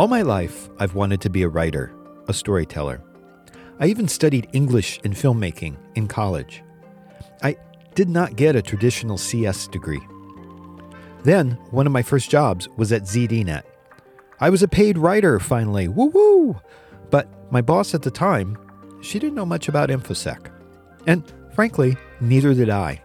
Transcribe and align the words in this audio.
All 0.00 0.08
my 0.08 0.22
life, 0.22 0.70
I've 0.78 0.94
wanted 0.94 1.20
to 1.20 1.28
be 1.28 1.42
a 1.42 1.48
writer, 1.50 1.92
a 2.26 2.32
storyteller. 2.32 3.02
I 3.80 3.88
even 3.88 4.08
studied 4.08 4.48
English 4.54 4.98
and 5.04 5.12
filmmaking 5.12 5.76
in 5.94 6.08
college. 6.08 6.62
I 7.42 7.58
did 7.94 8.08
not 8.08 8.34
get 8.34 8.56
a 8.56 8.62
traditional 8.62 9.18
CS 9.18 9.66
degree. 9.66 10.00
Then, 11.22 11.50
one 11.70 11.86
of 11.86 11.92
my 11.92 12.00
first 12.00 12.30
jobs 12.30 12.66
was 12.78 12.92
at 12.92 13.02
ZDNet. 13.02 13.64
I 14.40 14.48
was 14.48 14.62
a 14.62 14.68
paid 14.68 14.96
writer 14.96 15.38
finally, 15.38 15.86
woo 15.86 16.06
woo! 16.06 16.58
But 17.10 17.28
my 17.52 17.60
boss 17.60 17.92
at 17.92 18.00
the 18.00 18.10
time, 18.10 18.56
she 19.02 19.18
didn't 19.18 19.34
know 19.34 19.44
much 19.44 19.68
about 19.68 19.90
InfoSec. 19.90 20.50
And 21.06 21.30
frankly, 21.52 21.98
neither 22.22 22.54
did 22.54 22.70
I. 22.70 23.02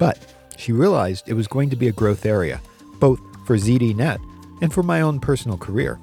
But 0.00 0.18
she 0.56 0.72
realized 0.72 1.28
it 1.28 1.34
was 1.34 1.46
going 1.46 1.70
to 1.70 1.76
be 1.76 1.86
a 1.86 1.92
growth 1.92 2.26
area, 2.26 2.60
both 2.98 3.20
for 3.46 3.56
ZDNet 3.56 4.18
and 4.62 4.72
for 4.72 4.82
my 4.82 5.00
own 5.00 5.20
personal 5.20 5.56
career. 5.56 6.00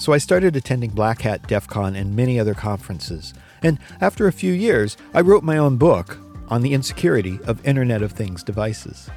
So 0.00 0.14
I 0.14 0.18
started 0.18 0.56
attending 0.56 0.92
Black 0.92 1.20
Hat, 1.20 1.46
DEF 1.46 1.68
CON, 1.68 1.94
and 1.94 2.16
many 2.16 2.40
other 2.40 2.54
conferences. 2.54 3.34
And 3.62 3.78
after 4.00 4.26
a 4.26 4.32
few 4.32 4.50
years, 4.50 4.96
I 5.12 5.20
wrote 5.20 5.44
my 5.44 5.58
own 5.58 5.76
book 5.76 6.16
on 6.48 6.62
the 6.62 6.72
insecurity 6.72 7.38
of 7.44 7.64
Internet 7.66 8.00
of 8.00 8.12
Things 8.12 8.42
devices. 8.42 9.10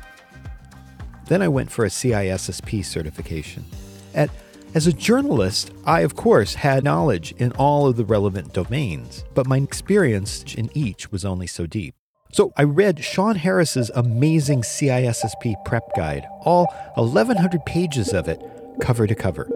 Then 1.28 1.42
I 1.42 1.48
went 1.48 1.72
for 1.72 1.86
a 1.86 1.88
CISSP 1.88 2.84
certification. 2.84 3.64
At, 4.14 4.30
as 4.76 4.86
a 4.86 4.92
journalist, 4.92 5.72
I 5.86 6.02
of 6.02 6.18
course 6.18 6.56
had 6.56 6.84
knowledge 6.84 7.32
in 7.38 7.54
all 7.54 7.88
of 7.88 7.96
the 7.96 8.04
relevant 8.04 8.52
domains, 8.52 9.24
but 9.34 9.48
my 9.48 9.60
experience 9.60 10.54
in 10.54 10.70
each 10.78 11.14
was 11.14 11.24
only 11.24 11.48
so 11.48 11.66
deep. 11.66 11.96
So 12.34 12.52
I 12.58 12.64
read 12.64 13.02
Shon 13.02 13.38
Harris's 13.38 13.90
amazing 13.96 14.64
CISSP 14.64 15.64
prep 15.64 15.96
guide, 15.96 16.28
all 16.44 16.66
1,100 16.96 17.66
pages 17.66 18.12
of 18.12 18.28
it, 18.28 18.42
cover 18.82 19.08
to 19.08 19.16
cover. 19.16 19.50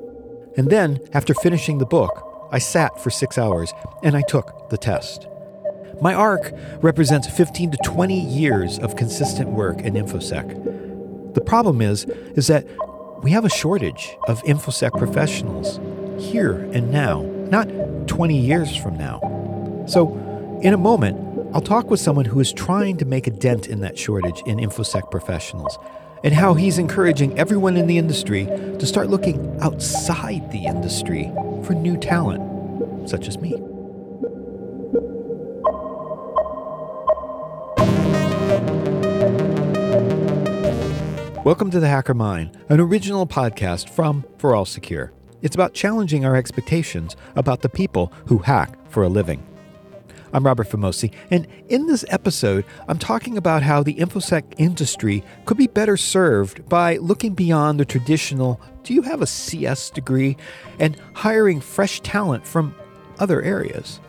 And 0.58 0.72
then, 0.72 1.00
after 1.13 1.36
finishing 1.36 1.77
the 1.77 1.86
book, 1.86 2.50
I 2.52 2.58
sat 2.58 3.00
for 3.00 3.11
six 3.11 3.38
hours 3.38 3.73
and 4.03 4.17
I 4.17 4.22
took 4.22 4.69
the 4.69 4.77
test. 4.77 5.27
My 6.02 6.14
arc 6.14 6.52
represents 6.81 7.27
15 7.30 7.72
to 7.72 7.77
20 7.83 8.19
years 8.19 8.80
of 8.80 8.95
consistent 8.95 9.49
work 9.49 9.81
in 9.81 9.94
InfoSec. 9.94 11.33
The 11.36 11.41
problem 11.41 11.81
is, 11.81 12.05
is 12.36 12.47
that 12.47 12.66
we 13.22 13.31
have 13.31 13.45
a 13.45 13.49
shortage 13.49 14.17
of 14.27 14.41
InfoSec 14.44 14.97
professionals 14.97 15.80
here 16.19 16.69
and 16.73 16.92
now, 16.92 17.21
not 17.52 17.67
20 18.08 18.38
years 18.38 18.75
from 18.75 18.97
now. 18.97 19.19
So, 19.88 20.16
in 20.64 20.73
a 20.73 20.77
moment, 20.77 21.23
I'll 21.53 21.61
talk 21.61 21.89
with 21.89 21.99
someone 21.99 22.25
who 22.25 22.39
is 22.39 22.52
trying 22.52 22.97
to 22.97 23.05
make 23.05 23.27
a 23.27 23.31
dent 23.31 23.67
in 23.67 23.81
that 23.81 23.97
shortage 23.97 24.42
in 24.45 24.58
InfoSec 24.58 25.11
professionals 25.11 25.77
and 26.23 26.34
how 26.34 26.54
he's 26.54 26.78
encouraging 26.78 27.38
everyone 27.38 27.78
in 27.78 27.88
the 27.88 27.98
industry 27.98 28.46
to 28.46 28.86
start 28.86 29.10
looking 29.10 29.58
outside 29.62 30.52
the 30.52 30.66
industry 30.66 31.32
for 31.64 31.73
new 31.73 31.98
talent, 31.98 33.10
such 33.10 33.28
as 33.28 33.38
me. 33.38 33.56
Welcome 41.44 41.72
to 41.72 41.80
the 41.80 41.88
Hacker 41.88 42.14
Mind, 42.14 42.58
an 42.68 42.80
original 42.80 43.26
podcast 43.26 43.90
from 43.90 44.26
ForAllSecure. 44.38 45.12
It's 45.42 45.56
about 45.56 45.73
challenging 45.73 46.26
our 46.26 46.36
expectations 46.36 47.16
about 47.36 47.62
the 47.62 47.70
people 47.70 48.12
who 48.26 48.40
hack 48.40 48.78
for 48.90 49.04
a 49.04 49.08
living. 49.08 49.45
I'm 50.33 50.45
Robert 50.45 50.70
Vamosi, 50.70 51.14
and 51.31 51.47
in 51.70 51.88
this 51.88 52.03
episode, 52.09 52.66
I'm 52.88 52.97
talking 52.97 53.38
about 53.38 53.64
how 53.64 53.81
the 53.81 53.94
InfoSec 53.95 54.44
industry 54.58 55.23
could 55.45 55.58
be 55.58 55.67
better 55.67 55.95
served 55.95 56.67
by 56.67 56.97
looking 56.97 57.33
beyond 57.33 57.80
the 57.80 57.86
traditional 57.86 58.59
do 58.83 58.94
you 58.94 59.02
have 59.03 59.22
a 59.22 59.28
CS 59.28 59.89
degree 59.89 60.36
and 60.80 60.99
hiring 61.14 61.61
fresh 61.61 62.02
talent 62.02 62.45
from 62.45 62.76
other 63.20 63.42
areas. 63.42 64.02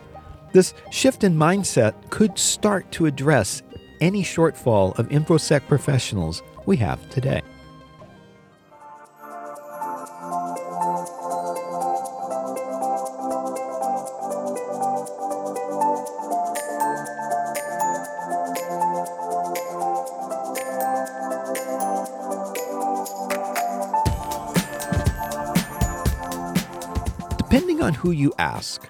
This 0.51 0.73
shift 0.91 1.23
in 1.23 1.35
mindset 1.35 2.09
could 2.09 2.37
start 2.37 2.91
to 2.93 3.05
address 3.05 3.61
any 4.01 4.23
shortfall 4.23 4.97
of 4.99 5.09
InfoSec 5.09 5.67
professionals 5.67 6.41
we 6.65 6.77
have 6.77 7.09
today. 7.09 7.41
You 28.19 28.33
ask, 28.37 28.87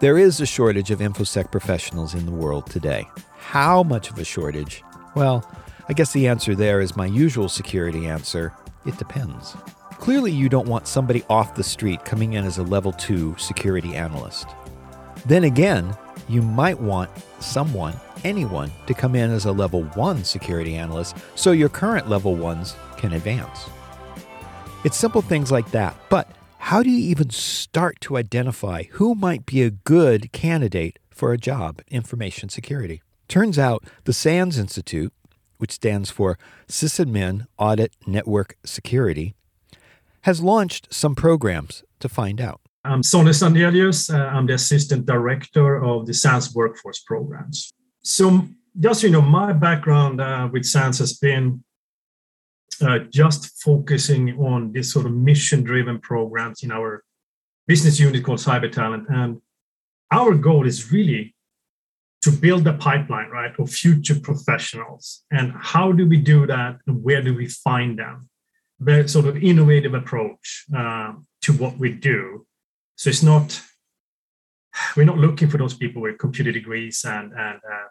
there 0.00 0.18
is 0.18 0.40
a 0.40 0.46
shortage 0.46 0.90
of 0.90 1.00
InfoSec 1.00 1.52
professionals 1.52 2.14
in 2.14 2.24
the 2.24 2.32
world 2.32 2.66
today. 2.70 3.06
How 3.38 3.82
much 3.82 4.10
of 4.10 4.18
a 4.18 4.24
shortage? 4.24 4.82
Well, 5.14 5.48
I 5.88 5.92
guess 5.92 6.12
the 6.12 6.26
answer 6.26 6.54
there 6.54 6.80
is 6.80 6.96
my 6.96 7.06
usual 7.06 7.48
security 7.48 8.06
answer 8.06 8.54
it 8.86 8.96
depends. 8.96 9.54
Clearly, 9.98 10.32
you 10.32 10.48
don't 10.48 10.66
want 10.66 10.88
somebody 10.88 11.22
off 11.28 11.54
the 11.54 11.62
street 11.62 12.06
coming 12.06 12.32
in 12.32 12.46
as 12.46 12.56
a 12.56 12.62
level 12.62 12.92
2 12.92 13.36
security 13.38 13.94
analyst. 13.94 14.48
Then 15.26 15.44
again, 15.44 15.94
you 16.26 16.40
might 16.40 16.80
want 16.80 17.10
someone, 17.40 17.94
anyone, 18.24 18.72
to 18.86 18.94
come 18.94 19.14
in 19.14 19.30
as 19.30 19.44
a 19.44 19.52
level 19.52 19.82
1 19.82 20.24
security 20.24 20.76
analyst 20.76 21.16
so 21.34 21.52
your 21.52 21.68
current 21.68 22.08
level 22.08 22.34
1s 22.34 22.74
can 22.96 23.12
advance. 23.12 23.68
It's 24.82 24.96
simple 24.96 25.20
things 25.20 25.52
like 25.52 25.70
that, 25.72 25.94
but 26.08 26.26
how 26.64 26.82
do 26.82 26.90
you 26.90 27.10
even 27.10 27.30
start 27.30 28.00
to 28.02 28.18
identify 28.18 28.84
who 28.92 29.14
might 29.14 29.46
be 29.46 29.62
a 29.62 29.70
good 29.70 30.30
candidate 30.30 30.98
for 31.10 31.32
a 31.32 31.38
job 31.38 31.80
in 31.88 31.96
information 31.96 32.48
security? 32.48 33.02
Turns 33.28 33.58
out 33.58 33.84
the 34.04 34.12
SANS 34.12 34.58
Institute, 34.58 35.12
which 35.56 35.72
stands 35.72 36.10
for 36.10 36.38
Sysadmin 36.68 37.46
Audit 37.58 37.92
Network 38.06 38.56
Security, 38.64 39.34
has 40.22 40.42
launched 40.42 40.92
some 40.92 41.14
programs 41.14 41.82
to 41.98 42.08
find 42.08 42.40
out. 42.40 42.60
I'm 42.84 43.02
Sonny 43.02 43.32
Sandelius. 43.32 44.12
Uh, 44.12 44.18
I'm 44.26 44.46
the 44.46 44.54
assistant 44.54 45.06
director 45.06 45.82
of 45.82 46.06
the 46.06 46.14
SANS 46.14 46.54
workforce 46.54 47.00
programs. 47.00 47.72
So, 48.02 48.46
just 48.78 49.02
you 49.02 49.10
know, 49.10 49.22
my 49.22 49.52
background 49.54 50.20
uh, 50.20 50.48
with 50.52 50.64
SANS 50.66 50.98
has 50.98 51.14
been 51.18 51.64
uh, 52.82 53.00
just 53.10 53.62
focusing 53.62 54.38
on 54.38 54.72
this 54.72 54.92
sort 54.92 55.06
of 55.06 55.12
mission 55.12 55.62
driven 55.62 55.98
programs 55.98 56.62
in 56.62 56.72
our 56.72 57.04
business 57.66 58.00
unit 58.00 58.24
called 58.24 58.38
Cyber 58.38 58.70
Talent. 58.70 59.06
And 59.08 59.40
our 60.10 60.34
goal 60.34 60.66
is 60.66 60.92
really 60.92 61.34
to 62.22 62.30
build 62.30 62.66
a 62.66 62.74
pipeline, 62.74 63.30
right, 63.30 63.58
of 63.58 63.70
future 63.70 64.18
professionals. 64.20 65.22
And 65.30 65.52
how 65.58 65.92
do 65.92 66.06
we 66.06 66.18
do 66.18 66.46
that? 66.46 66.78
And 66.86 67.02
where 67.02 67.22
do 67.22 67.34
we 67.34 67.46
find 67.46 67.98
them? 67.98 68.28
Very 68.78 69.08
sort 69.08 69.26
of 69.26 69.36
innovative 69.36 69.94
approach 69.94 70.66
uh, 70.76 71.12
to 71.42 71.52
what 71.52 71.78
we 71.78 71.92
do. 71.92 72.46
So 72.96 73.08
it's 73.08 73.22
not, 73.22 73.60
we're 74.96 75.04
not 75.04 75.18
looking 75.18 75.48
for 75.48 75.58
those 75.58 75.74
people 75.74 76.02
with 76.02 76.18
computer 76.18 76.52
degrees 76.52 77.04
and, 77.06 77.32
and 77.32 77.56
uh, 77.56 77.88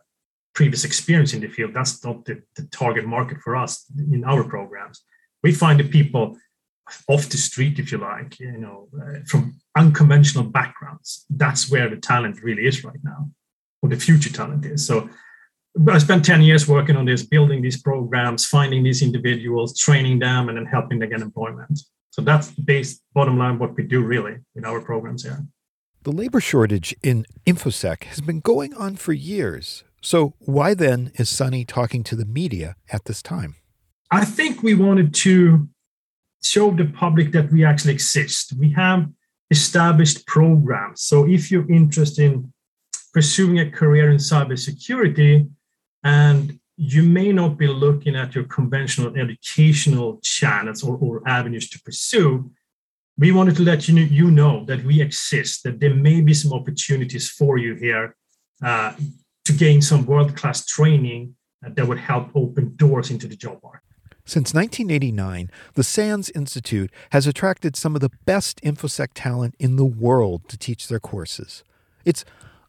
previous 0.60 0.84
experience 0.84 1.34
in 1.34 1.40
the 1.40 1.48
field. 1.48 1.74
That's 1.74 2.04
not 2.04 2.26
the, 2.26 2.36
the 2.58 2.64
target 2.64 3.06
market 3.06 3.38
for 3.46 3.56
us 3.56 3.86
in 3.98 4.26
our 4.26 4.44
programs. 4.44 4.98
We 5.42 5.54
find 5.54 5.80
the 5.80 5.86
people 5.98 6.36
off 7.08 7.30
the 7.30 7.38
street, 7.38 7.80
if 7.80 7.94
you 7.94 7.98
like, 7.98 8.38
you 8.42 8.58
know, 8.64 8.90
uh, 9.02 9.20
from 9.26 9.56
unconventional 9.78 10.44
backgrounds. 10.44 11.26
That's 11.30 11.72
where 11.72 11.90
the 11.90 11.96
talent 11.96 12.44
really 12.44 12.66
is 12.66 12.84
right 12.84 13.04
now, 13.04 13.32
or 13.82 13.88
the 13.88 13.96
future 13.96 14.34
talent 14.34 14.66
is. 14.66 14.86
So 14.86 15.10
I 15.88 15.98
spent 16.00 16.26
10 16.26 16.42
years 16.42 16.68
working 16.68 16.98
on 16.98 17.06
this, 17.06 17.24
building 17.24 17.62
these 17.62 17.82
programs, 17.82 18.46
finding 18.46 18.84
these 18.84 19.02
individuals, 19.02 19.80
training 19.80 20.20
them, 20.20 20.50
and 20.50 20.58
then 20.58 20.66
helping 20.66 21.00
them 21.00 21.10
get 21.10 21.22
employment. 21.22 21.80
So 22.10 22.22
that's 22.22 22.48
the 22.50 22.64
base 22.64 23.00
bottom 23.14 23.38
line 23.38 23.60
what 23.60 23.78
we 23.78 23.84
do 23.84 24.02
really 24.02 24.36
in 24.58 24.66
our 24.66 24.82
programs 24.82 25.24
here. 25.24 25.42
The 26.04 26.12
labor 26.12 26.42
shortage 26.42 26.94
in 27.02 27.26
InfoSec 27.46 28.04
has 28.12 28.20
been 28.20 28.42
going 28.42 28.74
on 28.74 28.98
for 28.98 29.14
years. 29.14 29.86
So, 30.02 30.34
why 30.40 30.74
then 30.74 31.12
is 31.16 31.30
Sonny 31.30 31.66
talking 31.66 32.04
to 32.04 32.16
the 32.16 32.26
media 32.26 32.76
at 32.92 33.06
this 33.06 33.22
time? 33.22 33.56
I 34.12 34.26
think 34.26 34.64
we 34.64 34.74
wanted 34.74 35.14
to 35.16 35.68
show 36.42 36.72
the 36.72 36.86
public 36.86 37.32
that 37.34 37.52
we 37.52 37.66
actually 37.66 37.94
exist. 37.94 38.54
We 38.58 38.72
have 38.72 39.08
established 39.52 40.26
programs. 40.26 41.02
So, 41.02 41.28
if 41.28 41.52
you're 41.52 41.70
interested 41.70 42.32
in 42.32 42.54
pursuing 43.14 43.60
a 43.60 43.70
career 43.70 44.10
in 44.12 44.18
cybersecurity 44.18 45.50
and 46.04 46.60
you 46.78 47.04
may 47.04 47.34
not 47.34 47.58
be 47.58 47.68
looking 47.68 48.16
at 48.16 48.36
your 48.36 48.46
conventional 48.46 49.14
educational 49.18 50.20
channels 50.24 50.82
or, 50.82 50.98
or 50.98 51.22
avenues 51.28 51.70
to 51.72 51.82
pursue, 51.82 52.50
we 53.18 53.34
wanted 53.34 53.58
to 53.58 53.64
let 53.64 53.90
you 53.90 53.96
know, 53.96 54.02
you 54.02 54.32
know 54.32 54.64
that 54.64 54.86
we 54.86 55.02
exist, 55.02 55.64
that 55.64 55.82
there 55.82 55.94
may 55.94 56.22
be 56.22 56.34
some 56.34 56.54
opportunities 56.54 57.30
for 57.30 57.58
you 57.58 57.76
here 57.76 58.16
uh, 58.64 58.94
to 59.50 59.58
gain 59.58 59.82
some 59.82 60.06
world 60.06 60.36
class 60.36 60.64
training 60.64 61.36
uh, 61.66 61.70
that 61.74 61.88
would 61.88 61.98
help 61.98 62.30
open 62.36 62.76
doors 62.76 63.10
into 63.10 63.28
the 63.28 63.36
job 63.36 63.60
market. 63.64 63.82
Since 64.24 64.54
1989, 64.54 65.50
the 65.74 65.84
SANS 65.84 66.30
Institute 66.36 66.92
has 67.12 67.26
attracted 67.26 67.76
some 67.76 67.96
of 67.96 68.02
the 68.02 68.12
best 68.26 68.62
InfoSec 68.62 69.08
talent 69.16 69.56
in 69.58 69.76
the 69.76 69.86
world 69.86 70.48
to 70.50 70.58
teach 70.58 70.88
their 70.88 71.00
courses. 71.00 71.64
It's 72.06 72.24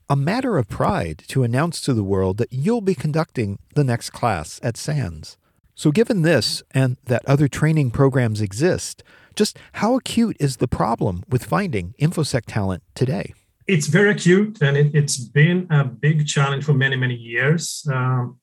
a 0.08 0.16
matter 0.16 0.56
of 0.56 0.70
pride 0.70 1.22
to 1.28 1.42
announce 1.42 1.82
to 1.82 1.92
the 1.92 2.02
world 2.02 2.38
that 2.38 2.50
you'll 2.50 2.80
be 2.80 2.94
conducting 2.94 3.58
the 3.74 3.84
next 3.84 4.08
class 4.10 4.58
at 4.62 4.78
SANS. 4.78 5.36
So, 5.74 5.90
given 5.90 6.22
this 6.22 6.62
and 6.70 6.96
that 7.04 7.26
other 7.26 7.46
training 7.46 7.90
programs 7.90 8.40
exist, 8.40 9.02
just 9.36 9.58
how 9.74 9.96
acute 9.96 10.38
is 10.40 10.56
the 10.56 10.68
problem 10.68 11.24
with 11.28 11.44
finding 11.44 11.94
InfoSec 12.00 12.44
talent 12.46 12.82
today? 12.94 13.34
It's 13.70 13.86
very 13.86 14.10
acute, 14.10 14.60
and 14.62 14.76
it, 14.76 14.92
has 14.94 15.16
been 15.16 15.68
a 15.70 15.84
big 15.84 16.26
challenge 16.26 16.64
for 16.64 16.74
many, 16.74 16.96
many 16.96 17.14
years. 17.14 17.86
Um, 17.88 18.40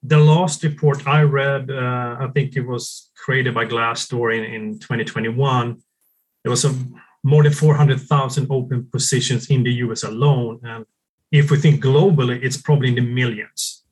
the 0.00 0.16
last 0.16 0.62
report 0.62 1.08
I 1.08 1.22
read, 1.22 1.72
uh, 1.72 2.16
I 2.20 2.28
think 2.32 2.54
it 2.54 2.60
was 2.60 3.10
created 3.16 3.52
by 3.52 3.64
Glassdoor 3.66 4.32
in, 4.32 4.44
in 4.44 4.78
2021. 4.78 5.76
There 6.44 6.50
was 6.50 6.64
a, 6.64 6.72
more 7.24 7.42
than 7.42 7.52
400,000 7.52 8.46
open 8.48 8.88
positions 8.92 9.50
in 9.50 9.64
the 9.64 9.72
US 9.86 10.04
alone. 10.04 10.60
And 10.62 10.86
if 11.32 11.50
we 11.50 11.56
think 11.56 11.82
globally, 11.82 12.40
it's 12.40 12.56
probably 12.56 12.90
in 12.90 12.94
the 12.94 13.00
millions. 13.00 13.84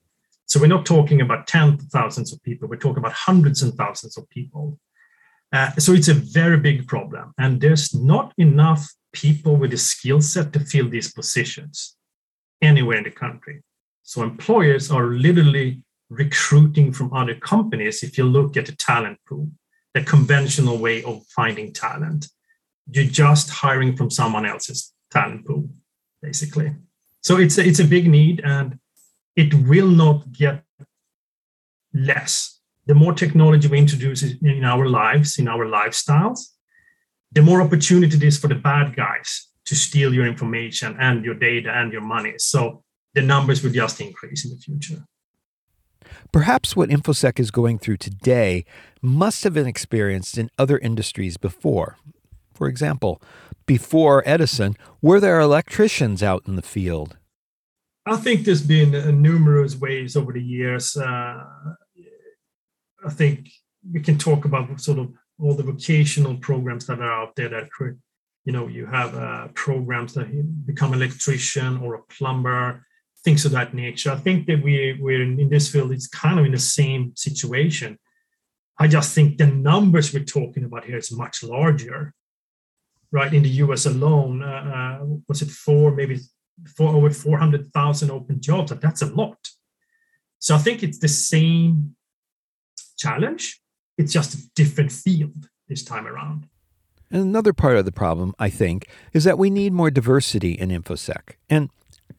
So 0.46 0.60
we're 0.60 0.68
not 0.68 0.86
talking 0.86 1.20
about 1.20 1.48
tens 1.48 1.82
of 1.82 1.90
thousands 1.90 2.32
of 2.32 2.40
people, 2.44 2.68
we're 2.68 2.76
talking 2.76 2.98
about 2.98 3.14
hundreds 3.14 3.62
and 3.62 3.74
thousands 3.74 4.16
of 4.16 4.30
people. 4.30 4.78
Uh, 5.52 5.72
so 5.72 5.92
it's 5.92 6.08
a 6.08 6.14
very 6.14 6.56
big 6.56 6.86
problem. 6.86 7.34
And 7.36 7.60
there's 7.60 7.92
not 7.92 8.32
enough 8.38 8.88
people 9.12 9.56
with 9.56 9.70
the 9.70 9.78
skill 9.78 10.20
set 10.20 10.52
to 10.52 10.60
fill 10.60 10.88
these 10.88 11.12
positions 11.12 11.96
anywhere 12.60 12.98
in 12.98 13.04
the 13.04 13.10
country. 13.10 13.62
So 14.02 14.22
employers 14.22 14.90
are 14.90 15.06
literally 15.06 15.82
recruiting 16.10 16.92
from 16.92 17.12
other 17.12 17.34
companies 17.34 18.02
if 18.02 18.16
you 18.16 18.24
look 18.24 18.56
at 18.56 18.66
the 18.66 18.72
talent 18.72 19.18
pool, 19.28 19.50
the 19.94 20.02
conventional 20.02 20.78
way 20.78 21.02
of 21.02 21.24
finding 21.26 21.72
talent. 21.72 22.28
You're 22.90 23.04
just 23.04 23.50
hiring 23.50 23.96
from 23.96 24.10
someone 24.10 24.46
else's 24.46 24.92
talent 25.10 25.46
pool, 25.46 25.68
basically. 26.22 26.74
So 27.22 27.36
it's 27.36 27.58
a, 27.58 27.66
it's 27.66 27.80
a 27.80 27.84
big 27.84 28.08
need 28.08 28.40
and 28.44 28.78
it 29.36 29.52
will 29.54 29.88
not 29.88 30.32
get 30.32 30.64
less. 31.92 32.60
The 32.86 32.94
more 32.94 33.12
technology 33.12 33.68
we 33.68 33.78
introduce 33.78 34.22
in 34.22 34.64
our 34.64 34.88
lives, 34.88 35.38
in 35.38 35.48
our 35.48 35.66
lifestyles, 35.66 36.40
the 37.32 37.42
more 37.42 37.60
opportunity 37.60 38.16
it 38.16 38.22
is 38.22 38.38
for 38.38 38.48
the 38.48 38.54
bad 38.54 38.96
guys 38.96 39.48
to 39.66 39.74
steal 39.74 40.14
your 40.14 40.26
information 40.26 40.96
and 40.98 41.24
your 41.24 41.34
data 41.34 41.70
and 41.70 41.92
your 41.92 42.00
money. 42.00 42.34
So 42.38 42.82
the 43.14 43.22
numbers 43.22 43.62
will 43.62 43.70
just 43.70 44.00
increase 44.00 44.44
in 44.44 44.50
the 44.50 44.56
future. 44.56 45.04
Perhaps 46.32 46.74
what 46.74 46.88
InfoSec 46.88 47.38
is 47.38 47.50
going 47.50 47.78
through 47.78 47.98
today 47.98 48.64
must 49.02 49.44
have 49.44 49.54
been 49.54 49.66
experienced 49.66 50.38
in 50.38 50.50
other 50.58 50.78
industries 50.78 51.36
before. 51.36 51.96
For 52.54 52.66
example, 52.66 53.20
before 53.66 54.22
Edison, 54.26 54.74
were 55.02 55.20
there 55.20 55.38
electricians 55.40 56.22
out 56.22 56.44
in 56.46 56.56
the 56.56 56.62
field? 56.62 57.16
I 58.06 58.16
think 58.16 58.44
there's 58.44 58.66
been 58.66 58.94
uh, 58.94 59.10
numerous 59.10 59.76
ways 59.76 60.16
over 60.16 60.32
the 60.32 60.42
years. 60.42 60.96
Uh, 60.96 61.44
I 63.04 63.10
think 63.10 63.50
we 63.92 64.00
can 64.00 64.16
talk 64.16 64.44
about 64.46 64.80
sort 64.80 64.98
of 64.98 65.12
all 65.40 65.54
the 65.54 65.62
vocational 65.62 66.36
programs 66.36 66.86
that 66.86 67.00
are 67.00 67.12
out 67.12 67.36
there 67.36 67.48
that 67.48 67.68
you 68.44 68.52
know 68.52 68.66
you 68.66 68.86
have 68.86 69.14
uh, 69.14 69.48
programs 69.54 70.14
that 70.14 70.26
become 70.66 70.94
electrician 70.94 71.78
or 71.78 71.94
a 71.94 72.02
plumber 72.02 72.84
things 73.24 73.44
of 73.44 73.52
that 73.52 73.74
nature. 73.74 74.10
I 74.12 74.16
think 74.16 74.46
that 74.46 74.62
we 74.62 74.96
we're 75.00 75.22
in, 75.22 75.38
in 75.40 75.48
this 75.48 75.70
field, 75.70 75.92
it's 75.92 76.06
kind 76.06 76.38
of 76.38 76.46
in 76.46 76.52
the 76.52 76.58
same 76.58 77.12
situation. 77.16 77.98
I 78.78 78.86
just 78.86 79.14
think 79.14 79.38
the 79.38 79.46
numbers 79.46 80.12
we're 80.12 80.24
talking 80.24 80.64
about 80.64 80.84
here 80.84 80.96
is 80.96 81.10
much 81.10 81.42
larger, 81.42 82.14
right? 83.10 83.32
In 83.34 83.42
the 83.42 83.54
US 83.64 83.86
alone, 83.86 84.42
uh, 84.42 85.00
uh, 85.02 85.04
was 85.28 85.42
it 85.42 85.50
four, 85.50 85.94
maybe 85.94 86.20
four, 86.76 86.90
over 86.94 87.10
400,000 87.10 88.10
open 88.10 88.40
jobs? 88.40 88.72
That's 88.80 89.02
a 89.02 89.06
lot. 89.06 89.38
So 90.38 90.54
I 90.54 90.58
think 90.58 90.82
it's 90.82 91.00
the 91.00 91.08
same 91.08 91.96
challenge. 92.96 93.60
It's 93.98 94.12
just 94.12 94.34
a 94.34 94.50
different 94.54 94.92
field 94.92 95.48
this 95.68 95.84
time 95.84 96.06
around. 96.06 96.46
And 97.10 97.22
another 97.22 97.52
part 97.52 97.76
of 97.76 97.84
the 97.84 97.92
problem, 97.92 98.34
I 98.38 98.48
think, 98.48 98.86
is 99.12 99.24
that 99.24 99.38
we 99.38 99.50
need 99.50 99.72
more 99.72 99.90
diversity 99.90 100.52
in 100.52 100.70
InfoSec. 100.70 101.34
And 101.50 101.70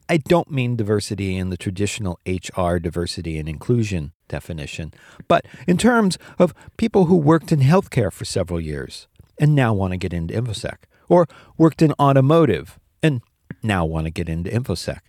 I 0.08 0.18
don't 0.18 0.50
mean 0.50 0.76
diversity 0.76 1.36
in 1.36 1.50
the 1.50 1.56
traditional 1.56 2.18
HR 2.26 2.76
diversity 2.78 3.38
and 3.38 3.48
inclusion 3.48 4.12
definition, 4.28 4.92
but 5.28 5.46
in 5.66 5.76
terms 5.76 6.18
of 6.38 6.54
people 6.76 7.06
who 7.06 7.16
worked 7.16 7.52
in 7.52 7.60
healthcare 7.60 8.12
for 8.12 8.24
several 8.24 8.60
years 8.60 9.08
and 9.38 9.54
now 9.54 9.72
want 9.72 9.92
to 9.92 9.96
get 9.96 10.12
into 10.12 10.34
InfoSec, 10.34 10.76
or 11.08 11.26
worked 11.56 11.82
in 11.82 11.92
automotive 11.98 12.78
and 13.02 13.22
now 13.62 13.84
want 13.84 14.06
to 14.06 14.10
get 14.10 14.28
into 14.28 14.50
InfoSec. 14.50 15.00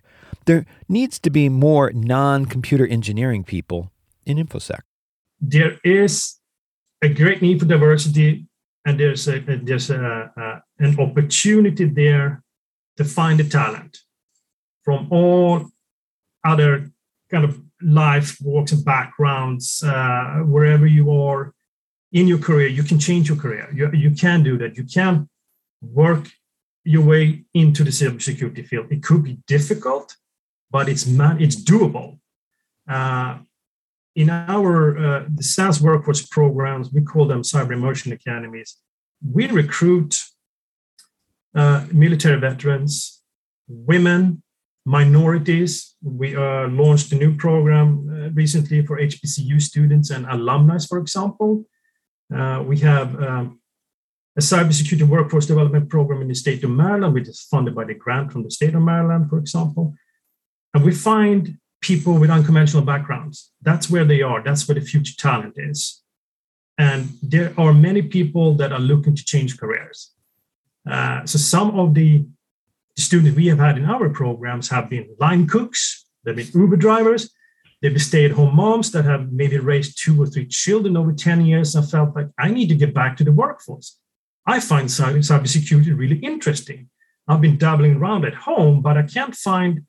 There 0.46 0.66
needs 0.88 1.18
to 1.20 1.30
be 1.30 1.48
more 1.48 1.92
non 1.92 2.46
computer 2.46 2.86
engineering 2.86 3.44
people 3.44 3.90
in 4.24 4.38
InfoSec. 4.38 4.80
There 5.40 5.78
is 5.84 6.38
a 7.02 7.08
great 7.08 7.42
need 7.42 7.60
for 7.60 7.66
diversity, 7.66 8.46
and 8.86 8.98
there's, 8.98 9.28
a, 9.28 9.40
there's 9.40 9.90
a, 9.90 10.32
a, 10.36 10.62
an 10.78 10.98
opportunity 10.98 11.84
there 11.84 12.42
to 12.96 13.04
find 13.04 13.40
the 13.40 13.44
talent 13.44 13.98
from 14.84 15.08
all 15.10 15.68
other 16.44 16.90
kind 17.30 17.44
of 17.44 17.60
life 17.80 18.36
walks 18.40 18.72
and 18.72 18.84
backgrounds, 18.84 19.82
uh, 19.82 20.40
wherever 20.44 20.86
you 20.86 21.10
are 21.12 21.54
in 22.12 22.28
your 22.28 22.38
career, 22.38 22.68
you 22.68 22.82
can 22.82 22.98
change 22.98 23.28
your 23.28 23.38
career. 23.38 23.68
You, 23.74 23.90
you 23.92 24.10
can 24.10 24.42
do 24.42 24.58
that. 24.58 24.76
You 24.76 24.84
can 24.84 25.28
work 25.80 26.28
your 26.84 27.02
way 27.02 27.44
into 27.54 27.84
the 27.84 27.90
cybersecurity 27.90 28.66
field. 28.66 28.86
It 28.90 29.02
could 29.02 29.24
be 29.24 29.38
difficult, 29.46 30.16
but 30.70 30.88
it's 30.88 31.06
man, 31.06 31.40
it's 31.40 31.56
doable. 31.56 32.18
Uh, 32.88 33.38
in 34.14 34.28
our 34.30 34.98
uh, 34.98 35.24
the 35.34 35.42
SANS 35.42 35.80
workforce 35.80 36.22
programs, 36.26 36.92
we 36.92 37.02
call 37.02 37.26
them 37.26 37.42
cyber 37.42 37.72
immersion 37.72 38.12
academies. 38.12 38.76
We 39.24 39.46
recruit 39.46 40.20
uh, 41.54 41.86
military 41.92 42.38
veterans, 42.38 43.22
women, 43.68 44.42
minorities. 44.84 45.94
We 46.02 46.36
uh, 46.36 46.68
launched 46.68 47.12
a 47.12 47.16
new 47.16 47.36
program 47.36 48.08
uh, 48.08 48.30
recently 48.30 48.84
for 48.84 48.98
HBCU 48.98 49.60
students 49.62 50.10
and 50.10 50.26
alumni, 50.26 50.78
for 50.88 50.98
example. 50.98 51.64
Uh, 52.34 52.62
we 52.66 52.78
have 52.78 53.20
um, 53.22 53.60
a 54.36 54.40
cybersecurity 54.40 55.06
workforce 55.06 55.46
development 55.46 55.88
program 55.88 56.22
in 56.22 56.28
the 56.28 56.34
state 56.34 56.64
of 56.64 56.70
Maryland, 56.70 57.14
which 57.14 57.28
is 57.28 57.40
funded 57.40 57.74
by 57.74 57.84
the 57.84 57.94
grant 57.94 58.32
from 58.32 58.42
the 58.42 58.50
state 58.50 58.74
of 58.74 58.82
Maryland, 58.82 59.28
for 59.28 59.38
example. 59.38 59.94
And 60.74 60.84
we 60.84 60.92
find 60.92 61.58
people 61.82 62.14
with 62.14 62.30
unconventional 62.30 62.82
backgrounds. 62.82 63.52
That's 63.60 63.90
where 63.90 64.04
they 64.04 64.22
are. 64.22 64.42
That's 64.42 64.66
where 64.66 64.76
the 64.76 64.80
future 64.80 65.14
talent 65.18 65.54
is. 65.56 66.02
And 66.78 67.10
there 67.22 67.52
are 67.58 67.74
many 67.74 68.02
people 68.02 68.54
that 68.54 68.72
are 68.72 68.80
looking 68.80 69.14
to 69.14 69.24
change 69.24 69.58
careers. 69.58 70.12
Uh, 70.90 71.26
so 71.26 71.38
some 71.38 71.78
of 71.78 71.94
the 71.94 72.24
students 72.96 73.36
we 73.36 73.46
have 73.48 73.58
had 73.58 73.78
in 73.78 73.84
our 73.84 74.08
programs 74.08 74.68
have 74.70 74.88
been 74.88 75.14
line 75.18 75.46
cooks, 75.46 76.06
they've 76.24 76.36
been 76.36 76.48
Uber 76.54 76.76
drivers, 76.76 77.30
they've 77.80 77.92
been 77.92 78.00
stay-at-home 78.00 78.54
moms 78.54 78.92
that 78.92 79.04
have 79.04 79.32
maybe 79.32 79.58
raised 79.58 80.02
two 80.02 80.20
or 80.20 80.26
three 80.26 80.46
children 80.46 80.96
over 80.96 81.12
10 81.12 81.44
years 81.44 81.74
and 81.74 81.88
felt 81.88 82.14
like 82.14 82.28
I 82.38 82.48
need 82.48 82.68
to 82.68 82.74
get 82.74 82.94
back 82.94 83.16
to 83.18 83.24
the 83.24 83.32
workforce. 83.32 83.98
I 84.46 84.60
find 84.60 84.88
cybersecurity 84.88 85.96
really 85.96 86.18
interesting. 86.18 86.88
I've 87.28 87.40
been 87.40 87.58
dabbling 87.58 87.96
around 87.96 88.24
at 88.24 88.34
home, 88.34 88.82
but 88.82 88.96
I 88.96 89.02
can't 89.02 89.34
find 89.34 89.82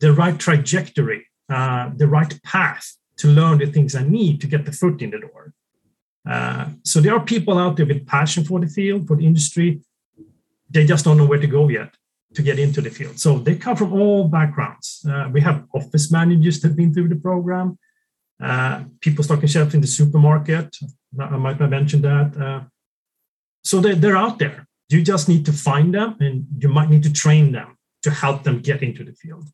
the 0.00 0.12
right 0.12 0.38
trajectory, 0.38 1.26
uh, 1.48 1.90
the 1.96 2.06
right 2.06 2.40
path 2.42 2.96
to 3.18 3.28
learn 3.28 3.58
the 3.58 3.66
things 3.66 3.94
I 3.94 4.02
need 4.02 4.40
to 4.40 4.46
get 4.46 4.64
the 4.64 4.72
foot 4.72 5.02
in 5.02 5.10
the 5.10 5.18
door. 5.18 5.52
Uh, 6.28 6.66
so 6.84 7.00
there 7.00 7.14
are 7.14 7.24
people 7.24 7.58
out 7.58 7.76
there 7.76 7.86
with 7.86 8.06
passion 8.06 8.44
for 8.44 8.60
the 8.60 8.66
field, 8.66 9.06
for 9.08 9.16
the 9.16 9.26
industry. 9.26 9.80
They 10.70 10.84
just 10.84 11.04
don't 11.04 11.16
know 11.16 11.26
where 11.26 11.40
to 11.40 11.46
go 11.46 11.68
yet 11.68 11.94
to 12.34 12.42
get 12.42 12.58
into 12.58 12.80
the 12.80 12.90
field. 12.90 13.18
So 13.18 13.38
they 13.38 13.56
come 13.56 13.76
from 13.76 13.92
all 13.94 14.28
backgrounds. 14.28 15.04
Uh, 15.08 15.28
we 15.32 15.40
have 15.40 15.64
office 15.74 16.12
managers 16.12 16.60
that 16.60 16.68
have 16.68 16.76
been 16.76 16.92
through 16.92 17.08
the 17.08 17.16
program, 17.16 17.78
uh, 18.42 18.84
people 19.00 19.24
stocking 19.24 19.48
shelves 19.48 19.74
in 19.74 19.80
the 19.80 19.86
supermarket. 19.86 20.76
I 21.18 21.36
might 21.36 21.56
have 21.56 21.70
mentioned 21.70 22.04
that. 22.04 22.36
Uh, 22.36 22.60
so 23.64 23.80
they, 23.80 23.94
they're 23.94 24.16
out 24.16 24.38
there. 24.38 24.66
You 24.90 25.02
just 25.02 25.28
need 25.28 25.44
to 25.46 25.52
find 25.52 25.94
them 25.94 26.16
and 26.20 26.46
you 26.58 26.68
might 26.68 26.90
need 26.90 27.02
to 27.04 27.12
train 27.12 27.52
them 27.52 27.76
to 28.02 28.10
help 28.10 28.42
them 28.42 28.60
get 28.60 28.82
into 28.82 29.04
the 29.04 29.12
field. 29.12 29.48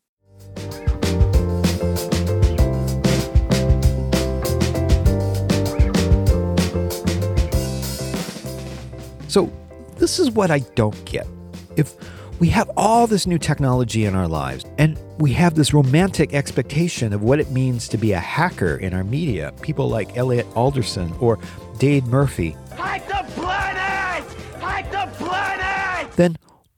So, 9.35 9.51
this 9.97 10.17
is 10.17 10.31
what 10.31 10.49
I 10.49 10.59
don't 10.75 11.03
get. 11.03 11.27
If 11.75 11.93
We 12.39 12.47
have 12.51 12.71
all 12.77 13.05
this 13.05 13.27
new 13.27 13.37
technology 13.37 14.05
in 14.05 14.15
our 14.15 14.29
lives, 14.29 14.63
and 14.77 14.97
we 15.17 15.33
have 15.33 15.55
this 15.55 15.73
romantic 15.73 16.33
expectation 16.33 17.11
of 17.11 17.21
what 17.21 17.41
it 17.41 17.51
means 17.51 17.89
to 17.89 17.97
be 17.97 18.13
a 18.13 18.19
hacker 18.19 18.77
in 18.77 18.93
our 18.93 19.03
media. 19.03 19.51
People 19.61 19.89
like 19.89 20.15
Elliot 20.15 20.47
Alderson 20.55 21.13
or 21.19 21.37
Dade 21.79 22.05
Murphy. 22.05 22.55
Hack 22.77 23.05
the 23.07 23.25
planet! 23.33 24.23
Hack 24.61 24.89
the 24.89 25.25
planet! 25.25 26.13
Then 26.13 26.37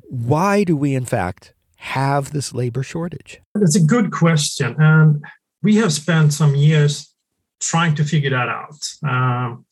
why 0.10 0.64
do 0.64 0.76
we, 0.76 0.96
in 0.96 1.06
fact, 1.06 1.54
have 1.76 2.34
this 2.34 2.56
labor 2.56 2.82
shortage? 2.82 3.40
That's 3.54 3.76
a 3.76 3.84
good 3.84 4.12
question. 4.12 4.76
And 4.80 5.24
we 5.62 5.76
have 5.76 5.94
spent 5.94 6.34
some 6.34 6.56
years 6.56 7.14
trying 7.60 7.94
to 7.96 8.04
figure 8.04 8.32
that 8.32 8.50
out. 8.50 8.80
Um, 9.08 9.67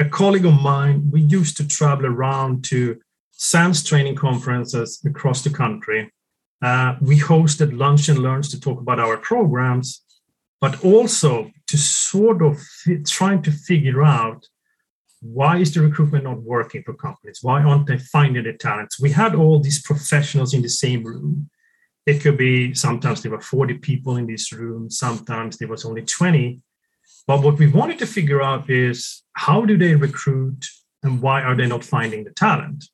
a 0.00 0.08
colleague 0.08 0.46
of 0.46 0.60
mine, 0.60 1.10
we 1.12 1.20
used 1.20 1.58
to 1.58 1.68
travel 1.68 2.06
around 2.06 2.64
to 2.64 2.98
SANS 3.32 3.84
training 3.84 4.16
conferences 4.16 5.00
across 5.04 5.44
the 5.44 5.50
country. 5.50 6.10
Uh, 6.62 6.94
we 7.02 7.18
hosted 7.18 7.76
lunch 7.76 8.08
and 8.08 8.18
learns 8.18 8.48
to 8.50 8.60
talk 8.60 8.80
about 8.80 8.98
our 8.98 9.18
programs, 9.18 10.02
but 10.60 10.82
also 10.82 11.50
to 11.68 11.76
sort 11.76 12.42
of 12.42 12.58
trying 13.06 13.42
to 13.42 13.52
figure 13.52 14.02
out 14.02 14.46
why 15.20 15.58
is 15.58 15.74
the 15.74 15.82
recruitment 15.82 16.24
not 16.24 16.40
working 16.42 16.82
for 16.82 16.94
companies? 16.94 17.40
Why 17.42 17.62
aren't 17.62 17.86
they 17.86 17.98
finding 17.98 18.44
the 18.44 18.54
talents? 18.54 18.98
We 18.98 19.10
had 19.10 19.34
all 19.34 19.60
these 19.60 19.82
professionals 19.82 20.54
in 20.54 20.62
the 20.62 20.70
same 20.70 21.04
room. 21.04 21.50
It 22.06 22.22
could 22.22 22.38
be 22.38 22.72
sometimes 22.72 23.20
there 23.20 23.32
were 23.32 23.40
40 23.40 23.74
people 23.74 24.16
in 24.16 24.26
this 24.26 24.50
room, 24.50 24.90
sometimes 24.90 25.58
there 25.58 25.68
was 25.68 25.84
only 25.84 26.02
20. 26.02 26.62
But 27.30 27.42
what 27.42 27.60
we 27.60 27.68
wanted 27.68 28.00
to 28.00 28.08
figure 28.08 28.42
out 28.42 28.68
is 28.68 29.22
how 29.34 29.64
do 29.64 29.78
they 29.78 29.94
recruit 29.94 30.66
and 31.04 31.22
why 31.22 31.42
are 31.42 31.54
they 31.54 31.68
not 31.68 31.84
finding 31.84 32.24
the 32.24 32.32
talent? 32.32 32.86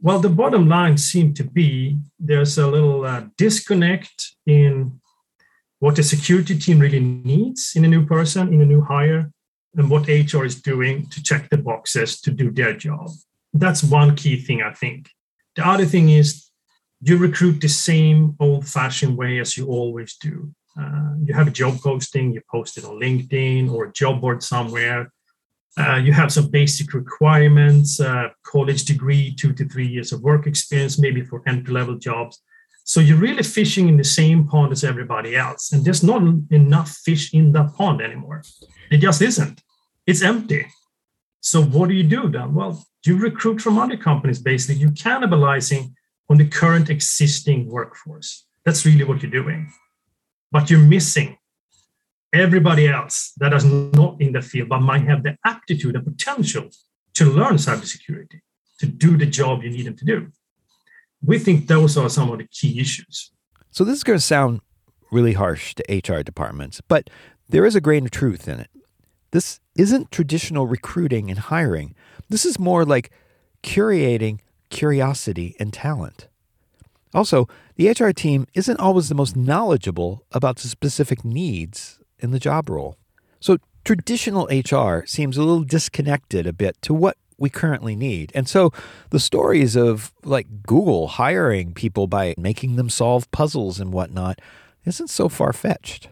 Well, 0.00 0.18
the 0.18 0.28
bottom 0.28 0.68
line 0.68 0.98
seemed 0.98 1.36
to 1.36 1.44
be 1.44 1.96
there's 2.18 2.58
a 2.58 2.66
little 2.66 3.04
uh, 3.04 3.26
disconnect 3.38 4.34
in 4.46 5.00
what 5.78 5.94
the 5.94 6.02
security 6.02 6.58
team 6.58 6.80
really 6.80 6.98
needs 6.98 7.74
in 7.76 7.84
a 7.84 7.88
new 7.88 8.04
person, 8.04 8.52
in 8.52 8.62
a 8.62 8.66
new 8.66 8.82
hire, 8.82 9.30
and 9.76 9.88
what 9.88 10.08
HR 10.08 10.44
is 10.44 10.60
doing 10.60 11.06
to 11.10 11.22
check 11.22 11.50
the 11.50 11.58
boxes 11.58 12.20
to 12.22 12.32
do 12.32 12.50
their 12.50 12.74
job. 12.76 13.10
That's 13.52 13.84
one 13.84 14.16
key 14.16 14.40
thing, 14.40 14.60
I 14.60 14.72
think. 14.72 15.08
The 15.54 15.64
other 15.64 15.86
thing 15.86 16.08
is 16.08 16.50
you 17.00 17.16
recruit 17.16 17.60
the 17.60 17.68
same 17.68 18.34
old 18.40 18.66
fashioned 18.66 19.16
way 19.16 19.38
as 19.38 19.56
you 19.56 19.68
always 19.68 20.16
do. 20.16 20.52
Uh, 20.78 21.14
you 21.24 21.34
have 21.34 21.48
a 21.48 21.50
job 21.50 21.78
posting, 21.80 22.32
you 22.32 22.40
post 22.50 22.78
it 22.78 22.84
on 22.84 23.00
LinkedIn 23.00 23.70
or 23.70 23.86
a 23.86 23.92
job 23.92 24.20
board 24.20 24.42
somewhere. 24.42 25.12
Uh, 25.78 25.96
you 25.96 26.12
have 26.12 26.32
some 26.32 26.48
basic 26.48 26.92
requirements, 26.92 28.00
uh, 28.00 28.28
college 28.44 28.84
degree, 28.84 29.34
two 29.34 29.52
to 29.52 29.68
three 29.68 29.86
years 29.86 30.12
of 30.12 30.20
work 30.20 30.46
experience, 30.46 30.98
maybe 30.98 31.22
for 31.22 31.42
entry 31.46 31.72
level 31.72 31.96
jobs. 31.96 32.42
So 32.84 32.98
you're 32.98 33.18
really 33.18 33.44
fishing 33.44 33.88
in 33.88 33.96
the 33.96 34.04
same 34.04 34.48
pond 34.48 34.72
as 34.72 34.82
everybody 34.82 35.36
else. 35.36 35.70
And 35.72 35.84
there's 35.84 36.02
not 36.02 36.22
enough 36.50 36.90
fish 36.90 37.32
in 37.32 37.52
that 37.52 37.74
pond 37.74 38.00
anymore. 38.00 38.42
It 38.90 38.98
just 38.98 39.22
isn't. 39.22 39.62
It's 40.06 40.22
empty. 40.22 40.66
So 41.40 41.62
what 41.62 41.88
do 41.88 41.94
you 41.94 42.02
do 42.02 42.28
then? 42.28 42.54
Well, 42.54 42.84
you 43.06 43.16
recruit 43.16 43.60
from 43.60 43.78
other 43.78 43.96
companies, 43.96 44.40
basically. 44.40 44.80
You're 44.80 44.90
cannibalizing 44.90 45.92
on 46.28 46.38
the 46.38 46.48
current 46.48 46.90
existing 46.90 47.66
workforce. 47.66 48.46
That's 48.64 48.84
really 48.84 49.04
what 49.04 49.22
you're 49.22 49.30
doing. 49.30 49.72
But 50.52 50.70
you're 50.70 50.80
missing 50.80 51.38
everybody 52.32 52.88
else 52.88 53.32
that 53.38 53.52
is 53.52 53.64
not 53.64 54.20
in 54.20 54.32
the 54.32 54.42
field 54.42 54.68
but 54.68 54.80
might 54.80 55.02
have 55.02 55.22
the 55.22 55.36
aptitude 55.44 55.96
and 55.96 56.04
potential 56.04 56.70
to 57.14 57.24
learn 57.24 57.54
cybersecurity, 57.54 58.40
to 58.78 58.86
do 58.86 59.16
the 59.16 59.26
job 59.26 59.62
you 59.62 59.70
need 59.70 59.86
them 59.86 59.96
to 59.96 60.04
do. 60.04 60.28
We 61.24 61.38
think 61.38 61.66
those 61.66 61.96
are 61.96 62.08
some 62.08 62.30
of 62.30 62.38
the 62.38 62.46
key 62.46 62.80
issues. 62.80 63.30
So, 63.70 63.84
this 63.84 63.96
is 63.96 64.04
going 64.04 64.18
to 64.18 64.24
sound 64.24 64.60
really 65.12 65.34
harsh 65.34 65.74
to 65.74 65.84
HR 65.92 66.22
departments, 66.22 66.80
but 66.88 67.10
there 67.48 67.66
is 67.66 67.76
a 67.76 67.80
grain 67.80 68.04
of 68.04 68.10
truth 68.10 68.48
in 68.48 68.60
it. 68.60 68.70
This 69.32 69.60
isn't 69.76 70.10
traditional 70.10 70.66
recruiting 70.66 71.30
and 71.30 71.38
hiring. 71.38 71.94
This 72.28 72.44
is 72.44 72.58
more 72.58 72.84
like 72.84 73.10
curating 73.62 74.40
curiosity 74.70 75.56
and 75.60 75.72
talent. 75.72 76.28
Also, 77.12 77.48
the 77.76 77.88
HR 77.88 78.10
team 78.10 78.46
isn't 78.54 78.78
always 78.78 79.08
the 79.08 79.14
most 79.14 79.36
knowledgeable 79.36 80.24
about 80.32 80.56
the 80.56 80.68
specific 80.68 81.24
needs 81.24 81.98
in 82.18 82.30
the 82.30 82.38
job 82.38 82.68
role. 82.68 82.96
So, 83.40 83.58
traditional 83.84 84.46
HR 84.46 85.04
seems 85.06 85.36
a 85.36 85.42
little 85.42 85.64
disconnected 85.64 86.46
a 86.46 86.52
bit 86.52 86.80
to 86.82 86.94
what 86.94 87.16
we 87.40 87.48
currently 87.48 87.96
need. 87.96 88.30
And 88.34 88.46
so 88.46 88.70
the 89.08 89.18
stories 89.18 89.74
of 89.74 90.12
like 90.22 90.62
Google 90.62 91.08
hiring 91.08 91.72
people 91.72 92.06
by 92.06 92.34
making 92.36 92.76
them 92.76 92.90
solve 92.90 93.28
puzzles 93.30 93.80
and 93.80 93.92
whatnot 93.92 94.40
isn't 94.84 95.08
so 95.08 95.28
far 95.28 95.52
fetched. 95.52 96.08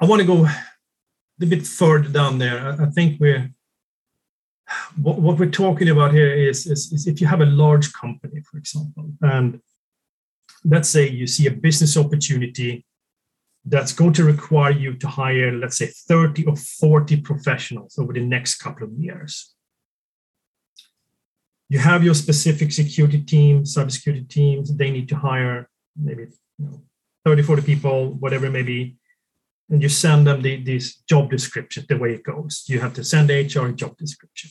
I 0.00 0.06
want 0.06 0.20
to 0.20 0.26
go 0.26 0.46
a 0.46 1.46
bit 1.46 1.66
further 1.66 2.08
down 2.08 2.38
there. 2.38 2.76
I 2.80 2.86
think 2.86 3.20
we're 3.20 3.50
what, 5.02 5.18
what 5.20 5.38
we're 5.38 5.50
talking 5.50 5.90
about 5.90 6.12
here 6.12 6.32
is, 6.32 6.66
is, 6.66 6.90
is 6.92 7.06
if 7.06 7.20
you 7.20 7.26
have 7.26 7.42
a 7.42 7.46
large 7.46 7.92
company, 7.92 8.40
for 8.50 8.56
example, 8.56 9.12
and 9.20 9.60
let's 10.64 10.88
say 10.88 11.08
you 11.08 11.26
see 11.26 11.46
a 11.46 11.50
business 11.50 11.96
opportunity 11.96 12.84
that's 13.64 13.92
going 13.92 14.12
to 14.12 14.24
require 14.24 14.72
you 14.72 14.94
to 14.94 15.06
hire, 15.06 15.52
let's 15.52 15.78
say, 15.78 15.86
30 15.86 16.46
or 16.46 16.56
40 16.56 17.20
professionals 17.20 17.96
over 17.98 18.12
the 18.12 18.24
next 18.24 18.56
couple 18.56 18.86
of 18.86 18.92
years. 18.94 19.54
You 21.68 21.78
have 21.78 22.04
your 22.04 22.14
specific 22.14 22.72
security 22.72 23.22
team, 23.22 23.62
cybersecurity 23.62 24.28
teams, 24.28 24.76
they 24.76 24.90
need 24.90 25.08
to 25.08 25.16
hire 25.16 25.70
maybe 25.96 26.26
you 26.58 26.66
know, 26.66 26.82
30, 27.24 27.42
40 27.42 27.62
people, 27.62 28.12
whatever 28.14 28.46
it 28.46 28.50
may 28.50 28.62
be. 28.62 28.96
And 29.70 29.80
you 29.80 29.88
send 29.88 30.26
them 30.26 30.42
the, 30.42 30.62
these 30.62 30.96
job 31.08 31.30
descriptions 31.30 31.86
the 31.86 31.96
way 31.96 32.14
it 32.14 32.24
goes. 32.24 32.64
You 32.66 32.80
have 32.80 32.94
to 32.94 33.04
send 33.04 33.30
HR 33.30 33.68
job 33.68 33.96
description. 33.96 34.50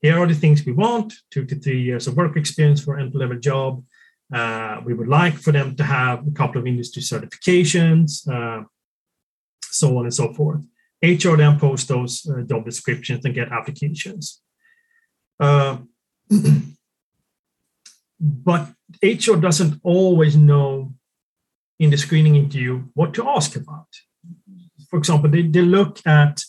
Here 0.00 0.18
are 0.18 0.26
the 0.26 0.34
things 0.34 0.64
we 0.64 0.72
want 0.72 1.12
two 1.30 1.44
to 1.44 1.58
three 1.58 1.82
years 1.82 2.06
of 2.06 2.16
work 2.16 2.36
experience 2.36 2.84
for 2.84 2.98
entry 2.98 3.20
level 3.20 3.38
job 3.38 3.82
uh, 4.32 4.80
we 4.84 4.94
would 4.94 5.08
like 5.08 5.34
for 5.34 5.52
them 5.52 5.74
to 5.76 5.84
have 5.84 6.26
a 6.26 6.30
couple 6.30 6.60
of 6.60 6.66
industry 6.66 7.02
certifications, 7.02 8.28
uh, 8.28 8.64
so 9.62 9.98
on 9.98 10.04
and 10.04 10.14
so 10.14 10.32
forth. 10.32 10.64
HR 11.02 11.36
then 11.36 11.58
post 11.58 11.88
those 11.88 12.28
uh, 12.28 12.42
job 12.42 12.64
descriptions 12.64 13.24
and 13.24 13.34
get 13.34 13.50
applications. 13.50 14.42
Uh, 15.38 15.78
but 18.20 18.68
HR 19.02 19.36
doesn't 19.36 19.80
always 19.82 20.36
know 20.36 20.92
in 21.78 21.90
the 21.90 21.96
screening 21.96 22.36
interview 22.36 22.84
what 22.94 23.14
to 23.14 23.26
ask 23.28 23.56
about. 23.56 23.88
For 24.90 24.98
example, 24.98 25.30
they, 25.30 25.42
they 25.42 25.62
look 25.62 26.00
at 26.06 26.42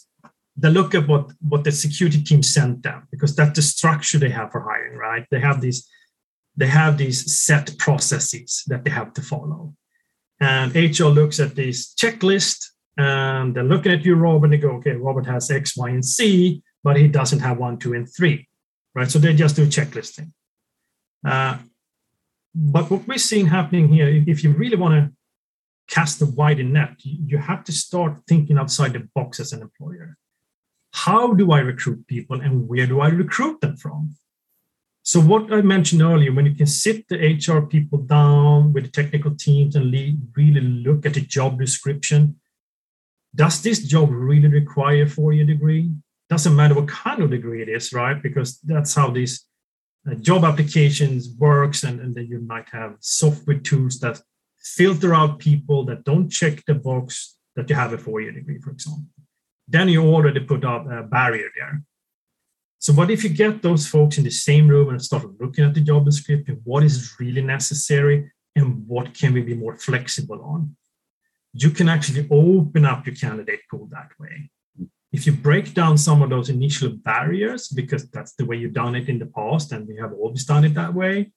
they 0.57 0.69
look 0.69 0.93
at 0.93 1.07
what, 1.07 1.31
what 1.39 1.63
the 1.63 1.71
security 1.71 2.21
team 2.21 2.43
sent 2.43 2.83
them 2.83 3.07
because 3.09 3.35
that's 3.35 3.55
the 3.55 3.61
structure 3.61 4.19
they 4.19 4.29
have 4.29 4.51
for 4.51 4.61
hiring, 4.61 4.97
right? 4.97 5.25
They 5.31 5.39
have 5.39 5.61
these 5.61 5.89
they 6.61 6.67
have 6.67 6.95
these 6.95 7.39
set 7.41 7.75
processes 7.79 8.63
that 8.67 8.83
they 8.83 8.91
have 8.91 9.15
to 9.15 9.21
follow. 9.23 9.73
And 10.39 10.75
HR 10.75 11.05
looks 11.05 11.39
at 11.39 11.55
this 11.55 11.95
checklist 11.95 12.67
and 12.95 13.55
they're 13.55 13.63
looking 13.63 13.91
at 13.91 14.05
you, 14.05 14.13
Robert, 14.13 14.45
and 14.45 14.53
they 14.53 14.57
go, 14.59 14.73
okay, 14.73 14.91
Robert 14.91 15.25
has 15.25 15.49
X, 15.49 15.75
Y, 15.75 15.89
and 15.89 16.05
C, 16.05 16.61
but 16.83 16.97
he 16.97 17.07
doesn't 17.07 17.39
have 17.39 17.57
one, 17.57 17.79
two, 17.79 17.95
and 17.95 18.07
three, 18.07 18.47
right? 18.93 19.09
So 19.09 19.17
they 19.17 19.33
just 19.33 19.55
do 19.55 19.65
checklisting. 19.65 20.33
Uh, 21.25 21.57
but 22.53 22.91
what 22.91 23.07
we're 23.07 23.17
seeing 23.17 23.47
happening 23.47 23.87
here, 23.87 24.23
if 24.27 24.43
you 24.43 24.51
really 24.51 24.77
want 24.77 24.93
to 24.93 25.11
cast 25.91 26.21
a 26.21 26.27
wider 26.27 26.61
net, 26.63 26.93
you 26.99 27.39
have 27.39 27.63
to 27.63 27.71
start 27.71 28.19
thinking 28.27 28.59
outside 28.59 28.93
the 28.93 29.07
box 29.15 29.39
as 29.39 29.51
an 29.51 29.63
employer. 29.63 30.15
How 30.93 31.33
do 31.33 31.53
I 31.53 31.61
recruit 31.61 32.05
people 32.05 32.39
and 32.39 32.67
where 32.69 32.85
do 32.85 32.99
I 33.01 33.07
recruit 33.07 33.61
them 33.61 33.77
from? 33.77 34.15
So 35.03 35.19
what 35.19 35.51
I 35.51 35.61
mentioned 35.61 36.01
earlier, 36.01 36.31
when 36.31 36.45
you 36.45 36.53
can 36.53 36.67
sit 36.67 37.07
the 37.07 37.17
HR 37.17 37.65
people 37.65 37.99
down 37.99 38.71
with 38.71 38.85
the 38.85 38.91
technical 38.91 39.35
teams 39.35 39.75
and 39.75 39.91
really 40.35 40.61
look 40.61 41.05
at 41.05 41.15
the 41.15 41.21
job 41.21 41.59
description, 41.59 42.39
does 43.33 43.61
this 43.61 43.83
job 43.83 44.09
really 44.11 44.47
require 44.47 45.03
a 45.03 45.09
four-year 45.09 45.45
degree? 45.45 45.91
Doesn't 46.29 46.55
matter 46.55 46.75
what 46.75 46.87
kind 46.87 47.21
of 47.21 47.31
degree 47.31 47.61
it 47.61 47.69
is, 47.69 47.93
right? 47.93 48.21
Because 48.21 48.59
that's 48.59 48.93
how 48.93 49.09
these 49.09 49.45
uh, 50.09 50.15
job 50.15 50.43
applications 50.43 51.29
works, 51.37 51.83
and, 51.83 51.99
and 51.99 52.13
then 52.13 52.27
you 52.27 52.39
might 52.39 52.69
have 52.69 52.95
software 52.99 53.57
tools 53.57 53.99
that 53.99 54.21
filter 54.59 55.13
out 55.13 55.39
people 55.39 55.83
that 55.85 56.03
don't 56.03 56.29
check 56.29 56.63
the 56.65 56.75
box 56.75 57.37
that 57.55 57.69
you 57.69 57.75
have 57.75 57.93
a 57.93 57.97
four-year 57.97 58.31
degree, 58.31 58.59
for 58.59 58.71
example. 58.71 59.05
Then 59.67 59.89
you 59.89 60.03
already 60.03 60.41
put 60.41 60.63
up 60.63 60.85
a 60.89 61.03
barrier 61.03 61.49
there. 61.57 61.83
So, 62.81 62.93
what 62.93 63.11
if 63.11 63.23
you 63.23 63.29
get 63.29 63.61
those 63.61 63.85
folks 63.87 64.17
in 64.17 64.23
the 64.23 64.31
same 64.31 64.67
room 64.67 64.89
and 64.89 64.99
start 64.99 65.39
looking 65.39 65.63
at 65.63 65.75
the 65.75 65.81
job 65.81 66.03
description? 66.03 66.59
What 66.63 66.83
is 66.83 67.13
really 67.19 67.43
necessary 67.43 68.31
and 68.55 68.87
what 68.87 69.13
can 69.13 69.33
we 69.33 69.41
be 69.41 69.53
more 69.53 69.77
flexible 69.77 70.41
on? 70.41 70.75
You 71.53 71.69
can 71.69 71.87
actually 71.87 72.27
open 72.31 72.85
up 72.85 73.05
your 73.05 73.15
candidate 73.15 73.59
pool 73.69 73.87
that 73.91 74.09
way. 74.19 74.49
If 75.11 75.27
you 75.27 75.33
break 75.33 75.75
down 75.75 75.95
some 75.99 76.23
of 76.23 76.31
those 76.31 76.49
initial 76.49 76.89
barriers, 76.89 77.67
because 77.67 78.09
that's 78.09 78.33
the 78.33 78.45
way 78.45 78.55
you've 78.55 78.73
done 78.73 78.95
it 78.95 79.09
in 79.09 79.19
the 79.19 79.27
past, 79.27 79.71
and 79.71 79.87
we 79.87 79.97
have 79.97 80.13
always 80.13 80.43
done 80.43 80.65
it 80.65 80.73
that 80.73 80.95
way, 80.95 81.31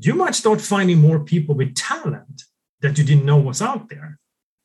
you 0.00 0.14
might 0.14 0.34
start 0.34 0.60
finding 0.60 0.98
more 0.98 1.20
people 1.20 1.54
with 1.54 1.76
talent 1.76 2.42
that 2.80 2.98
you 2.98 3.04
didn't 3.04 3.24
know 3.24 3.36
was 3.36 3.62
out 3.62 3.88
there, 3.88 4.18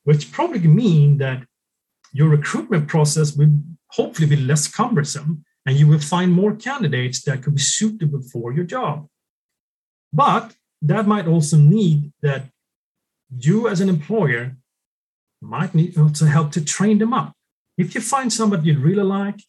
which 0.04 0.32
probably 0.32 0.68
mean 0.68 1.20
that 1.20 1.46
your 2.12 2.30
recruitment 2.30 2.88
process 2.88 3.36
will 3.36 3.54
hopefully 3.90 4.28
be 4.28 4.36
less 4.36 4.68
cumbersome 4.68 5.45
and 5.66 5.78
you 5.78 5.88
will 5.88 6.00
find 6.00 6.32
more 6.32 6.56
candidates 6.56 7.22
that 7.24 7.42
could 7.42 7.56
be 7.56 7.62
suitable 7.62 8.22
for 8.22 8.54
your 8.54 8.66
job. 8.66 9.08
But 10.14 10.56
that 10.82 11.08
might 11.08 11.28
also 11.28 11.58
need 11.58 12.14
that 12.22 12.46
you 13.36 13.68
as 13.68 13.82
an 13.82 13.90
employer 13.90 14.58
might 15.42 15.76
need 15.76 15.98
also 15.98 16.26
help 16.26 16.52
to 16.52 16.64
train 16.64 17.00
them 17.00 17.14
up. 17.14 17.34
If 17.78 17.96
you 17.96 18.02
find 18.02 18.32
somebody 18.32 18.70
you 18.70 18.80
really 18.80 19.04
like 19.04 19.42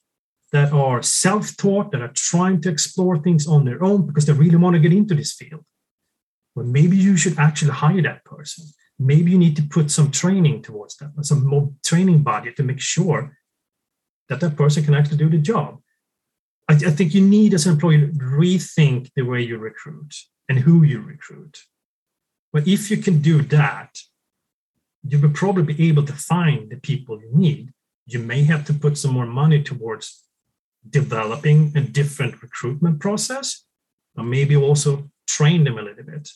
that 0.53 0.73
are 0.73 1.03
self-taught, 1.03 1.93
that 1.93 2.01
are 2.01 2.13
trying 2.15 2.61
to 2.63 2.71
explore 2.71 3.19
things 3.19 3.47
on 3.47 3.65
their 3.65 3.83
own 3.83 4.07
because 4.07 4.27
they 4.27 4.33
really 4.33 4.57
want 4.57 4.75
to 4.75 4.81
get 4.81 4.93
into 4.93 5.15
this 5.15 5.35
field, 5.35 5.65
well, 6.55 6.67
maybe 6.67 6.97
you 6.97 7.17
should 7.17 7.39
actually 7.39 7.73
hire 7.73 8.03
that 8.03 8.25
person. 8.25 8.65
Maybe 8.99 9.31
you 9.33 9.39
need 9.39 9.57
to 9.57 9.63
put 9.63 9.91
some 9.91 10.11
training 10.11 10.63
towards 10.63 10.97
them, 10.97 11.13
some 11.23 11.47
more 11.47 11.73
training 11.85 12.23
budget 12.23 12.57
to 12.57 12.63
make 12.63 12.81
sure 12.81 13.37
that 14.29 14.41
that 14.41 14.57
person 14.57 14.83
can 14.83 14.95
actually 14.95 15.19
do 15.19 15.29
the 15.29 15.39
job. 15.39 15.81
I, 16.69 16.75
I 16.75 16.91
think 16.91 17.15
you 17.15 17.21
need, 17.21 17.55
as 17.55 17.67
an 17.67 17.75
employer, 17.75 18.09
rethink 18.09 19.11
the 19.15 19.23
way 19.23 19.43
you 19.43 19.59
recruit 19.59 20.15
and 20.49 20.59
who 20.61 20.83
you 20.83 21.01
recruit. 21.01 21.59
But 22.53 22.67
if 22.67 22.91
you 22.91 22.97
can 22.97 23.21
do 23.21 23.43
that, 23.43 23.99
you 25.09 25.19
will 25.19 25.31
probably 25.31 25.75
be 25.75 25.89
able 25.89 26.05
to 26.05 26.13
find 26.13 26.71
the 26.71 26.77
people 26.77 27.21
you 27.21 27.31
need. 27.33 27.73
You 28.07 28.19
may 28.19 28.43
have 28.45 28.65
to 28.67 28.75
put 28.75 28.99
some 28.99 29.13
more 29.13 29.27
money 29.27 29.63
towards 29.63 30.25
developing 30.89 31.73
a 31.77 31.81
different 31.81 32.43
recruitment 32.43 33.01
process, 33.01 33.65
or 34.17 34.25
maybe 34.25 34.57
also 34.57 35.11
train 35.27 35.65
them 35.65 35.79
a 35.79 35.83
little 35.83 36.05
bit 36.05 36.31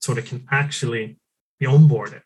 so 0.00 0.14
they 0.14 0.22
can 0.22 0.46
actually 0.50 1.16
be 1.58 1.66
onboarded. 1.66 2.22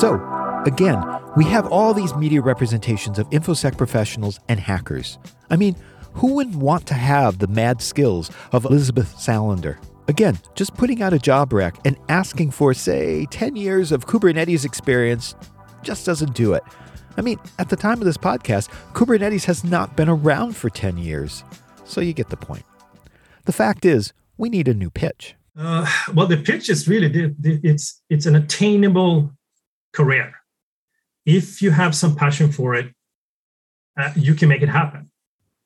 So, 0.00 0.62
again, 0.64 1.02
we 1.36 1.44
have 1.44 1.66
all 1.66 1.92
these 1.92 2.14
media 2.14 2.40
representations 2.40 3.18
of 3.18 3.28
InfoSec 3.30 3.76
professionals 3.76 4.40
and 4.48 4.58
hackers. 4.58 5.18
I 5.50 5.56
mean, 5.56 5.76
who 6.14 6.34
wouldn't 6.34 6.56
want 6.56 6.86
to 6.86 6.94
have 6.94 7.38
the 7.38 7.46
mad 7.46 7.82
skills 7.82 8.30
of 8.52 8.64
Elizabeth 8.64 9.14
Salander? 9.16 9.76
Again, 10.08 10.38
just 10.54 10.74
putting 10.74 11.02
out 11.02 11.12
a 11.12 11.18
job 11.18 11.52
rec 11.52 11.78
and 11.84 11.96
asking 12.08 12.52
for, 12.52 12.74
say, 12.74 13.26
10 13.30 13.54
years 13.54 13.92
of 13.92 14.06
Kubernetes 14.06 14.64
experience 14.64 15.34
just 15.82 16.06
doesn't 16.06 16.34
do 16.34 16.54
it. 16.54 16.62
I 17.16 17.20
mean, 17.20 17.38
at 17.58 17.68
the 17.68 17.76
time 17.76 17.98
of 17.98 18.04
this 18.04 18.16
podcast, 18.16 18.68
Kubernetes 18.94 19.44
has 19.44 19.62
not 19.62 19.96
been 19.96 20.08
around 20.08 20.56
for 20.56 20.70
10 20.70 20.98
years. 20.98 21.44
So 21.84 22.00
you 22.00 22.12
get 22.12 22.30
the 22.30 22.36
point. 22.36 22.64
The 23.44 23.52
fact 23.52 23.84
is, 23.84 24.12
we 24.38 24.48
need 24.48 24.68
a 24.68 24.74
new 24.74 24.90
pitch. 24.90 25.34
Uh, 25.56 25.86
well, 26.14 26.26
the 26.26 26.38
pitch 26.38 26.70
is 26.70 26.88
really 26.88 27.34
it's 27.42 28.00
it's 28.08 28.24
an 28.24 28.34
attainable 28.34 29.30
career. 29.92 30.34
If 31.24 31.62
you 31.62 31.70
have 31.70 31.94
some 31.94 32.16
passion 32.16 32.50
for 32.50 32.74
it, 32.74 32.94
uh, 33.98 34.10
you 34.16 34.34
can 34.34 34.48
make 34.48 34.62
it 34.62 34.68
happen. 34.68 35.10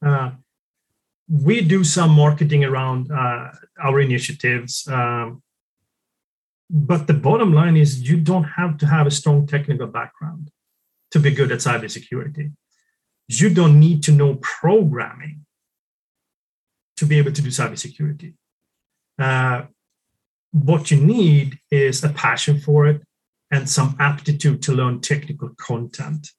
Uh, 0.05 0.33
we 1.29 1.61
do 1.61 1.83
some 1.85 2.11
marketing 2.11 2.65
around 2.65 3.11
uh, 3.11 3.51
our 3.83 4.01
initiatives. 4.01 4.87
Um, 4.89 5.43
but 6.69 7.07
the 7.07 7.15
bottom 7.15 7.53
line 7.53 7.77
is 7.77 8.09
you 8.09 8.17
don't 8.17 8.45
have 8.45 8.77
to 8.79 8.87
have 8.87 9.07
a 9.07 9.11
strong 9.11 9.47
technical 9.47 9.87
background 9.87 10.51
to 11.13 11.19
be 11.19 11.31
good 11.31 11.53
at 11.53 11.61
cybersecurity. 11.61 12.53
You 13.29 13.51
don't 13.51 13.79
need 13.79 14.03
to 14.05 14.13
know 14.13 14.37
programming 14.37 15.47
to 16.97 17.07
be 17.07 17.19
able 17.19 17.33
to 17.33 17.43
do 17.43 17.49
cybersecurity. 17.49 18.35
Uh, 19.19 19.67
what 20.53 20.91
you 20.91 20.99
need 20.99 21.59
is 21.71 22.03
a 22.03 22.09
passion 22.09 22.59
for 22.59 22.87
it 22.87 23.03
and 23.51 23.69
some 23.69 23.97
aptitude 23.99 24.63
to 24.63 24.73
learn 24.73 25.01
technical 25.01 25.51
content. 25.59 26.31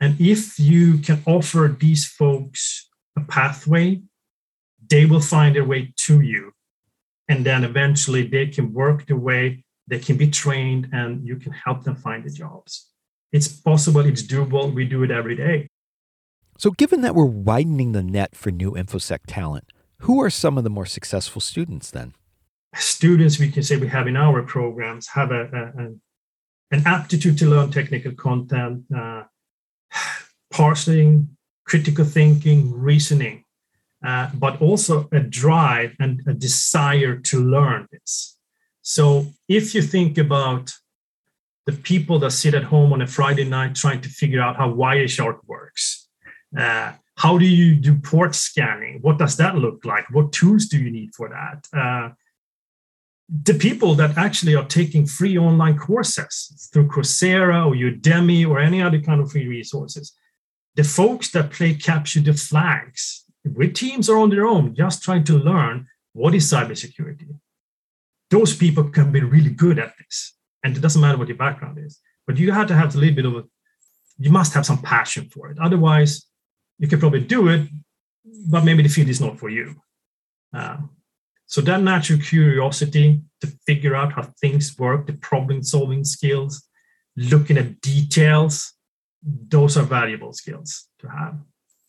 And 0.00 0.20
if 0.20 0.58
you 0.58 0.98
can 0.98 1.22
offer 1.26 1.76
these 1.78 2.06
folks 2.06 2.88
a 3.16 3.20
pathway, 3.20 4.00
they 4.88 5.06
will 5.06 5.20
find 5.20 5.54
their 5.56 5.64
way 5.64 5.92
to 5.96 6.20
you. 6.20 6.52
And 7.28 7.44
then 7.44 7.64
eventually 7.64 8.26
they 8.26 8.46
can 8.46 8.72
work 8.72 9.06
their 9.06 9.16
way, 9.16 9.64
they 9.86 9.98
can 9.98 10.16
be 10.16 10.30
trained, 10.30 10.88
and 10.92 11.26
you 11.26 11.36
can 11.36 11.52
help 11.52 11.84
them 11.84 11.96
find 11.96 12.24
the 12.24 12.30
jobs. 12.30 12.88
It's 13.32 13.48
possible, 13.48 14.00
it's 14.00 14.22
doable. 14.22 14.72
We 14.72 14.84
do 14.86 15.02
it 15.02 15.10
every 15.10 15.36
day. 15.36 15.68
So, 16.56 16.70
given 16.70 17.02
that 17.02 17.14
we're 17.14 17.24
widening 17.24 17.92
the 17.92 18.02
net 18.02 18.34
for 18.34 18.50
new 18.50 18.72
InfoSec 18.72 19.20
talent, 19.26 19.70
who 20.02 20.22
are 20.22 20.30
some 20.30 20.56
of 20.56 20.64
the 20.64 20.70
more 20.70 20.86
successful 20.86 21.40
students 21.40 21.90
then? 21.90 22.14
Students 22.74 23.38
we 23.38 23.50
can 23.50 23.62
say 23.62 23.76
we 23.76 23.88
have 23.88 24.06
in 24.06 24.16
our 24.16 24.42
programs 24.42 25.08
have 25.08 25.30
a, 25.30 25.42
a, 25.42 25.94
an 26.70 26.82
aptitude 26.86 27.38
to 27.38 27.46
learn 27.46 27.70
technical 27.70 28.12
content, 28.12 28.84
uh, 28.94 29.24
parsing, 30.50 31.36
critical 31.66 32.04
thinking, 32.04 32.72
reasoning, 32.72 33.44
uh, 34.04 34.30
but 34.34 34.60
also 34.60 35.08
a 35.12 35.20
drive 35.20 35.94
and 35.98 36.22
a 36.26 36.34
desire 36.34 37.16
to 37.16 37.40
learn 37.40 37.86
this. 37.92 38.36
So 38.82 39.26
if 39.48 39.74
you 39.74 39.82
think 39.82 40.18
about 40.18 40.72
the 41.66 41.72
people 41.72 42.18
that 42.20 42.30
sit 42.30 42.54
at 42.54 42.64
home 42.64 42.92
on 42.92 43.02
a 43.02 43.06
Friday 43.06 43.44
night 43.44 43.74
trying 43.74 44.00
to 44.00 44.08
figure 44.08 44.40
out 44.40 44.56
how 44.56 44.72
Wireshark 44.72 45.40
works, 45.46 46.08
uh, 46.56 46.92
how 47.16 47.36
do 47.36 47.44
you 47.44 47.74
do 47.74 47.96
port 47.96 48.34
scanning? 48.34 49.00
What 49.02 49.18
does 49.18 49.36
that 49.36 49.56
look 49.56 49.84
like? 49.84 50.08
What 50.10 50.32
tools 50.32 50.66
do 50.66 50.78
you 50.78 50.90
need 50.90 51.10
for 51.14 51.28
that? 51.28 52.14
The 53.28 53.54
people 53.54 53.94
that 53.96 54.16
actually 54.16 54.54
are 54.54 54.64
taking 54.64 55.06
free 55.06 55.36
online 55.36 55.78
courses 55.78 56.68
through 56.72 56.88
Coursera 56.88 57.66
or 57.66 57.74
Udemy 57.74 58.48
or 58.48 58.58
any 58.58 58.82
other 58.82 59.00
kind 59.00 59.20
of 59.20 59.30
free 59.30 59.46
resources, 59.46 60.14
the 60.76 60.84
folks 60.84 61.30
that 61.32 61.50
play 61.50 61.74
capture 61.74 62.20
the 62.20 62.32
flags 62.32 63.24
with 63.44 63.74
teams 63.74 64.08
are 64.08 64.18
on 64.18 64.30
their 64.30 64.46
own, 64.46 64.74
just 64.74 65.02
trying 65.02 65.24
to 65.24 65.38
learn 65.38 65.86
what 66.12 66.34
is 66.34 66.50
cybersecurity. 66.50 67.28
Those 68.30 68.54
people 68.56 68.84
can 68.84 69.12
be 69.12 69.20
really 69.20 69.50
good 69.50 69.78
at 69.78 69.94
this. 69.98 70.34
And 70.64 70.76
it 70.76 70.80
doesn't 70.80 71.00
matter 71.00 71.18
what 71.18 71.28
your 71.28 71.36
background 71.36 71.78
is, 71.78 72.00
but 72.26 72.36
you 72.36 72.52
have 72.52 72.68
to 72.68 72.74
have 72.74 72.94
a 72.94 72.98
little 72.98 73.14
bit 73.14 73.26
of 73.26 73.36
a, 73.36 73.44
you 74.18 74.30
must 74.30 74.54
have 74.54 74.66
some 74.66 74.82
passion 74.82 75.28
for 75.30 75.50
it. 75.50 75.58
Otherwise, 75.58 76.26
you 76.78 76.88
can 76.88 76.98
probably 76.98 77.20
do 77.20 77.48
it, 77.48 77.68
but 78.48 78.64
maybe 78.64 78.82
the 78.82 78.88
field 78.88 79.08
is 79.08 79.20
not 79.20 79.38
for 79.38 79.48
you. 79.48 79.76
Um, 80.52 80.90
so 81.48 81.62
that 81.62 81.82
natural 81.82 82.18
curiosity 82.18 83.22
to 83.40 83.46
figure 83.66 83.96
out 83.96 84.12
how 84.12 84.22
things 84.40 84.78
work, 84.78 85.06
the 85.06 85.14
problem 85.14 85.62
solving 85.62 86.04
skills, 86.04 86.62
looking 87.16 87.56
at 87.56 87.80
details, 87.80 88.74
those 89.22 89.76
are 89.78 89.82
valuable 89.82 90.34
skills 90.34 90.88
to 90.98 91.08
have 91.08 91.38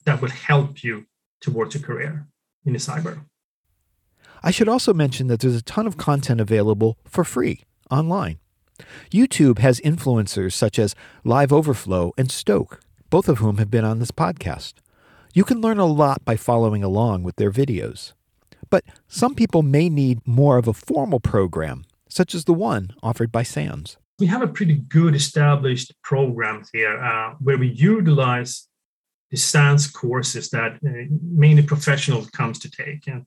that 0.05 0.21
will 0.21 0.29
help 0.29 0.81
you 0.81 1.05
towards 1.41 1.75
your 1.75 1.83
career 1.83 2.27
in 2.65 2.71
the 2.71 2.79
cyber. 2.79 3.25
I 4.41 4.51
should 4.51 4.69
also 4.69 4.93
mention 4.93 5.27
that 5.27 5.41
there's 5.41 5.55
a 5.55 5.61
ton 5.61 5.85
of 5.85 5.97
content 5.97 6.39
available 6.39 6.97
for 7.03 7.25
free 7.25 7.65
online. 7.91 8.39
YouTube 9.11 9.59
has 9.59 9.81
influencers 9.81 10.53
such 10.53 10.79
as 10.79 10.95
LiveOverflow 11.25 12.11
and 12.17 12.29
STÖK, 12.29 12.79
both 13.09 13.27
of 13.27 13.39
whom 13.39 13.57
have 13.57 13.69
been 13.69 13.83
on 13.83 13.99
this 13.99 14.11
podcast. 14.11 14.75
You 15.33 15.43
can 15.43 15.59
learn 15.59 15.79
a 15.79 15.85
lot 15.85 16.23
by 16.23 16.37
following 16.37 16.81
along 16.81 17.23
with 17.23 17.35
their 17.35 17.51
videos. 17.51 18.13
But 18.69 18.86
some 19.08 19.36
people 19.36 19.63
may 19.63 19.89
need 19.89 20.25
more 20.27 20.58
of 20.58 20.67
a 20.67 20.73
formal 20.73 21.19
program, 21.19 21.86
such 22.08 22.36
as 22.36 22.45
the 22.45 22.53
one 22.53 22.91
offered 23.01 23.32
by 23.32 23.43
SANS. 23.43 23.97
We 24.19 24.27
have 24.27 24.41
a 24.41 24.47
pretty 24.47 24.75
good 24.75 25.15
established 25.15 25.93
program 26.03 26.63
here 26.73 27.01
uh, 27.01 27.36
where 27.39 27.58
we 27.58 27.69
utilize 27.69 28.67
the 29.32 29.38
SANS 29.38 29.88
courses 29.88 30.49
that 30.49 30.73
uh, 30.86 30.89
mainly 31.21 31.63
professionals 31.63 32.29
comes 32.29 32.60
to 32.60 32.71
take. 32.71 33.08
And 33.08 33.25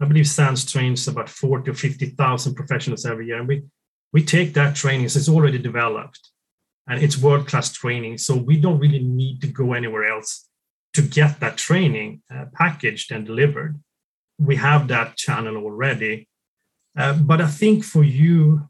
I 0.00 0.06
believe 0.06 0.26
SANS 0.26 0.70
trains 0.70 1.06
about 1.06 1.28
40 1.28 1.70
or 1.70 1.74
50,000 1.74 2.54
professionals 2.54 3.04
every 3.04 3.26
year. 3.26 3.38
And 3.38 3.48
we, 3.48 3.62
we 4.12 4.24
take 4.24 4.54
that 4.54 4.74
training, 4.74 5.08
so 5.08 5.18
it's 5.18 5.28
already 5.28 5.58
developed 5.58 6.30
and 6.88 7.02
it's 7.02 7.18
world 7.18 7.46
class 7.46 7.72
training. 7.72 8.18
So 8.18 8.36
we 8.36 8.58
don't 8.58 8.78
really 8.78 9.02
need 9.02 9.40
to 9.42 9.46
go 9.46 9.74
anywhere 9.74 10.06
else 10.06 10.48
to 10.94 11.02
get 11.02 11.38
that 11.40 11.56
training 11.56 12.22
uh, 12.34 12.46
packaged 12.54 13.12
and 13.12 13.26
delivered 13.26 13.78
we 14.40 14.56
have 14.56 14.88
that 14.88 15.16
channel 15.16 15.56
already. 15.56 16.26
Uh, 16.96 17.12
but 17.12 17.40
I 17.40 17.46
think 17.46 17.84
for 17.84 18.02
you, 18.02 18.68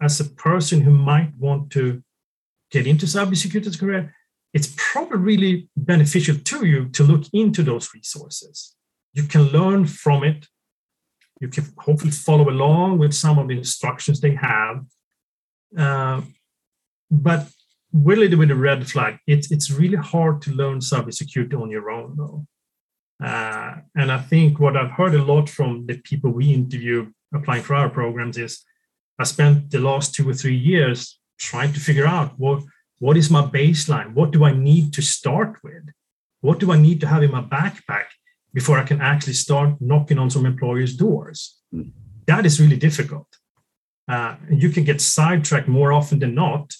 as 0.00 0.20
a 0.20 0.24
person 0.24 0.82
who 0.82 0.92
might 0.92 1.32
want 1.36 1.70
to 1.72 2.02
get 2.70 2.86
into 2.86 3.06
cybersecurity 3.06 3.78
career, 3.78 4.14
it's 4.54 4.74
probably 4.76 5.18
really 5.18 5.68
beneficial 5.76 6.36
to 6.36 6.66
you 6.66 6.88
to 6.90 7.02
look 7.02 7.24
into 7.32 7.62
those 7.62 7.92
resources. 7.94 8.76
You 9.14 9.24
can 9.24 9.44
learn 9.48 9.86
from 9.86 10.22
it. 10.22 10.46
You 11.40 11.48
can 11.48 11.64
hopefully 11.78 12.10
follow 12.10 12.48
along 12.48 12.98
with 12.98 13.14
some 13.14 13.38
of 13.38 13.48
the 13.48 13.56
instructions 13.56 14.20
they 14.20 14.34
have. 14.34 14.84
Uh, 15.76 16.22
but 17.10 17.48
really 17.92 18.34
with 18.34 18.50
a 18.50 18.54
red 18.54 18.88
flag, 18.88 19.18
it's 19.26 19.50
it's 19.50 19.70
really 19.70 19.96
hard 19.96 20.42
to 20.42 20.50
learn 20.50 20.78
cybersecurity 20.80 21.60
on 21.60 21.70
your 21.70 21.90
own 21.90 22.16
though. 22.16 22.46
Uh, 23.22 23.76
and 23.96 24.12
I 24.12 24.18
think 24.18 24.60
what 24.60 24.76
I've 24.76 24.92
heard 24.92 25.14
a 25.14 25.22
lot 25.22 25.48
from 25.48 25.86
the 25.86 25.98
people 25.98 26.30
we 26.30 26.54
interview 26.54 27.10
applying 27.34 27.62
for 27.62 27.74
our 27.74 27.88
programs 27.88 28.38
is 28.38 28.64
I 29.18 29.24
spent 29.24 29.70
the 29.70 29.80
last 29.80 30.14
two 30.14 30.28
or 30.28 30.34
three 30.34 30.56
years 30.56 31.18
trying 31.38 31.72
to 31.72 31.80
figure 31.80 32.06
out 32.06 32.38
what 32.38 32.62
what 33.00 33.16
is 33.16 33.30
my 33.30 33.42
baseline? 33.42 34.12
What 34.14 34.32
do 34.32 34.44
I 34.44 34.52
need 34.52 34.92
to 34.94 35.02
start 35.02 35.58
with? 35.62 35.84
What 36.40 36.58
do 36.58 36.72
I 36.72 36.76
need 36.76 37.00
to 37.00 37.06
have 37.06 37.22
in 37.22 37.30
my 37.30 37.42
backpack 37.42 38.06
before 38.52 38.76
I 38.76 38.84
can 38.84 39.00
actually 39.00 39.34
start 39.34 39.80
knocking 39.80 40.18
on 40.18 40.30
some 40.30 40.46
employers' 40.46 40.96
doors? 40.96 41.58
Mm. 41.72 41.92
That 42.26 42.44
is 42.44 42.60
really 42.60 42.76
difficult. 42.76 43.28
Uh, 44.08 44.36
you 44.50 44.70
can 44.70 44.84
get 44.84 45.00
sidetracked 45.00 45.68
more 45.68 45.92
often 45.92 46.18
than 46.18 46.34
not. 46.34 46.74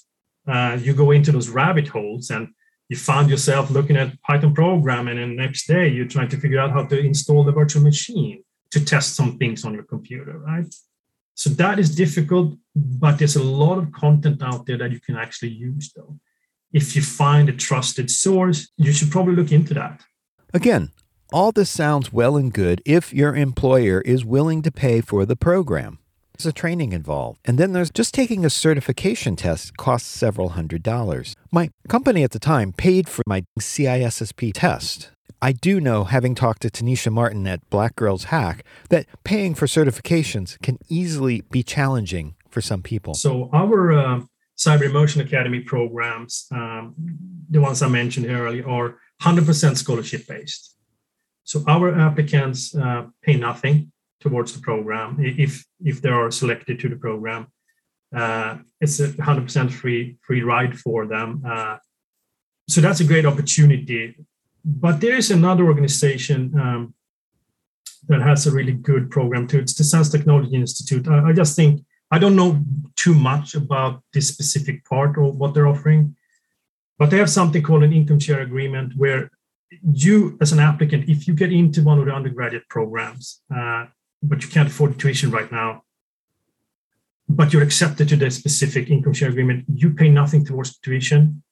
Uh, 0.47 0.79
you 0.81 0.93
go 0.93 1.11
into 1.11 1.31
those 1.31 1.49
rabbit 1.49 1.89
holes 1.89 2.31
and 2.31 2.49
you 2.89 2.97
find 2.97 3.29
yourself 3.29 3.71
looking 3.71 3.97
at 3.97 4.21
Python 4.23 4.55
programming, 4.55 5.19
and 5.19 5.33
the 5.33 5.43
next 5.43 5.67
day 5.67 5.89
you're 5.89 6.07
trying 6.07 6.29
to 6.31 6.39
figure 6.39 6.61
out 6.61 6.71
how 6.71 6.85
to 6.85 6.99
install 6.99 7.45
the 7.45 7.53
virtual 7.53 7.83
machine 7.83 8.43
to 8.71 8.85
test 8.85 9.15
some 9.15 9.39
things 9.39 9.65
on 9.65 9.75
your 9.75 9.85
computer, 9.85 10.39
right? 10.39 10.75
So 11.35 11.51
that 11.51 11.79
is 11.79 11.95
difficult, 11.95 12.55
but 12.75 13.19
there's 13.19 13.37
a 13.37 13.43
lot 13.43 13.79
of 13.79 13.93
content 13.93 14.43
out 14.43 14.67
there 14.67 14.79
that 14.79 14.91
you 14.91 15.01
can 15.01 15.17
actually 15.17 15.51
use, 15.51 15.93
though. 15.95 16.19
If 16.73 16.97
you 16.97 17.03
find 17.03 17.49
a 17.49 17.53
trusted 17.53 18.11
source, 18.11 18.69
you 18.77 18.93
should 18.93 19.11
probably 19.11 19.37
look 19.37 19.53
into 19.53 19.73
that. 19.75 20.03
Again, 20.53 20.91
all 21.33 21.53
this 21.53 21.71
sounds 21.71 22.13
well 22.13 22.37
and 22.37 22.53
good 22.53 22.83
if 22.85 23.13
your 23.13 23.37
employer 23.37 24.01
is 24.01 24.25
willing 24.25 24.63
to 24.63 24.73
pay 24.73 25.01
for 25.01 25.25
the 25.25 25.37
program. 25.37 25.99
There's 26.39 26.51
a 26.51 26.53
training 26.53 26.93
involved. 26.93 27.41
And 27.45 27.59
then 27.59 27.73
there's 27.73 27.91
just 27.91 28.15
taking 28.15 28.45
a 28.45 28.51
certification 28.51 29.35
test 29.35 29.77
costs 29.77 30.09
several 30.09 30.51
hundred 30.51 30.85
dollars. 30.85 31.35
My 31.51 31.71
company 31.89 32.23
at 32.23 32.31
the 32.31 32.39
time 32.39 32.73
paid 32.73 33.09
for 33.09 33.25
my 33.27 33.43
CISSP 33.59 34.53
test. 34.55 35.11
I 35.43 35.51
do 35.51 35.81
know, 35.81 36.05
having 36.05 36.37
talked 36.37 36.63
to 36.63 36.71
Tennisha 36.71 37.11
Martin 37.11 37.45
at 37.49 37.69
Black 37.71 37.97
Girls 37.97 38.25
Hack, 38.25 38.65
that 38.89 39.07
paying 39.25 39.57
for 39.57 39.67
certifications 39.67 40.61
can 40.63 40.79
easily 40.89 41.41
be 41.51 41.65
challenging 41.65 42.37
for 42.49 42.61
some 42.61 42.83
people. 42.83 43.15
So, 43.15 43.51
our 43.53 43.93
uh, 43.93 44.21
Cyber 44.57 44.83
Immersion 44.83 45.21
Academy 45.21 45.61
programs, 45.61 46.47
um, 46.53 46.95
the 47.51 47.61
ones 47.61 47.83
I 47.83 47.89
mentioned 47.89 48.27
earlier, 48.27 48.69
are 48.69 48.99
100% 49.23 49.77
scholarship 49.77 50.29
based. 50.29 50.77
So, 51.43 51.65
our 51.67 51.99
applicants 51.99 52.77
uh, 52.77 53.07
pay 53.23 53.35
nothing 53.35 53.91
towards 54.21 54.53
the 54.53 54.61
program 54.61 55.19
if 55.21 55.65
if 55.85 56.03
they 56.03 56.09
are 56.11 56.31
selected 56.31 56.79
to 56.81 56.89
the 56.89 56.97
program. 56.97 57.47
Uh, 58.15 58.57
it's 58.81 59.01
a 59.01 59.09
100% 59.09 59.71
free 59.71 60.17
free 60.23 60.43
ride 60.43 60.79
for 60.79 61.07
them. 61.07 61.43
Uh, 61.47 61.77
so 62.69 62.81
that's 62.81 63.01
a 63.01 63.05
great 63.05 63.27
opportunity 63.27 64.17
but 64.69 65.01
there 65.01 65.17
is 65.17 65.31
another 65.31 65.65
organization 65.65 66.53
um, 66.59 66.95
that 68.09 68.21
has 68.21 68.47
a 68.47 68.53
really 68.53 68.73
good 68.73 69.11
program 69.11 69.47
too. 69.47 69.61
It's 69.61 69.75
the 69.75 69.85
SANS 69.85 70.11
Technology 70.11 70.55
Institute. 70.55 71.09
I, 71.09 71.31
I, 71.31 71.33
just 71.33 71.57
think 71.57 71.85
I 72.11 72.19
don't 72.19 72.37
know 72.37 72.63
too 72.97 73.15
much 73.15 73.55
about 73.55 74.03
this 74.13 74.29
specific 74.29 74.85
part 74.85 75.19
of 75.19 75.37
what 75.37 75.55
they're 75.55 75.67
offering, 75.67 76.17
but 76.99 77.11
they 77.11 77.19
have 77.19 77.31
something 77.31 77.63
called 77.63 77.83
an 77.83 77.93
income 77.93 78.21
share 78.21 78.41
agreement 78.41 78.93
where 78.97 79.31
you, 79.93 80.37
as 80.41 80.53
an 80.53 80.61
applicant, 80.61 81.09
if 81.09 81.27
you 81.27 81.35
get 81.35 81.53
into 81.53 81.83
one 81.83 81.99
of 81.99 82.07
the 82.07 82.13
undergraduate 82.13 82.69
programs, 82.69 83.43
uh, 83.55 83.87
but 84.23 84.43
you 84.43 84.49
can't 84.49 84.69
afford 84.69 84.95
the 84.95 84.99
tuition 84.99 85.31
right 85.31 85.51
now, 85.51 85.85
but 87.29 87.53
you're 87.53 87.63
accepted 87.63 88.09
to 88.09 88.17
the 88.17 88.31
specific 88.31 88.91
income 88.91 89.13
share 89.13 89.29
agreement, 89.29 89.65
you 89.73 89.91
pay 89.91 90.09
nothing 90.09 90.45
towards 90.45 90.79
tuition 90.79 91.43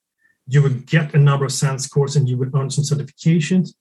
you 0.47 0.61
will 0.61 0.69
get 0.85 1.13
a 1.13 1.19
number 1.19 1.45
of 1.45 1.51
SANS 1.51 1.83
scores 1.83 2.15
and 2.15 2.27
you 2.27 2.37
will 2.37 2.49
earn 2.55 2.69
some 2.69 2.83
certifications. 2.83 3.73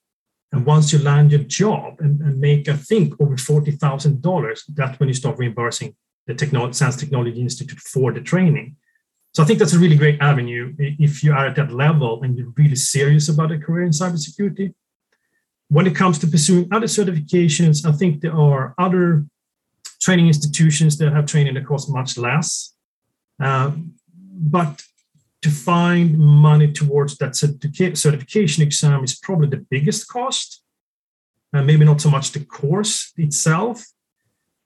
And 0.52 0.66
once 0.66 0.92
you 0.92 0.98
land 0.98 1.32
your 1.32 1.42
job 1.42 2.00
and, 2.00 2.20
and 2.20 2.40
make, 2.40 2.68
I 2.68 2.74
think, 2.74 3.14
over 3.20 3.36
$40,000, 3.36 4.62
that's 4.74 4.98
when 4.98 5.08
you 5.08 5.14
start 5.14 5.38
reimbursing 5.38 5.94
the 6.26 6.34
technology, 6.34 6.74
SANS 6.74 6.96
Technology 6.96 7.40
Institute 7.40 7.78
for 7.78 8.12
the 8.12 8.20
training. 8.20 8.76
So 9.32 9.42
I 9.42 9.46
think 9.46 9.58
that's 9.58 9.74
a 9.74 9.78
really 9.78 9.96
great 9.96 10.20
avenue 10.20 10.74
if 10.78 11.22
you 11.22 11.32
are 11.32 11.46
at 11.46 11.56
that 11.56 11.72
level 11.72 12.22
and 12.22 12.36
you're 12.36 12.52
really 12.56 12.76
serious 12.76 13.28
about 13.28 13.52
a 13.52 13.58
career 13.58 13.84
in 13.84 13.90
cybersecurity. 13.90 14.74
When 15.68 15.86
it 15.86 15.96
comes 15.96 16.18
to 16.20 16.26
pursuing 16.26 16.68
other 16.72 16.86
certifications, 16.86 17.84
I 17.84 17.92
think 17.92 18.20
there 18.20 18.34
are 18.34 18.74
other 18.78 19.26
training 20.00 20.28
institutions 20.28 20.98
that 20.98 21.12
have 21.12 21.26
training 21.26 21.54
that 21.54 21.66
cost 21.66 21.90
much 21.90 22.16
less. 22.16 22.74
Uh, 23.42 23.72
but 24.14 24.82
to 25.42 25.50
find 25.50 26.18
money 26.18 26.72
towards 26.72 27.18
that 27.18 27.36
certification 27.36 28.62
exam 28.62 29.04
is 29.04 29.16
probably 29.16 29.48
the 29.48 29.64
biggest 29.70 30.08
cost. 30.08 30.62
Uh, 31.52 31.62
maybe 31.62 31.84
not 31.84 32.00
so 32.00 32.10
much 32.10 32.32
the 32.32 32.44
course 32.44 33.12
itself. 33.16 33.84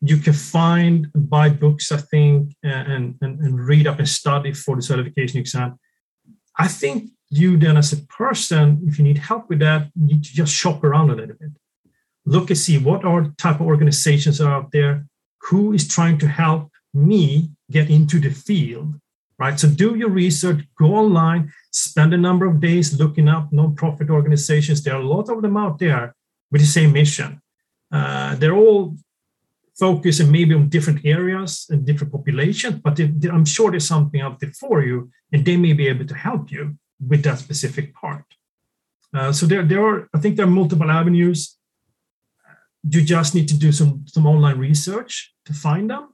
You 0.01 0.17
can 0.17 0.33
find, 0.33 1.11
buy 1.15 1.51
books, 1.51 1.93
I 1.93 1.99
think, 1.99 2.55
and, 2.63 3.17
and, 3.21 3.41
and 3.41 3.61
read 3.61 3.87
up 3.87 3.99
and 3.99 4.09
study 4.09 4.53
for 4.53 4.77
the 4.77 4.83
certification 4.83 5.41
exam. 5.41 5.79
I 6.59 6.69
think 6.69 7.11
you 7.31 7.57
then, 7.57 7.77
as 7.77 7.93
a 7.93 7.99
person, 8.07 8.83
if 8.87 8.99
you 8.99 9.05
need 9.05 9.19
help 9.19 9.49
with 9.49 9.61
that, 9.61 9.89
you 9.95 10.07
need 10.07 10.25
to 10.25 10.33
just 10.33 10.55
shop 10.55 10.85
around 10.85 11.11
a 11.11 11.15
little 11.15 11.37
bit. 11.37 11.51
Look 12.27 12.51
and 12.51 12.59
see 12.59 12.79
what 12.79 13.05
are 13.05 13.33
type 13.39 13.61
of 13.61 13.67
organizations 13.67 14.41
are 14.41 14.53
out 14.53 14.73
there, 14.73 15.07
who 15.43 15.73
is 15.73 15.89
trying 15.89 16.19
to 16.19 16.29
help 16.29 16.71
me 16.93 17.51
get 17.71 17.89
into 17.89 18.19
the 18.19 18.31
field 18.31 18.95
right? 19.41 19.59
So 19.59 19.69
do 19.69 19.97
your 19.97 20.11
research, 20.11 20.61
go 20.79 20.95
online, 20.95 21.51
spend 21.73 22.13
a 22.13 22.19
number 22.19 22.47
of 22.47 22.61
days 22.61 23.01
looking 23.01 23.27
up 23.27 23.51
nonprofit 23.51 24.11
organizations. 24.11 24.83
There 24.83 24.95
are 24.95 25.01
a 25.01 25.13
lot 25.17 25.31
of 25.31 25.41
them 25.41 25.57
out 25.57 25.79
there 25.79 26.15
with 26.53 26.61
the 26.61 26.67
same 26.67 26.93
mission. 26.93 27.41
Uh, 27.91 28.35
they're 28.37 28.55
all 28.55 28.97
focusing 29.79 30.31
maybe 30.31 30.55
on 30.55 30.69
different 30.69 31.07
areas 31.07 31.67
and 31.71 31.87
different 31.87 32.13
populations, 32.13 32.75
but 32.85 32.97
they, 32.97 33.07
they, 33.07 33.31
I'm 33.31 33.47
sure 33.47 33.71
there's 33.71 33.89
something 33.89 34.21
out 34.21 34.39
there 34.41 34.53
for 34.53 34.83
you, 34.83 35.11
and 35.33 35.43
they 35.43 35.57
may 35.57 35.73
be 35.73 35.89
able 35.89 36.07
to 36.07 36.15
help 36.15 36.53
you 36.53 36.77
with 37.07 37.23
that 37.25 37.39
specific 37.39 37.95
part. 37.95 38.25
Uh, 39.15 39.33
so 39.33 39.47
there, 39.47 39.65
there 39.65 39.85
are, 39.85 40.09
I 40.15 40.19
think 40.19 40.37
there 40.37 40.47
are 40.47 40.51
multiple 40.51 40.91
avenues. 40.91 41.57
You 42.89 43.03
just 43.03 43.35
need 43.35 43.49
to 43.49 43.59
do 43.59 43.73
some, 43.73 44.05
some 44.07 44.27
online 44.27 44.59
research 44.59 45.35
to 45.47 45.53
find 45.53 45.91
them 45.91 46.11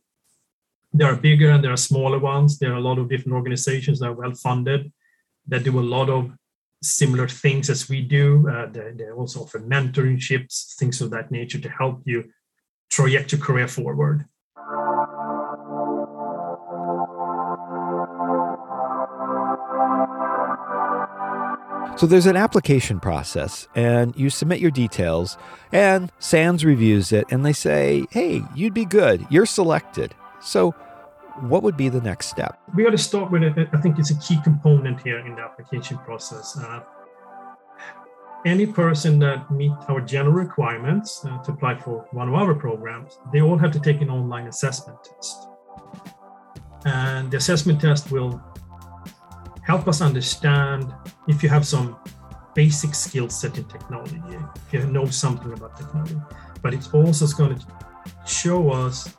there 0.97 1.13
are 1.13 1.17
bigger 1.17 1.51
and 1.51 1.63
there 1.63 1.73
are 1.73 1.77
smaller 1.77 2.19
ones. 2.19 2.59
There 2.59 2.73
are 2.73 2.77
a 2.77 2.89
lot 2.89 2.99
of 2.99 3.09
different 3.09 3.35
organizations 3.35 4.01
that 4.01 4.09
are 4.09 4.13
well 4.13 4.35
funded 4.35 4.93
that 5.47 5.65
do 5.65 5.79
a 5.79 5.81
lot 5.81 6.09
of 6.09 6.33
similar 6.83 7.29
things 7.29 7.71
as 7.71 7.89
we 7.89 8.03
do. 8.03 8.49
Uh, 8.49 8.67
they, 8.67 8.93
they 8.93 9.11
also 9.11 9.43
offer 9.43 9.61
mentorships, 9.61 10.75
things 10.77 11.01
of 11.01 11.11
that 11.11 11.31
nature 11.31 11.59
to 11.59 11.69
help 11.69 12.03
you 12.05 12.25
traject 12.91 13.33
your 13.33 13.41
career 13.41 13.69
forward. 13.69 14.25
So 21.97 22.07
there's 22.07 22.27
an 22.27 22.37
application 22.37 23.01
process, 23.01 23.69
and 23.75 24.15
you 24.17 24.29
submit 24.29 24.61
your 24.61 24.71
details, 24.71 25.39
and 25.73 26.13
SANS 26.19 26.63
reviews 26.63 27.11
it, 27.11 27.25
and 27.31 27.43
they 27.43 27.55
say, 27.55 28.05
hey, 28.11 28.43
you'd 28.55 28.75
be 28.75 28.85
good. 28.85 29.27
You're 29.31 29.47
selected. 29.47 30.15
So 30.43 30.73
what 31.41 31.63
would 31.63 31.77
be 31.77 31.89
the 31.89 32.03
next 32.03 32.27
step? 32.27 32.61
We 32.75 32.85
got 32.85 32.91
to 32.91 32.99
start 32.99 33.31
with 33.31 33.43
it. 33.45 33.69
I 33.73 33.81
think 33.81 33.99
it's 33.99 34.11
a 34.11 34.19
key 34.19 34.39
component 34.45 35.01
here 35.01 35.21
in 35.21 35.37
the 35.37 35.41
application 35.41 35.97
process. 35.99 36.59
Uh, 36.59 36.83
any 38.45 38.67
person 38.67 39.19
that 39.21 39.51
meet 39.51 39.73
our 39.89 40.03
general 40.03 40.35
requirements 40.35 41.25
uh, 41.25 41.39
to 41.45 41.53
apply 41.53 41.79
for 41.79 42.07
one 42.13 42.29
of 42.29 42.35
our 42.35 42.55
programs, 42.55 43.19
they 43.33 43.41
all 43.41 43.57
have 43.57 43.73
to 43.73 43.81
take 43.81 44.03
an 44.03 44.11
online 44.11 44.49
assessment 44.49 44.99
test. 45.03 45.49
And 46.85 47.31
the 47.31 47.39
assessment 47.39 47.81
test 47.81 48.13
will 48.13 48.41
help 49.67 49.89
us 49.89 50.01
understand 50.01 50.95
if 51.27 51.43
you 51.43 51.49
have 51.49 51.67
some 51.67 51.97
basic 52.55 52.95
skill 52.95 53.29
set 53.29 53.59
in 53.59 53.65
technology, 53.65 54.21
if 54.73 54.73
you 54.73 54.87
know 54.87 55.07
something 55.07 55.53
about 55.53 55.77
technology. 55.77 56.17
But 56.63 56.73
it's 56.73 56.89
also 56.95 57.27
going 57.37 57.59
to 57.59 57.67
show 58.27 58.71
us 58.71 59.15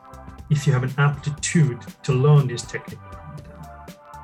if 0.50 0.66
you 0.66 0.72
have 0.72 0.82
an 0.82 0.94
aptitude 0.96 1.80
to 2.02 2.12
learn 2.12 2.48
this 2.48 2.62
content. 2.62 2.98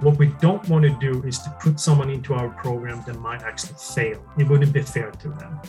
What 0.00 0.18
we 0.18 0.28
don't 0.40 0.66
want 0.68 0.84
to 0.84 0.98
do 0.98 1.22
is 1.22 1.38
to 1.40 1.50
put 1.60 1.78
someone 1.78 2.10
into 2.10 2.34
our 2.34 2.48
program 2.48 3.02
that 3.06 3.18
might 3.20 3.42
actually 3.42 3.74
fail. 3.78 4.24
It 4.38 4.48
wouldn't 4.48 4.72
be 4.72 4.82
fair 4.82 5.10
to 5.10 5.28
them. 5.28 5.60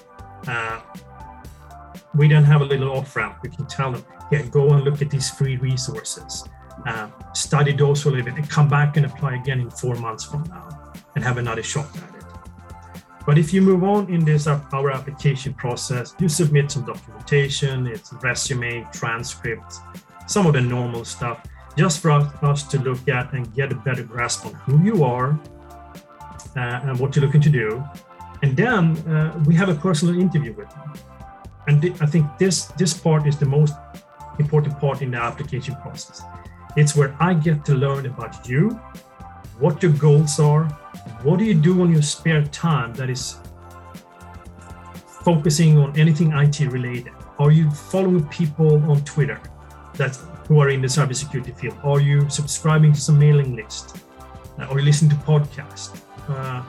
Uh, 0.48 0.82
we 2.16 2.28
then 2.28 2.44
have 2.44 2.62
a 2.62 2.66
little 2.66 2.92
off 2.92 3.16
ramp. 3.16 3.40
We 3.44 3.50
can 3.50 3.66
tell 3.68 3.92
them, 3.92 4.06
yeah, 4.32 4.44
go 4.44 4.72
and 4.74 4.84
look 4.84 5.02
at 5.02 5.10
these 5.10 5.30
free 5.30 5.58
resources, 5.58 6.44
uh, 6.86 7.08
study 7.34 7.74
those 7.74 8.06
a 8.06 8.10
little 8.10 8.26
bit, 8.26 8.36
and 8.36 8.50
come 8.50 8.68
back 8.70 8.98
and 8.98 9.06
apply 9.06 9.36
again 9.36 9.60
in 9.60 9.70
four 9.70 9.96
months 9.96 10.24
from 10.24 10.44
now 10.44 10.94
and 11.16 11.24
have 11.24 11.38
another 11.38 11.64
shot 11.64 11.88
at 11.98 12.04
it. 12.16 12.26
But 13.26 13.38
if 13.38 13.54
you 13.54 13.62
move 13.62 13.84
on 13.84 14.08
in 14.14 14.24
this 14.24 14.48
our 14.48 14.92
application 14.92 15.54
process, 15.54 16.14
you 16.20 16.30
submit 16.30 16.72
some 16.72 16.86
documentation, 16.86 17.88
it's 17.88 18.14
resume, 18.22 18.86
transcript, 18.94 19.74
some 20.28 20.46
of 20.46 20.54
the 20.54 20.62
normal 20.62 21.06
stuff. 21.06 21.40
just 21.76 22.00
for 22.00 22.12
us, 22.12 22.32
us 22.42 22.64
to 22.64 22.80
look 22.80 23.08
at 23.08 23.34
and 23.34 23.54
get 23.54 23.72
a 23.72 23.76
better 23.76 24.04
grasp 24.04 24.46
on 24.46 24.54
who 24.54 24.82
you 24.84 25.04
are 25.04 25.40
uh, 26.56 26.60
and 26.84 27.00
what 27.00 27.16
you're 27.16 27.26
looking 27.26 27.42
to 27.42 27.50
do. 27.50 27.84
And 28.42 28.56
then 28.56 28.98
uh, 29.08 29.42
we 29.46 29.56
have 29.56 29.70
a 29.70 29.76
personal 29.76 30.20
interview 30.20 30.54
with 30.54 30.70
them. 30.70 30.94
And 31.68 31.82
th- 31.82 32.02
I 32.02 32.06
think 32.06 32.26
this, 32.38 32.66
this 32.78 32.94
part 32.94 33.28
is 33.28 33.38
the 33.38 33.46
most 33.46 33.74
important 34.40 34.80
part 34.80 35.02
in 35.02 35.12
the 35.12 35.18
application 35.18 35.76
process. 35.78 36.22
It's 36.76 36.96
where 36.96 37.16
I 37.20 37.34
get 37.34 37.64
to 37.66 37.76
learn 37.76 38.06
about 38.06 38.48
you, 38.48 38.72
what 39.60 39.82
your 39.82 39.94
goals 39.94 40.40
are, 40.40 40.66
what 41.24 41.40
do 41.40 41.46
you 41.46 41.54
do 41.54 41.82
on 41.82 41.92
your 41.92 42.02
spare 42.02 42.44
time 42.44 42.94
that 42.96 43.10
is 43.10 43.38
focusing 45.24 45.78
on 45.78 45.98
anything 45.98 46.34
IT 46.34 46.60
related? 46.60 47.14
Are 47.40 47.52
you 47.52 47.72
following 47.72 48.28
people 48.28 48.76
on 48.92 49.04
Twitter 49.06 49.40
that 49.96 50.16
who 50.48 50.60
are 50.60 50.70
in 50.70 50.82
the 50.82 50.88
cybersecurity 50.88 51.58
field? 51.58 51.78
Are 51.84 52.00
you 52.00 52.30
subscribing 52.30 52.94
to 52.94 53.00
some 53.00 53.18
mailing 53.18 53.56
list? 53.56 53.98
Uh, 54.60 54.66
are 54.66 54.80
you 54.80 54.86
listening 54.86 55.12
to 55.12 55.18
podcasts? 55.18 56.00
Uh, 56.30 56.64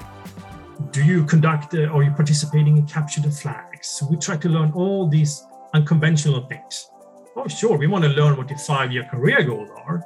do 0.92 1.04
you 1.04 1.24
conduct? 1.24 1.74
Uh, 1.74 1.86
are 1.86 2.02
you 2.02 2.10
participating 2.12 2.76
in 2.76 2.86
capture 2.86 3.20
the 3.20 3.30
flags? 3.30 4.02
We 4.10 4.16
try 4.16 4.36
to 4.36 4.48
learn 4.48 4.72
all 4.72 5.08
these 5.08 5.44
unconventional 5.74 6.46
things. 6.46 6.90
Oh, 7.38 7.46
sure, 7.48 7.76
we 7.76 7.86
want 7.86 8.02
to 8.04 8.10
learn 8.10 8.36
what 8.36 8.48
your 8.48 8.58
five-year 8.58 9.04
career 9.04 9.42
goals 9.42 9.68
are, 9.76 10.02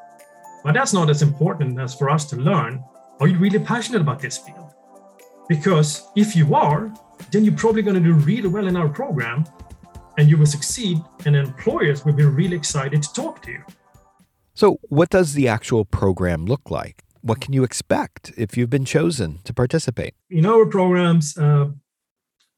but 0.64 0.74
that's 0.74 0.92
not 0.92 1.08
as 1.08 1.22
important 1.22 1.78
as 1.78 1.94
for 1.94 2.10
us 2.10 2.24
to 2.30 2.36
learn. 2.36 2.82
Are 3.20 3.28
you 3.28 3.38
really 3.38 3.60
passionate 3.60 4.00
about 4.00 4.18
this 4.18 4.36
field? 4.36 4.72
Because 5.48 6.08
if 6.16 6.34
you 6.34 6.54
are, 6.56 6.92
then 7.30 7.44
you're 7.44 7.56
probably 7.56 7.82
going 7.82 7.94
to 7.94 8.02
do 8.02 8.14
really 8.14 8.48
well 8.48 8.66
in 8.66 8.76
our 8.76 8.88
program 8.88 9.44
and 10.18 10.28
you 10.28 10.36
will 10.36 10.46
succeed, 10.46 10.98
and 11.24 11.36
employers 11.36 12.04
will 12.04 12.12
be 12.12 12.24
really 12.24 12.56
excited 12.56 13.02
to 13.02 13.12
talk 13.12 13.42
to 13.42 13.52
you. 13.52 13.64
So, 14.54 14.78
what 14.88 15.08
does 15.08 15.34
the 15.34 15.48
actual 15.48 15.84
program 15.84 16.44
look 16.44 16.70
like? 16.70 17.04
What 17.22 17.40
can 17.40 17.52
you 17.52 17.62
expect 17.62 18.32
if 18.36 18.56
you've 18.56 18.70
been 18.70 18.84
chosen 18.84 19.38
to 19.44 19.54
participate? 19.54 20.14
In 20.28 20.44
our 20.46 20.66
programs, 20.66 21.38
uh, 21.38 21.68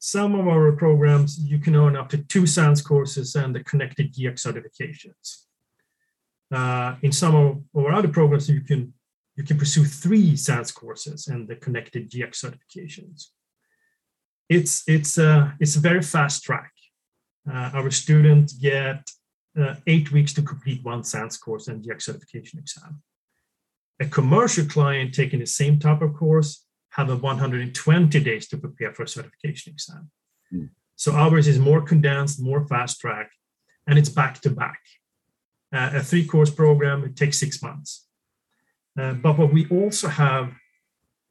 some 0.05 0.35
of 0.35 0.49
our 0.49 0.73
programs, 0.73 1.38
you 1.38 1.61
can 1.61 1.77
earn 1.77 1.95
up 1.95 2.09
to 2.09 2.19
two 2.19 2.45
SANS 2.45 2.83
courses 2.83 3.37
and 3.37 3.55
the 3.55 3.62
connected 3.62 4.12
GIAC 4.12 4.35
certifications. 4.35 5.45
Uh, 6.51 6.97
in 7.03 7.12
some 7.12 7.37
of 7.37 7.62
our 7.77 7.93
other 7.93 8.09
programs, 8.09 8.49
you 8.49 8.62
can 8.62 8.93
you 9.37 9.45
can 9.45 9.57
pursue 9.57 9.85
three 9.85 10.35
SANS 10.35 10.73
courses 10.73 11.29
and 11.29 11.47
the 11.47 11.55
connected 11.55 12.11
GIAC 12.11 12.33
certifications. 12.33 13.29
It's 14.49 14.83
it's 14.88 15.19
a 15.19 15.55
it's 15.61 15.77
a 15.77 15.81
very 15.81 16.03
fast 16.03 16.43
track. 16.43 16.73
Uh, 17.49 17.71
our 17.73 17.93
students 17.93 18.55
get 18.55 19.09
uh, 19.57 19.77
eight 19.87 20.11
weeks 20.11 20.33
to 20.33 20.43
complete 20.43 20.83
one 20.83 21.05
SANS 21.05 21.37
course 21.38 21.69
and 21.69 21.81
GIAC 21.81 22.03
certification 22.03 22.59
exam. 22.59 23.01
A 24.01 24.07
commercial 24.07 24.67
client 24.67 25.15
taking 25.15 25.38
the 25.38 25.47
same 25.47 25.79
type 25.79 26.03
of 26.03 26.12
course 26.15 26.67
have 26.92 27.11
a 27.11 27.16
120 27.16 28.20
days 28.20 28.48
to 28.48 28.57
prepare 28.57 28.92
for 28.92 29.05
a 29.05 29.09
certification 29.09 29.72
exam. 29.72 30.11
Mm. 30.52 30.70
So 30.96 31.12
ours 31.12 31.48
is 31.48 31.59
more 31.59 31.83
condensed, 31.83 32.40
more 32.40 32.66
fast 32.66 33.00
track, 33.00 33.31
and 33.87 33.98
it's 33.98 34.09
back 34.09 34.40
to 34.42 34.50
back. 34.50 34.81
Uh, 35.72 35.90
a 35.94 36.02
three 36.02 36.26
course 36.26 36.50
program, 36.50 37.05
it 37.05 37.16
takes 37.16 37.40
six 37.40 37.62
months. 37.62 38.07
Uh, 38.98 39.14
but 39.14 39.38
what 39.38 39.52
we 39.52 39.66
also 39.68 40.09
have 40.09 40.52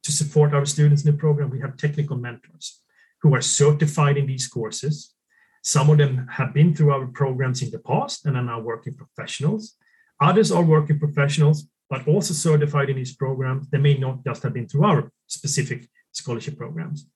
to 0.02 0.12
support 0.12 0.52
our 0.52 0.66
students 0.66 1.04
in 1.04 1.12
the 1.12 1.18
program, 1.18 1.48
we 1.48 1.60
have 1.60 1.76
technical 1.76 2.16
mentors 2.16 2.80
who 3.22 3.34
are 3.34 3.40
certified 3.40 4.16
in 4.16 4.26
these 4.26 4.48
courses 4.48 5.14
some 5.62 5.90
of 5.90 5.98
them 5.98 6.26
have 6.28 6.52
been 6.52 6.74
through 6.74 6.92
our 6.92 7.06
programs 7.06 7.62
in 7.62 7.70
the 7.70 7.78
past 7.78 8.26
and 8.26 8.36
are 8.36 8.42
now 8.42 8.58
working 8.58 8.94
professionals. 8.94 9.76
Others 10.20 10.50
are 10.50 10.64
working 10.64 10.98
professionals, 10.98 11.68
but 11.88 12.06
also 12.08 12.34
certified 12.34 12.90
in 12.90 12.96
these 12.96 13.14
programs. 13.14 13.68
They 13.70 13.78
may 13.78 13.96
not 13.96 14.24
just 14.24 14.42
have 14.42 14.54
been 14.54 14.68
through 14.68 14.84
our 14.84 15.12
specific 15.32 15.88
scholarship 16.12 16.56
programs. 16.56 17.06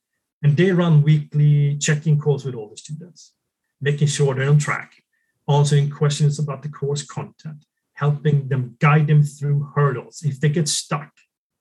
And 0.43 0.57
they 0.57 0.71
run 0.71 1.03
weekly 1.03 1.79
check-in 1.79 2.21
calls 2.21 2.45
with 2.45 2.55
all 2.55 2.69
the 2.69 2.77
students, 2.77 3.33
making 3.81 4.09
sure 4.09 4.35
they're 4.35 4.49
on 4.49 4.59
track, 4.59 5.03
answering 5.49 5.91
questions 5.91 6.39
about 6.39 6.63
the 6.63 6.69
course 6.69 7.05
content, 7.05 7.65
helping 7.95 8.49
them 8.49 8.77
guide 8.81 9.07
them 9.07 9.23
through 9.23 9.73
hurdles. 9.75 10.23
If 10.23 10.41
they 10.41 10.51
get 10.51 10.69
stuck, 10.69 11.11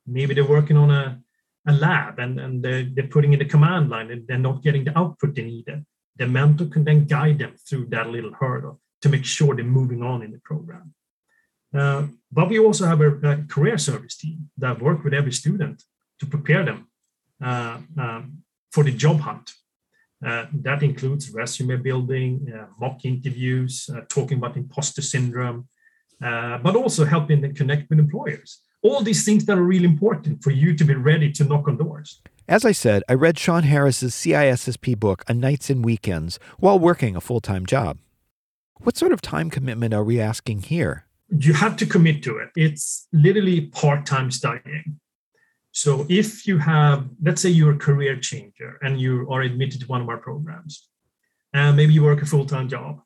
maybe 0.05 0.33
they're 0.33 0.45
working 0.57 0.77
on 0.77 0.91
a, 0.91 1.19
a 1.67 1.73
lab 1.73 2.19
and, 2.19 2.39
and 2.39 2.63
they're, 2.63 2.83
they're 2.83 3.07
putting 3.07 3.33
in 3.33 3.39
the 3.39 3.45
command 3.45 3.89
line 3.89 4.11
and 4.11 4.27
they're 4.27 4.37
not 4.37 4.63
getting 4.63 4.83
the 4.83 4.97
output 4.97 5.35
they 5.35 5.43
needed 5.43 5.85
the 6.17 6.27
mentor 6.27 6.65
can 6.65 6.83
then 6.83 7.05
guide 7.05 7.39
them 7.39 7.55
through 7.67 7.87
that 7.87 8.09
little 8.09 8.33
hurdle 8.33 8.79
to 9.01 9.09
make 9.09 9.25
sure 9.25 9.55
they're 9.55 9.65
moving 9.65 10.01
on 10.01 10.21
in 10.21 10.31
the 10.31 10.39
program. 10.39 10.93
Uh, 11.77 12.07
but 12.31 12.49
we 12.49 12.57
also 12.57 12.85
have 12.85 13.01
a, 13.01 13.11
a, 13.17 13.43
career 13.49 13.77
service 13.77 14.15
team 14.15 14.49
that 14.57 14.81
work 14.81 15.03
with 15.03 15.13
every 15.13 15.33
student 15.33 15.83
to 16.19 16.25
prepare 16.25 16.63
them 16.63 16.87
uh, 17.43 17.77
um, 17.97 18.43
for 18.71 18.83
the 18.83 18.91
job 18.91 19.19
hunt. 19.19 19.51
Uh, 20.25 20.45
that 20.53 20.81
includes 20.81 21.29
resume 21.29 21.75
building, 21.77 22.51
uh, 22.55 22.65
mock 22.79 23.03
interviews, 23.05 23.89
uh, 23.93 24.01
talking 24.09 24.37
about 24.37 24.57
imposter 24.57 25.01
syndrome, 25.01 25.67
uh, 26.23 26.57
but 26.59 26.75
also 26.75 27.05
helping 27.05 27.41
them 27.41 27.53
connect 27.53 27.89
with 27.89 27.99
employers. 27.99 28.61
All 28.81 29.01
these 29.01 29.25
things 29.25 29.45
that 29.45 29.57
are 29.57 29.63
really 29.63 29.85
important 29.85 30.43
for 30.43 30.51
you 30.51 30.75
to 30.75 30.83
be 30.83 30.95
ready 30.95 31.31
to 31.33 31.43
knock 31.43 31.67
on 31.67 31.77
doors. 31.77 32.21
As 32.47 32.63
I 32.63 32.71
said, 32.71 33.03
I 33.09 33.13
read 33.13 33.39
Shon 33.39 33.63
Harris's 33.63 34.13
CISSP 34.13 34.99
book, 34.99 35.23
A 35.27 35.33
Nights 35.33 35.69
and 35.69 35.83
Weekends, 35.83 36.39
while 36.59 36.77
working 36.77 37.15
a 37.15 37.21
full 37.21 37.41
time 37.41 37.65
job. 37.65 37.97
What 38.79 38.97
sort 38.97 39.11
of 39.11 39.21
time 39.21 39.49
commitment 39.49 39.93
are 39.93 40.03
we 40.03 40.19
asking 40.19 40.63
here? 40.63 41.05
You 41.29 41.53
have 41.53 41.75
to 41.77 41.85
commit 41.85 42.21
to 42.23 42.37
it. 42.37 42.49
It's 42.55 43.07
literally 43.11 43.61
part 43.61 44.05
time 44.05 44.29
studying. 44.29 44.99
So 45.75 46.05
if 46.07 46.47
you 46.47 46.57
have, 46.57 47.05
let's 47.21 47.41
say 47.41 47.49
you're 47.49 47.75
a 47.75 47.85
career 47.87 48.15
changer 48.17 48.79
and 48.81 48.99
you 48.99 49.27
are 49.29 49.41
admitted 49.41 49.81
to 49.81 49.87
one 49.87 50.01
of 50.01 50.09
our 50.09 50.17
programs, 50.17 50.87
and 51.53 51.75
maybe 51.75 51.93
you 51.93 52.03
work 52.03 52.21
a 52.21 52.25
full 52.25 52.45
time 52.45 52.67
job, 52.69 53.01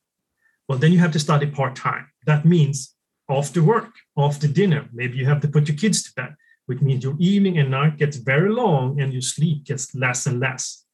well, 0.67 0.77
then 0.77 0.91
you 0.93 0.99
have 0.99 1.13
to 1.13 1.19
study 1.19 1.47
part 1.47 1.75
time. 1.75 2.05
That 2.25 2.45
means 2.45 2.93
after 3.27 3.63
work, 3.63 3.91
after 4.15 4.47
dinner, 4.47 4.87
maybe 4.93 5.17
you 5.17 5.25
have 5.25 5.41
to 5.41 5.47
put 5.47 5.67
your 5.67 5.77
kids 5.77 6.03
to 6.03 6.13
bed 6.15 6.35
which 6.69 6.81
means 6.81 7.03
your 7.03 7.15
evening 7.17 7.57
and 7.57 7.71
night 7.71 7.97
gets 7.97 8.17
very 8.17 8.51
long 8.51 9.01
and 9.01 9.11
your 9.11 9.23
sleep 9.23 9.63
gets 9.65 9.95
less 9.95 10.27
and 10.27 10.39
less. 10.39 10.85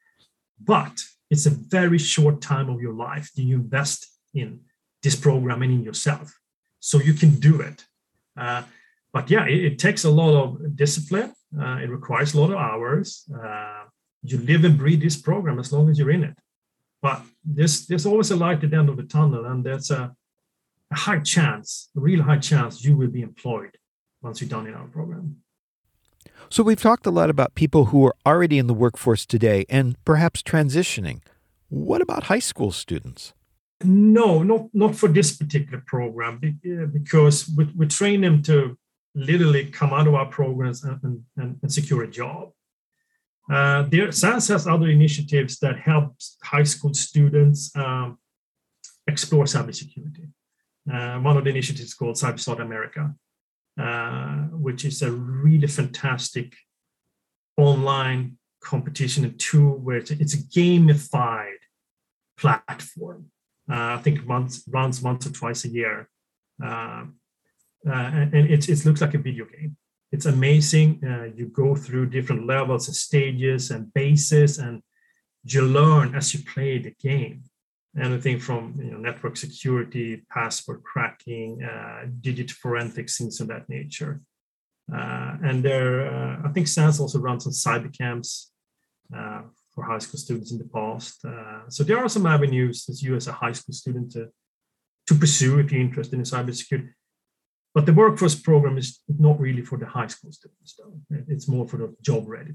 But 0.57 1.03
it's 1.29 1.45
a 1.45 1.49
very 1.49 1.97
short 1.97 2.39
time 2.39 2.69
of 2.69 2.79
your 2.79 2.93
life 2.93 3.29
that 3.35 3.41
you 3.41 3.55
invest 3.55 4.07
in 4.33 4.61
this 5.03 5.17
program 5.17 5.63
and 5.63 5.73
in 5.73 5.83
yourself. 5.83 6.39
So 6.79 7.01
you 7.01 7.13
can 7.13 7.31
do 7.41 7.59
it. 7.59 7.83
Uh, 8.37 8.63
but 9.11 9.29
yeah, 9.29 9.45
it, 9.47 9.65
it, 9.65 9.79
takes 9.79 10.05
a 10.05 10.09
lot 10.09 10.41
of 10.41 10.77
discipline. 10.77 11.33
Uh, 11.59 11.77
it 11.77 11.89
requires 11.89 12.33
a 12.33 12.41
lot 12.41 12.51
of 12.51 12.57
hours. 12.57 13.25
Uh, 13.33 13.83
you 14.23 14.37
live 14.39 14.63
and 14.65 14.77
breathe 14.77 15.01
this 15.01 15.17
program 15.17 15.59
as 15.59 15.71
long 15.71 15.89
as 15.89 15.99
you're 15.99 16.11
in 16.11 16.23
it. 16.23 16.37
But 17.01 17.21
there's, 17.43 17.85
there's 17.87 18.05
always 18.05 18.31
a 18.31 18.35
light 18.35 18.63
at 18.63 18.71
the 18.71 18.77
end 18.77 18.89
of 18.89 18.97
the 18.97 19.03
tunnel, 19.03 19.45
and 19.45 19.63
there's 19.63 19.91
a, 19.91 20.15
a 20.91 20.95
high 20.95 21.19
chance, 21.19 21.89
a 21.95 21.99
real 21.99 22.23
high 22.23 22.39
chance 22.39 22.83
you 22.83 22.97
will 22.97 23.09
be 23.09 23.21
employed 23.21 23.77
once 24.21 24.41
you're 24.41 24.49
done 24.49 24.67
in 24.67 24.73
our 24.73 24.87
program. 24.87 25.37
So 26.49 26.63
we've 26.63 26.81
talked 26.81 27.05
a 27.05 27.11
lot 27.11 27.29
about 27.29 27.55
people 27.55 27.85
who 27.85 28.05
are 28.05 28.15
already 28.25 28.57
in 28.57 28.67
the 28.67 28.73
workforce 28.73 29.25
today 29.25 29.65
and 29.69 30.03
perhaps 30.05 30.41
transitioning. 30.41 31.21
What 31.69 32.01
about 32.01 32.23
high 32.23 32.39
school 32.39 32.71
students? 32.71 33.33
No, 33.83 34.41
not 34.41 34.67
not 34.73 34.95
for 34.95 35.09
this 35.09 35.35
particular 35.35 35.83
program 35.85 36.39
because 36.93 37.49
we, 37.57 37.65
we 37.75 37.87
train 37.87 38.21
them 38.21 38.41
to 38.43 38.77
literally 39.15 39.65
come 39.65 39.93
out 39.93 40.07
of 40.07 40.13
our 40.13 40.25
programs 40.25 40.83
and, 40.83 41.23
and, 41.37 41.57
and 41.61 41.71
secure 41.71 42.03
a 42.03 42.07
job. 42.07 42.51
Uh, 43.51 43.83
there, 43.83 44.11
SANS 44.11 44.47
has 44.49 44.67
other 44.67 44.89
initiatives 44.89 45.59
that 45.59 45.79
help 45.79 46.15
high 46.43 46.63
school 46.63 46.93
students 46.93 47.71
um, 47.75 48.17
explore 49.07 49.45
cybersecurity. 49.45 50.29
Uh, 50.91 51.19
one 51.19 51.37
of 51.37 51.43
the 51.43 51.49
initiatives 51.49 51.93
called 51.93 52.15
CyberStart 52.15 52.61
America, 52.61 53.13
uh, 53.79 54.47
which 54.51 54.83
is 54.83 55.01
a 55.01 55.11
really 55.11 55.67
fantastic 55.67 56.55
online 57.57 58.37
competition 58.61 59.23
and 59.23 59.39
tool 59.39 59.77
where 59.77 59.97
it's, 59.97 60.11
it's 60.11 60.33
a 60.33 60.37
gamified 60.37 61.61
platform. 62.37 63.27
Uh, 63.69 63.95
I 63.95 63.97
think 63.97 64.27
once 64.27 64.63
runs 64.67 65.01
once 65.01 65.25
or 65.25 65.31
twice 65.31 65.65
a 65.65 65.69
year, 65.69 66.09
uh 66.63 67.05
and, 67.85 68.33
and 68.33 68.49
it, 68.51 68.85
looks 68.85 69.01
like 69.01 69.13
a 69.13 69.19
video 69.19 69.45
game. 69.45 69.77
It's 70.11 70.25
amazing. 70.25 71.01
Uh, 71.03 71.25
you 71.35 71.47
go 71.47 71.75
through 71.75 72.07
different 72.07 72.45
levels 72.47 72.87
and 72.87 72.95
stages 72.95 73.71
and 73.71 73.93
bases, 73.93 74.59
and 74.59 74.81
you 75.43 75.61
learn 75.61 76.15
as 76.15 76.33
you 76.33 76.43
play 76.43 76.79
the 76.79 76.91
game 76.99 77.43
anything 77.99 78.39
from 78.39 78.73
you 78.77 78.91
know, 78.91 78.97
network 78.97 79.37
security, 79.37 80.25
password 80.29 80.83
cracking, 80.83 81.63
uh, 81.63 82.05
digital 82.21 82.55
forensics, 82.55 83.17
things 83.17 83.39
of 83.39 83.47
that 83.47 83.69
nature. 83.69 84.21
Uh, 84.93 85.37
and 85.43 85.63
there, 85.63 86.13
uh, 86.13 86.41
I 86.45 86.49
think 86.49 86.67
SANS 86.67 86.99
also 86.99 87.19
runs 87.19 87.47
on 87.47 87.53
cyber 87.53 87.95
camps 87.95 88.51
uh, 89.15 89.41
for 89.73 89.83
high 89.85 89.97
school 89.99 90.19
students 90.19 90.51
in 90.51 90.57
the 90.57 90.65
past. 90.65 91.23
Uh, 91.25 91.69
so 91.69 91.83
there 91.83 91.97
are 91.97 92.09
some 92.09 92.25
avenues 92.25 92.85
that 92.85 93.01
you 93.01 93.15
as 93.15 93.27
a 93.27 93.31
high 93.31 93.53
school 93.53 93.73
student 93.73 94.11
to, 94.11 94.29
to 95.07 95.15
pursue 95.15 95.59
if 95.59 95.71
you're 95.71 95.81
interested 95.81 96.15
in 96.15 96.23
cybersecurity. 96.23 96.91
But 97.75 97.85
the 97.85 97.91
workforce 97.91 98.35
program 98.35 98.77
is 98.77 99.01
not 99.19 99.37
really 99.37 99.61
for 99.61 99.77
the 99.77 99.85
high 99.85 100.07
school 100.07 100.31
students, 100.31 100.79
though. 100.79 100.93
It's 101.27 101.49
more 101.49 101.67
for 101.67 101.75
the 101.75 101.93
job 102.01 102.23
ready. 102.25 102.53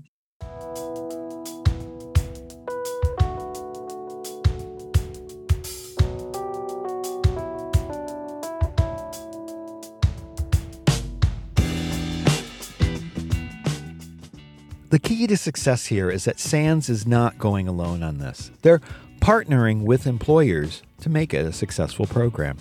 The 14.89 14.99
key 14.99 15.27
to 15.27 15.37
success 15.37 15.87
here 15.87 16.11
is 16.11 16.25
that 16.25 16.41
SANS 16.41 16.89
is 16.89 17.07
not 17.07 17.37
going 17.39 17.69
alone 17.69 18.03
on 18.03 18.19
this. 18.19 18.51
They're 18.63 18.81
partnering 19.21 19.83
with 19.83 20.07
employers 20.07 20.83
to 21.03 21.11
make 21.11 21.35
it 21.35 21.45
a 21.45 21.53
successful 21.53 22.07
program. 22.07 22.57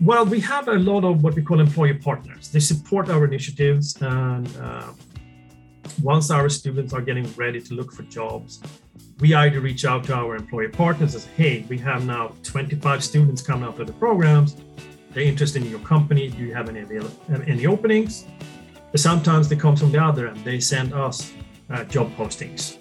Well, 0.00 0.26
we 0.26 0.40
have 0.40 0.68
a 0.68 0.74
lot 0.74 1.04
of 1.04 1.22
what 1.22 1.34
we 1.34 1.42
call 1.42 1.60
employer 1.60 1.94
partners. 1.94 2.48
They 2.48 2.60
support 2.60 3.08
our 3.08 3.24
initiatives, 3.24 3.96
and 4.02 4.48
uh, 4.56 4.92
once 6.02 6.30
our 6.30 6.48
students 6.48 6.92
are 6.92 7.00
getting 7.00 7.32
ready 7.34 7.60
to 7.60 7.74
look 7.74 7.92
for 7.92 8.02
jobs, 8.04 8.60
we 9.20 9.34
either 9.34 9.60
reach 9.60 9.84
out 9.84 10.04
to 10.04 10.14
our 10.14 10.34
employer 10.34 10.68
partners 10.68 11.12
say, 11.12 11.30
hey, 11.36 11.66
we 11.68 11.78
have 11.78 12.04
now 12.04 12.32
25 12.42 13.04
students 13.04 13.40
coming 13.40 13.68
out 13.68 13.78
of 13.78 13.86
the 13.86 13.92
programs. 13.92 14.56
They're 15.12 15.22
interested 15.22 15.62
in 15.62 15.70
your 15.70 15.80
company. 15.80 16.28
Do 16.28 16.38
you 16.38 16.52
have 16.52 16.68
any, 16.68 16.84
any 17.46 17.66
openings? 17.66 18.26
But 18.90 19.00
sometimes 19.00 19.48
they 19.48 19.56
come 19.56 19.76
from 19.76 19.92
the 19.92 20.02
other 20.02 20.26
and 20.26 20.36
they 20.44 20.58
send 20.58 20.92
us 20.92 21.32
uh, 21.70 21.84
job 21.84 22.14
postings. 22.16 22.78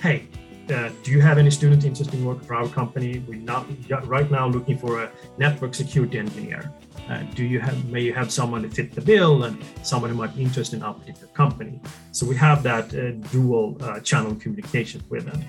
Hey, 0.00 0.26
do 0.66 1.10
you 1.10 1.20
have 1.20 1.38
any 1.38 1.50
student 1.50 1.84
interested 1.84 2.14
in 2.14 2.24
working 2.24 2.46
for 2.46 2.54
our 2.54 2.68
company? 2.68 3.18
We're 3.26 3.38
not 3.38 3.66
right 4.06 4.30
now 4.30 4.48
looking 4.48 4.78
for 4.78 5.02
a 5.04 5.10
network 5.38 5.74
security 5.74 6.18
engineer. 6.18 6.72
Uh, 7.08 7.22
do 7.34 7.44
you 7.44 7.60
have 7.60 7.84
may 7.90 8.00
you 8.00 8.14
have 8.14 8.32
someone 8.32 8.62
to 8.62 8.70
fit 8.70 8.94
the 8.94 9.00
bill 9.00 9.44
and 9.44 9.62
someone 9.82 10.10
who 10.10 10.16
might 10.16 10.34
be 10.34 10.42
interested 10.42 10.76
in 10.76 10.82
our 10.82 10.94
particular 10.94 11.28
company? 11.34 11.80
So 12.12 12.26
we 12.26 12.36
have 12.36 12.62
that 12.62 12.94
uh, 12.94 13.12
dual 13.30 13.76
uh, 13.80 14.00
channel 14.00 14.34
communication 14.36 15.02
with 15.10 15.26
them. 15.26 15.44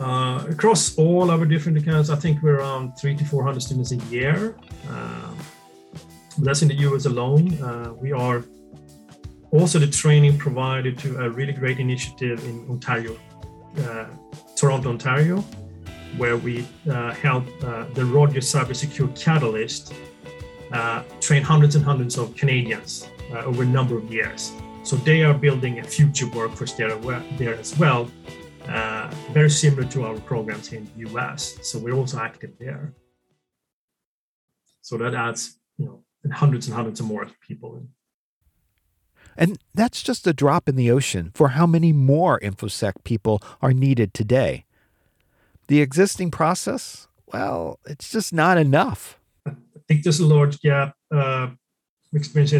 Uh, 0.00 0.44
across 0.48 0.98
all 0.98 1.30
our 1.30 1.44
different 1.44 1.78
accounts, 1.78 2.10
I 2.10 2.16
think 2.16 2.42
we're 2.42 2.58
around 2.58 2.96
three 2.98 3.14
to 3.16 3.24
four 3.24 3.44
hundred 3.44 3.62
students 3.62 3.92
a 3.92 3.96
year. 4.10 4.56
Uh, 4.90 5.34
that's 6.38 6.62
in 6.62 6.68
the 6.68 6.78
US 6.88 7.04
alone. 7.04 7.46
we 8.00 8.10
are 8.10 8.44
also 9.52 9.78
the 9.78 9.86
training 9.86 10.38
provided 10.38 10.98
to 10.98 11.18
a 11.18 11.28
really 11.28 11.52
great 11.52 11.78
initiative 11.78 12.42
in 12.48 12.66
Ontario, 12.70 13.16
Toronto, 14.56 14.90
Ontario, 14.90 15.44
where 16.16 16.36
we 16.36 16.66
uh, 16.90 17.12
help 17.14 17.44
uh, 17.64 17.84
the 17.94 18.04
Rogers 18.04 18.52
Cybersecure 18.52 19.18
Catalyst 19.18 19.92
uh, 20.72 21.02
train 21.20 21.42
hundreds 21.42 21.74
and 21.76 21.84
hundreds 21.84 22.18
of 22.18 22.34
Canadians 22.36 23.08
uh, 23.32 23.44
over 23.44 23.62
a 23.62 23.66
number 23.66 23.96
of 23.96 24.12
years. 24.12 24.52
So 24.84 24.96
they 24.96 25.22
are 25.22 25.34
building 25.34 25.78
a 25.78 25.84
future 25.84 26.28
workforce 26.28 26.72
there, 26.72 26.96
there 27.38 27.54
as 27.54 27.78
well, 27.78 28.10
uh, 28.68 29.10
very 29.32 29.50
similar 29.50 29.84
to 29.88 30.04
our 30.04 30.18
programs 30.20 30.72
in 30.72 30.88
the 30.96 31.10
US. 31.10 31.58
So 31.62 31.78
we're 31.78 31.94
also 31.94 32.18
active 32.18 32.52
there. 32.58 32.94
So 34.80 34.98
that 34.98 35.14
adds, 35.14 35.58
you 35.78 35.86
know, 35.86 36.04
hundreds 36.32 36.66
and 36.66 36.74
hundreds 36.74 37.00
of 37.00 37.06
more 37.06 37.28
people 37.46 37.86
and 39.36 39.58
that's 39.74 40.02
just 40.02 40.26
a 40.26 40.32
drop 40.32 40.68
in 40.68 40.76
the 40.76 40.90
ocean 40.90 41.30
for 41.34 41.48
how 41.48 41.66
many 41.66 41.92
more 41.92 42.38
InfoSec 42.40 43.04
people 43.04 43.42
are 43.60 43.72
needed 43.72 44.14
today. 44.14 44.64
The 45.68 45.80
existing 45.80 46.30
process, 46.30 47.08
well, 47.26 47.78
it's 47.86 48.10
just 48.10 48.32
not 48.32 48.58
enough. 48.58 49.18
I 49.46 49.52
think 49.88 50.02
there's 50.02 50.20
a 50.20 50.26
large 50.26 50.60
gap. 50.60 50.94
Uh, 51.10 51.50
experience 52.14 52.52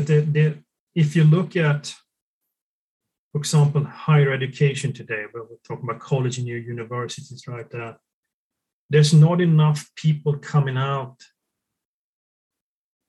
if 0.94 1.16
you 1.16 1.24
look 1.24 1.56
at, 1.56 1.94
for 3.32 3.38
example, 3.38 3.84
higher 3.84 4.32
education 4.32 4.92
today, 4.92 5.24
where 5.30 5.44
we're 5.44 5.56
talking 5.66 5.84
about 5.84 6.00
college 6.00 6.38
and 6.38 6.46
universities, 6.46 7.44
right? 7.46 7.72
Uh, 7.74 7.94
there's 8.90 9.14
not 9.14 9.40
enough 9.40 9.90
people 9.96 10.38
coming 10.38 10.76
out 10.76 11.16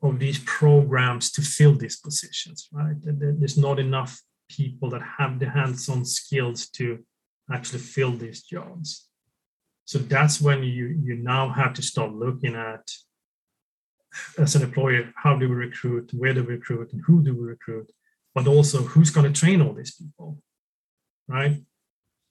of 0.03 0.19
these 0.19 0.39
programs 0.39 1.31
to 1.31 1.41
fill 1.41 1.75
these 1.75 1.97
positions, 1.97 2.67
right? 2.71 2.95
There's 3.01 3.57
not 3.57 3.79
enough 3.79 4.21
people 4.49 4.89
that 4.89 5.01
have 5.17 5.39
the 5.39 5.49
hands-on 5.49 6.05
skills 6.05 6.67
to 6.71 6.99
actually 7.51 7.79
fill 7.79 8.11
these 8.11 8.43
jobs. 8.43 9.07
So 9.85 9.97
that's 9.97 10.39
when 10.39 10.63
you 10.63 10.87
you 11.07 11.15
now 11.15 11.49
have 11.49 11.73
to 11.73 11.81
start 11.81 12.11
looking 12.13 12.55
at 12.55 12.85
as 14.37 14.55
an 14.55 14.61
employer, 14.61 15.11
how 15.15 15.35
do 15.37 15.49
we 15.49 15.55
recruit, 15.55 16.11
where 16.13 16.33
do 16.33 16.43
we 16.43 16.53
recruit, 16.53 16.93
and 16.93 17.01
who 17.05 17.23
do 17.23 17.33
we 17.33 17.47
recruit, 17.47 17.91
but 18.35 18.47
also 18.47 18.83
who's 18.83 19.09
going 19.09 19.31
to 19.31 19.39
train 19.39 19.61
all 19.61 19.73
these 19.73 19.95
people, 19.95 20.37
right? 21.27 21.63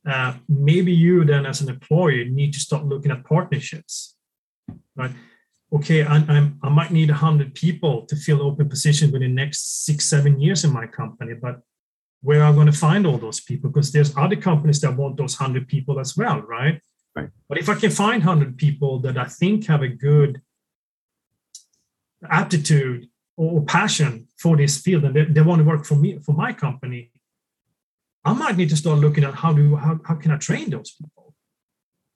Uh, 0.08 0.34
maybe 0.48 0.92
you 0.92 1.24
then, 1.24 1.46
as 1.46 1.60
an 1.60 1.68
employer, 1.68 2.24
need 2.24 2.52
to 2.52 2.60
start 2.60 2.84
looking 2.84 3.10
at 3.10 3.24
partnerships, 3.24 4.16
right? 4.96 5.12
Okay, 5.74 6.04
I, 6.04 6.16
I'm, 6.16 6.58
I 6.62 6.68
might 6.68 6.90
need 6.90 7.10
100 7.10 7.54
people 7.54 8.06
to 8.06 8.16
fill 8.16 8.42
open 8.42 8.68
positions 8.68 9.12
within 9.12 9.34
the 9.34 9.42
next 9.42 9.84
six, 9.84 10.04
seven 10.04 10.40
years 10.40 10.64
in 10.64 10.72
my 10.72 10.86
company, 10.86 11.34
but 11.34 11.60
where 12.20 12.42
am 12.42 12.52
I 12.52 12.54
going 12.54 12.66
to 12.66 12.72
find 12.72 13.06
all 13.06 13.18
those 13.18 13.40
people? 13.40 13.70
Because 13.70 13.90
there's 13.90 14.16
other 14.16 14.36
companies 14.36 14.80
that 14.80 14.96
want 14.96 15.16
those 15.16 15.38
100 15.38 15.66
people 15.66 15.98
as 15.98 16.16
well, 16.16 16.40
right? 16.40 16.80
Right. 17.16 17.30
But 17.48 17.58
if 17.58 17.68
I 17.68 17.74
can 17.74 17.90
find 17.90 18.24
100 18.24 18.56
people 18.56 19.00
that 19.00 19.18
I 19.18 19.24
think 19.24 19.66
have 19.66 19.82
a 19.82 19.88
good 19.88 20.40
aptitude 22.30 23.08
or 23.36 23.62
passion 23.64 24.28
for 24.38 24.56
this 24.56 24.78
field 24.78 25.04
and 25.04 25.16
they, 25.16 25.24
they 25.24 25.40
want 25.42 25.60
to 25.60 25.64
work 25.64 25.84
for 25.84 25.96
me, 25.96 26.18
for 26.24 26.32
my 26.32 26.52
company, 26.52 27.10
I 28.24 28.32
might 28.34 28.56
need 28.56 28.68
to 28.70 28.76
start 28.76 28.98
looking 28.98 29.24
at 29.24 29.34
how 29.34 29.52
do 29.52 29.74
how, 29.76 29.98
how 30.04 30.14
can 30.14 30.30
I 30.30 30.36
train 30.36 30.70
those 30.70 30.92
people? 30.92 31.21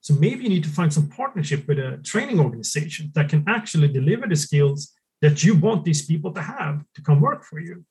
So 0.07 0.15
maybe 0.15 0.45
you 0.45 0.49
need 0.49 0.63
to 0.63 0.71
find 0.71 0.93
some 0.93 1.09
partnership 1.09 1.67
with 1.67 1.81
a 1.81 1.99
training 2.05 2.39
organization 2.39 3.11
that 3.17 3.29
can 3.29 3.43
actually 3.49 3.89
deliver 3.89 4.29
the 4.29 4.37
skills 4.37 4.93
that 5.21 5.43
you 5.43 5.57
want 5.57 5.85
these 5.85 6.07
people 6.07 6.33
to 6.35 6.43
have 6.43 6.85
to 6.95 7.03
come 7.03 7.21
work 7.21 7.43
for 7.43 7.59
you. 7.59 7.85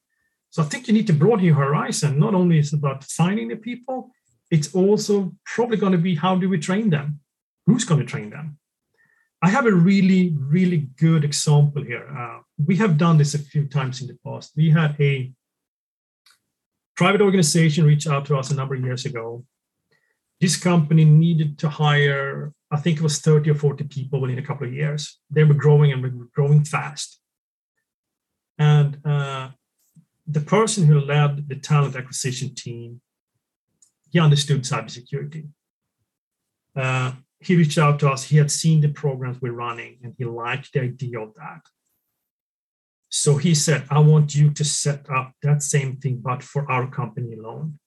So 0.50 0.64
I 0.64 0.66
think 0.68 0.88
you 0.88 0.94
need 0.94 1.08
to 1.08 1.14
broaden 1.22 1.44
your 1.44 1.56
horizon. 1.56 2.18
Not 2.18 2.34
only 2.34 2.58
is 2.60 2.72
it 2.72 2.78
about 2.78 3.04
finding 3.04 3.50
the 3.50 3.58
people, 3.58 4.12
it's 4.50 4.74
also 4.74 5.34
probably 5.44 5.76
going 5.76 5.92
to 5.92 5.98
be 5.98 6.16
how 6.16 6.38
do 6.38 6.48
we 6.48 6.58
train 6.58 6.90
them? 6.90 7.20
Who's 7.66 7.84
going 7.84 8.00
to 8.00 8.08
train 8.08 8.30
them? 8.30 8.60
I 9.42 9.50
have 9.50 9.66
a 9.66 9.74
really, 9.74 10.34
really 10.40 10.88
good 10.98 11.26
example 11.26 11.84
here. 11.84 12.08
Uh, 12.18 12.40
we 12.66 12.78
have 12.78 12.98
done 12.98 13.18
this 13.18 13.34
a 13.34 13.40
few 13.40 13.66
times 13.68 14.00
in 14.00 14.08
the 14.08 14.18
past. 14.26 14.54
We 14.56 14.70
had 14.70 14.96
a 15.02 15.34
private 16.96 17.20
organization 17.20 17.84
reach 17.84 18.08
out 18.08 18.24
to 18.28 18.38
us 18.38 18.52
a 18.52 18.56
number 18.56 18.76
of 18.76 18.86
years 18.86 19.04
ago 19.04 19.44
this 20.42 20.58
company 20.58 21.06
needed 21.06 21.58
to 21.60 21.70
hire, 21.70 22.54
I 22.72 22.78
think 22.78 22.98
it 22.98 23.04
was 23.04 23.20
30 23.20 23.52
or 23.52 23.56
40 23.56 23.86
people 23.86 24.20
within 24.20 24.40
a 24.40 24.46
couple 24.46 24.68
of 24.68 24.74
years. 24.74 25.20
They 25.30 25.44
were 25.44 25.54
growing 25.54 25.92
and 25.92 26.02
were 26.02 26.28
growing 26.34 26.64
fast. 26.64 27.20
And 28.58 29.00
uh, 29.06 29.50
the 30.28 30.42
person 30.42 30.86
who 30.86 31.00
led 31.00 31.48
the 31.48 31.56
talent 31.56 31.96
acquisition 31.96 32.54
team, 32.56 33.02
he 34.12 34.20
understood 34.20 34.64
cybersecurity. 34.64 35.48
Uh, 36.76 37.14
he 37.40 37.56
reached 37.56 37.78
out 37.78 38.00
to 38.00 38.10
us. 38.10 38.24
He 38.24 38.38
had 38.38 38.52
seen 38.52 38.82
the 38.82 38.90
programs 38.90 39.42
we're 39.42 39.52
running 39.52 39.98
and 40.04 40.14
he 40.18 40.26
liked 40.26 40.74
the 40.74 40.82
idea 40.82 41.20
of 41.20 41.34
that. 41.36 41.62
So 43.10 43.38
he 43.38 43.56
said, 43.56 43.86
I 43.90 44.00
want 44.00 44.36
you 44.36 44.50
to 44.52 44.66
set 44.66 45.10
up 45.10 45.34
that 45.42 45.64
same 45.64 45.98
thing, 45.98 46.22
but 46.22 46.44
for 46.44 46.70
our 46.70 46.88
company 46.88 47.34
alone 47.36 47.80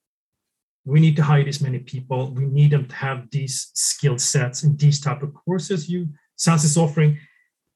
we 0.88 1.00
need 1.00 1.16
to 1.16 1.22
hire 1.22 1.44
this 1.44 1.60
many 1.60 1.78
people. 1.78 2.30
We 2.30 2.46
need 2.46 2.70
them 2.70 2.86
to 2.86 2.94
have 2.94 3.30
these 3.30 3.70
skill 3.74 4.18
sets 4.18 4.62
and 4.62 4.78
these 4.78 5.00
type 5.00 5.22
of 5.22 5.34
courses 5.34 5.88
you 5.88 6.08
SANS 6.38 6.64
is 6.64 6.76
offering 6.76 7.18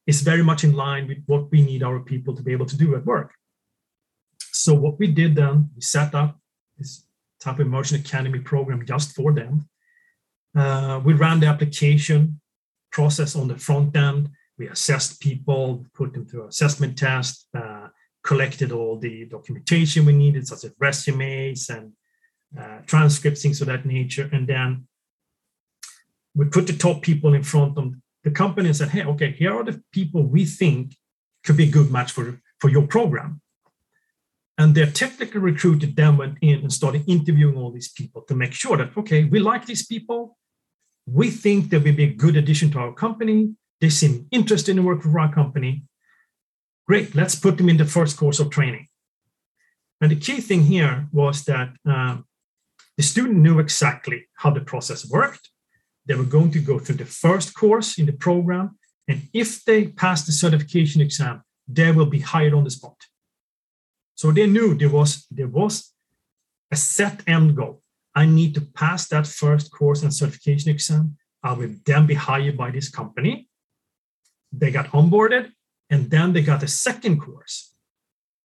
is 0.07 0.21
very 0.21 0.43
much 0.43 0.63
in 0.63 0.73
line 0.73 1.07
with 1.07 1.19
what 1.27 1.51
we 1.51 1.61
need 1.61 1.83
our 1.83 1.99
people 1.99 2.33
to 2.35 2.41
be 2.41 2.53
able 2.53 2.65
to 2.65 2.77
do 2.77 2.95
at 2.95 3.05
work. 3.05 3.33
So 4.51 4.73
what 4.73 4.97
we 4.99 5.07
did 5.07 5.35
then, 5.35 5.69
we 5.75 5.81
set 5.81 6.15
up 6.15 6.39
this 6.77 7.05
type 7.39 7.55
of 7.55 7.67
immersion 7.67 7.99
academy 7.99 8.39
program 8.39 8.85
just 8.85 9.13
for 9.15 9.33
them. 9.33 9.69
Uh, 10.55 11.01
we 11.03 11.13
ran 11.13 11.39
the 11.39 11.47
application 11.47 12.39
process 12.91 13.35
on 13.35 13.47
the 13.47 13.57
front 13.57 13.95
end. 13.95 14.29
We 14.57 14.69
assessed 14.69 15.19
people, 15.19 15.85
put 15.93 16.13
them 16.13 16.25
through 16.25 16.47
assessment 16.47 16.97
test, 16.97 17.47
uh, 17.53 17.87
collected 18.23 18.71
all 18.71 18.97
the 18.97 19.25
documentation 19.25 20.05
we 20.05 20.13
needed, 20.13 20.47
such 20.47 20.63
as 20.63 20.71
resumes 20.79 21.69
and 21.69 21.91
uh, 22.59 22.79
transcripts, 22.85 23.41
things 23.41 23.61
of 23.61 23.67
that 23.67 23.85
nature. 23.85 24.29
And 24.31 24.47
then 24.47 24.87
we 26.35 26.45
put 26.45 26.67
the 26.67 26.73
top 26.73 27.01
people 27.01 27.33
in 27.33 27.43
front 27.43 27.77
of 27.77 27.93
the 28.23 28.31
company 28.31 28.67
and 28.67 28.75
said, 28.75 28.89
hey, 28.89 29.03
okay, 29.03 29.31
here 29.31 29.53
are 29.53 29.63
the 29.63 29.81
people 29.91 30.23
we 30.23 30.45
think 30.45 30.95
could 31.43 31.57
be 31.57 31.67
a 31.67 31.71
good 31.71 31.91
match 31.91 32.11
for, 32.11 32.39
for 32.59 32.69
your 32.69 32.87
program. 32.87 33.41
And 34.57 34.75
their 34.75 34.85
technical 34.85 35.41
recruiter 35.41 35.87
then 35.87 36.17
went 36.17 36.37
in 36.41 36.59
and 36.59 36.71
started 36.71 37.03
interviewing 37.07 37.57
all 37.57 37.71
these 37.71 37.91
people 37.91 38.21
to 38.27 38.35
make 38.35 38.53
sure 38.53 38.77
that, 38.77 38.95
okay, 38.95 39.23
we 39.25 39.39
like 39.39 39.65
these 39.65 39.85
people. 39.85 40.37
We 41.07 41.31
think 41.31 41.69
they 41.69 41.79
will 41.79 41.93
be 41.93 42.05
a 42.05 42.13
good 42.13 42.37
addition 42.37 42.71
to 42.71 42.79
our 42.79 42.93
company. 42.93 43.55
They 43.81 43.89
seem 43.89 44.27
interested 44.31 44.77
in 44.77 44.83
working 44.83 45.11
for 45.11 45.19
our 45.19 45.33
company. 45.33 45.83
Great, 46.87 47.15
let's 47.15 47.35
put 47.35 47.57
them 47.57 47.69
in 47.69 47.77
the 47.77 47.85
first 47.85 48.15
course 48.15 48.39
of 48.39 48.49
training. 48.49 48.87
And 49.99 50.11
the 50.11 50.15
key 50.15 50.39
thing 50.39 50.63
here 50.63 51.07
was 51.11 51.45
that 51.45 51.73
um, 51.85 52.25
the 52.97 53.03
student 53.03 53.39
knew 53.39 53.59
exactly 53.59 54.27
how 54.35 54.51
the 54.51 54.61
process 54.61 55.09
worked. 55.09 55.49
They 56.05 56.15
were 56.15 56.23
going 56.23 56.51
to 56.51 56.59
go 56.59 56.79
through 56.79 56.97
the 56.97 57.05
first 57.05 57.55
course 57.55 57.97
in 57.97 58.05
the 58.05 58.13
program. 58.13 58.77
And 59.07 59.29
if 59.33 59.63
they 59.65 59.87
pass 59.87 60.25
the 60.25 60.31
certification 60.31 61.01
exam, 61.01 61.43
they 61.67 61.91
will 61.91 62.05
be 62.05 62.19
hired 62.19 62.53
on 62.53 62.63
the 62.63 62.71
spot. 62.71 62.97
So 64.15 64.31
they 64.31 64.47
knew 64.47 64.75
there 64.75 64.89
was, 64.89 65.25
there 65.31 65.47
was 65.47 65.93
a 66.71 66.75
set 66.75 67.21
end 67.27 67.55
goal. 67.55 67.81
I 68.15 68.25
need 68.25 68.53
to 68.55 68.61
pass 68.61 69.07
that 69.07 69.25
first 69.25 69.71
course 69.71 70.03
and 70.03 70.13
certification 70.13 70.69
exam. 70.71 71.17
I 71.41 71.53
will 71.53 71.75
then 71.85 72.05
be 72.05 72.13
hired 72.13 72.57
by 72.57 72.71
this 72.71 72.89
company. 72.89 73.49
They 74.51 74.71
got 74.71 74.91
onboarded 74.91 75.51
and 75.89 76.09
then 76.09 76.33
they 76.33 76.43
got 76.43 76.63
a 76.63 76.67
second 76.67 77.19
course 77.19 77.73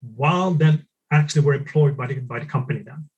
while 0.01 0.53
then 0.53 0.87
actually 1.11 1.43
were 1.43 1.55
employed 1.55 1.97
by 1.97 2.09
the, 2.09 2.15
by 2.21 2.41
the 2.41 2.47
company 2.47 2.83
then. 2.83 3.09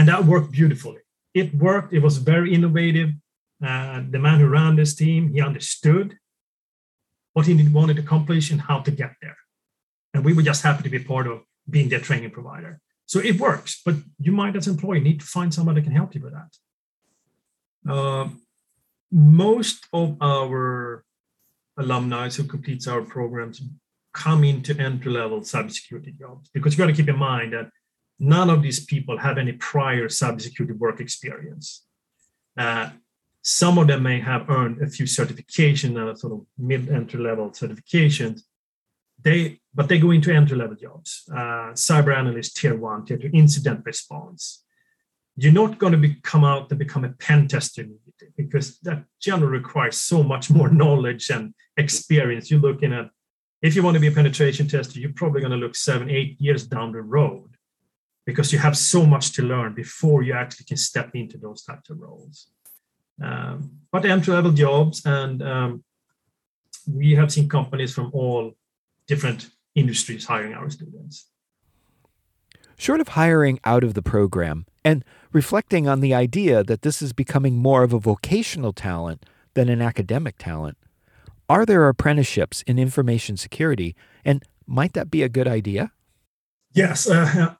And 0.00 0.08
that 0.08 0.24
worked 0.24 0.50
beautifully. 0.50 1.00
It 1.34 1.54
worked, 1.54 1.92
it 1.92 1.98
was 1.98 2.16
very 2.16 2.54
innovative. 2.54 3.10
Uh, 3.62 4.00
the 4.08 4.18
man 4.18 4.40
who 4.40 4.48
ran 4.48 4.74
this 4.76 4.94
team, 4.94 5.28
he 5.34 5.42
understood 5.42 6.16
what 7.34 7.44
he 7.44 7.68
wanted 7.68 7.96
to 7.96 8.02
accomplish 8.02 8.50
and 8.50 8.62
how 8.62 8.80
to 8.80 8.90
get 8.90 9.12
there. 9.20 9.36
And 10.14 10.24
we 10.24 10.32
were 10.32 10.40
just 10.40 10.62
happy 10.62 10.84
to 10.84 10.88
be 10.88 11.00
part 11.00 11.26
of 11.26 11.42
being 11.68 11.90
their 11.90 12.00
training 12.00 12.30
provider. 12.30 12.80
So 13.04 13.18
it 13.20 13.38
works, 13.38 13.82
but 13.84 13.96
you 14.18 14.32
might, 14.32 14.56
as 14.56 14.66
an 14.68 14.72
employee, 14.76 15.00
need 15.00 15.20
to 15.20 15.26
find 15.26 15.52
someone 15.52 15.74
that 15.74 15.84
can 15.84 15.92
help 15.92 16.14
you 16.14 16.22
with 16.22 16.32
that. 16.32 16.52
Uh, 17.86 18.28
most 19.12 19.86
of 19.92 20.16
our 20.22 21.04
alumni 21.76 22.30
who 22.30 22.44
completes 22.44 22.86
our 22.88 23.02
programs 23.02 23.60
come 24.14 24.44
into 24.44 24.74
entry 24.80 25.12
level 25.12 25.40
cybersecurity 25.40 26.18
jobs 26.18 26.48
because 26.54 26.72
you 26.72 26.78
got 26.78 26.86
to 26.86 26.94
keep 26.94 27.10
in 27.10 27.18
mind 27.18 27.52
that 27.52 27.68
none 28.20 28.50
of 28.50 28.62
these 28.62 28.84
people 28.84 29.18
have 29.18 29.38
any 29.38 29.52
prior 29.52 30.06
cybersecurity 30.08 30.76
work 30.76 31.00
experience. 31.00 31.86
Uh, 32.56 32.90
some 33.42 33.78
of 33.78 33.86
them 33.86 34.02
may 34.02 34.20
have 34.20 34.50
earned 34.50 34.82
a 34.82 34.86
few 34.86 35.06
certifications 35.06 35.98
and 35.98 36.10
a 36.10 36.16
sort 36.16 36.34
of 36.34 36.46
mid 36.58 36.90
entry 36.90 37.18
level 37.18 37.50
certifications. 37.50 38.42
They, 39.22 39.60
but 39.74 39.88
they 39.88 39.98
go 39.98 40.10
into 40.10 40.32
entry 40.32 40.56
level 40.56 40.76
jobs, 40.76 41.24
uh, 41.32 41.72
cyber 41.72 42.14
analyst, 42.14 42.56
tier 42.56 42.76
one, 42.76 43.06
tier 43.06 43.16
two, 43.16 43.30
incident 43.32 43.84
response. 43.84 44.64
You're 45.36 45.52
not 45.52 45.78
going 45.78 45.92
to 45.92 45.98
be, 45.98 46.16
come 46.16 46.44
out 46.44 46.70
and 46.70 46.78
become 46.78 47.04
a 47.04 47.10
pen 47.10 47.48
tester 47.48 47.82
immediately 47.82 48.28
because 48.36 48.78
that 48.80 49.04
generally 49.20 49.58
requires 49.58 49.96
so 49.96 50.22
much 50.22 50.50
more 50.50 50.68
knowledge 50.82 51.30
and 51.30 51.54
experience. 51.78 52.50
You're 52.50 52.60
looking 52.60 52.92
at, 52.92 53.10
if 53.62 53.74
you 53.74 53.82
want 53.82 53.94
to 53.94 54.00
be 54.00 54.08
a 54.08 54.12
penetration 54.12 54.68
tester, 54.68 55.00
you're 55.00 55.12
probably 55.12 55.40
going 55.40 55.52
to 55.52 55.56
look 55.56 55.76
seven, 55.76 56.10
eight 56.10 56.38
years 56.38 56.66
down 56.66 56.92
the 56.92 57.00
road 57.00 57.50
because 58.30 58.52
you 58.52 58.60
have 58.60 58.76
so 58.76 59.04
much 59.04 59.32
to 59.36 59.42
learn 59.42 59.74
before 59.74 60.22
you 60.22 60.32
actually 60.42 60.66
can 60.70 60.76
step 60.76 61.10
into 61.14 61.36
those 61.36 61.62
types 61.62 61.90
of 61.90 61.98
roles. 61.98 62.36
Um, 63.22 63.56
but 63.92 64.04
entry 64.04 64.32
level 64.32 64.52
jobs, 64.52 65.02
and 65.04 65.42
um, 65.42 65.84
we 66.86 67.14
have 67.14 67.32
seen 67.32 67.48
companies 67.48 67.92
from 67.92 68.10
all 68.12 68.52
different 69.06 69.50
industries 69.74 70.24
hiring 70.26 70.54
our 70.54 70.70
students. 70.70 71.26
Short 72.78 73.00
of 73.00 73.08
hiring 73.08 73.58
out 73.64 73.84
of 73.84 73.94
the 73.94 74.02
program 74.14 74.64
and 74.84 75.04
reflecting 75.32 75.86
on 75.86 76.00
the 76.00 76.14
idea 76.14 76.64
that 76.64 76.82
this 76.82 77.02
is 77.02 77.12
becoming 77.12 77.56
more 77.56 77.82
of 77.82 77.92
a 77.92 77.98
vocational 77.98 78.72
talent 78.72 79.26
than 79.54 79.68
an 79.68 79.82
academic 79.82 80.36
talent, 80.38 80.78
are 81.48 81.66
there 81.66 81.88
apprenticeships 81.88 82.62
in 82.62 82.78
information 82.78 83.36
security? 83.36 83.96
And 84.24 84.42
might 84.66 84.92
that 84.94 85.10
be 85.10 85.22
a 85.22 85.28
good 85.28 85.48
idea? 85.48 85.92
Yes, 86.72 87.10
uh, 87.10 87.54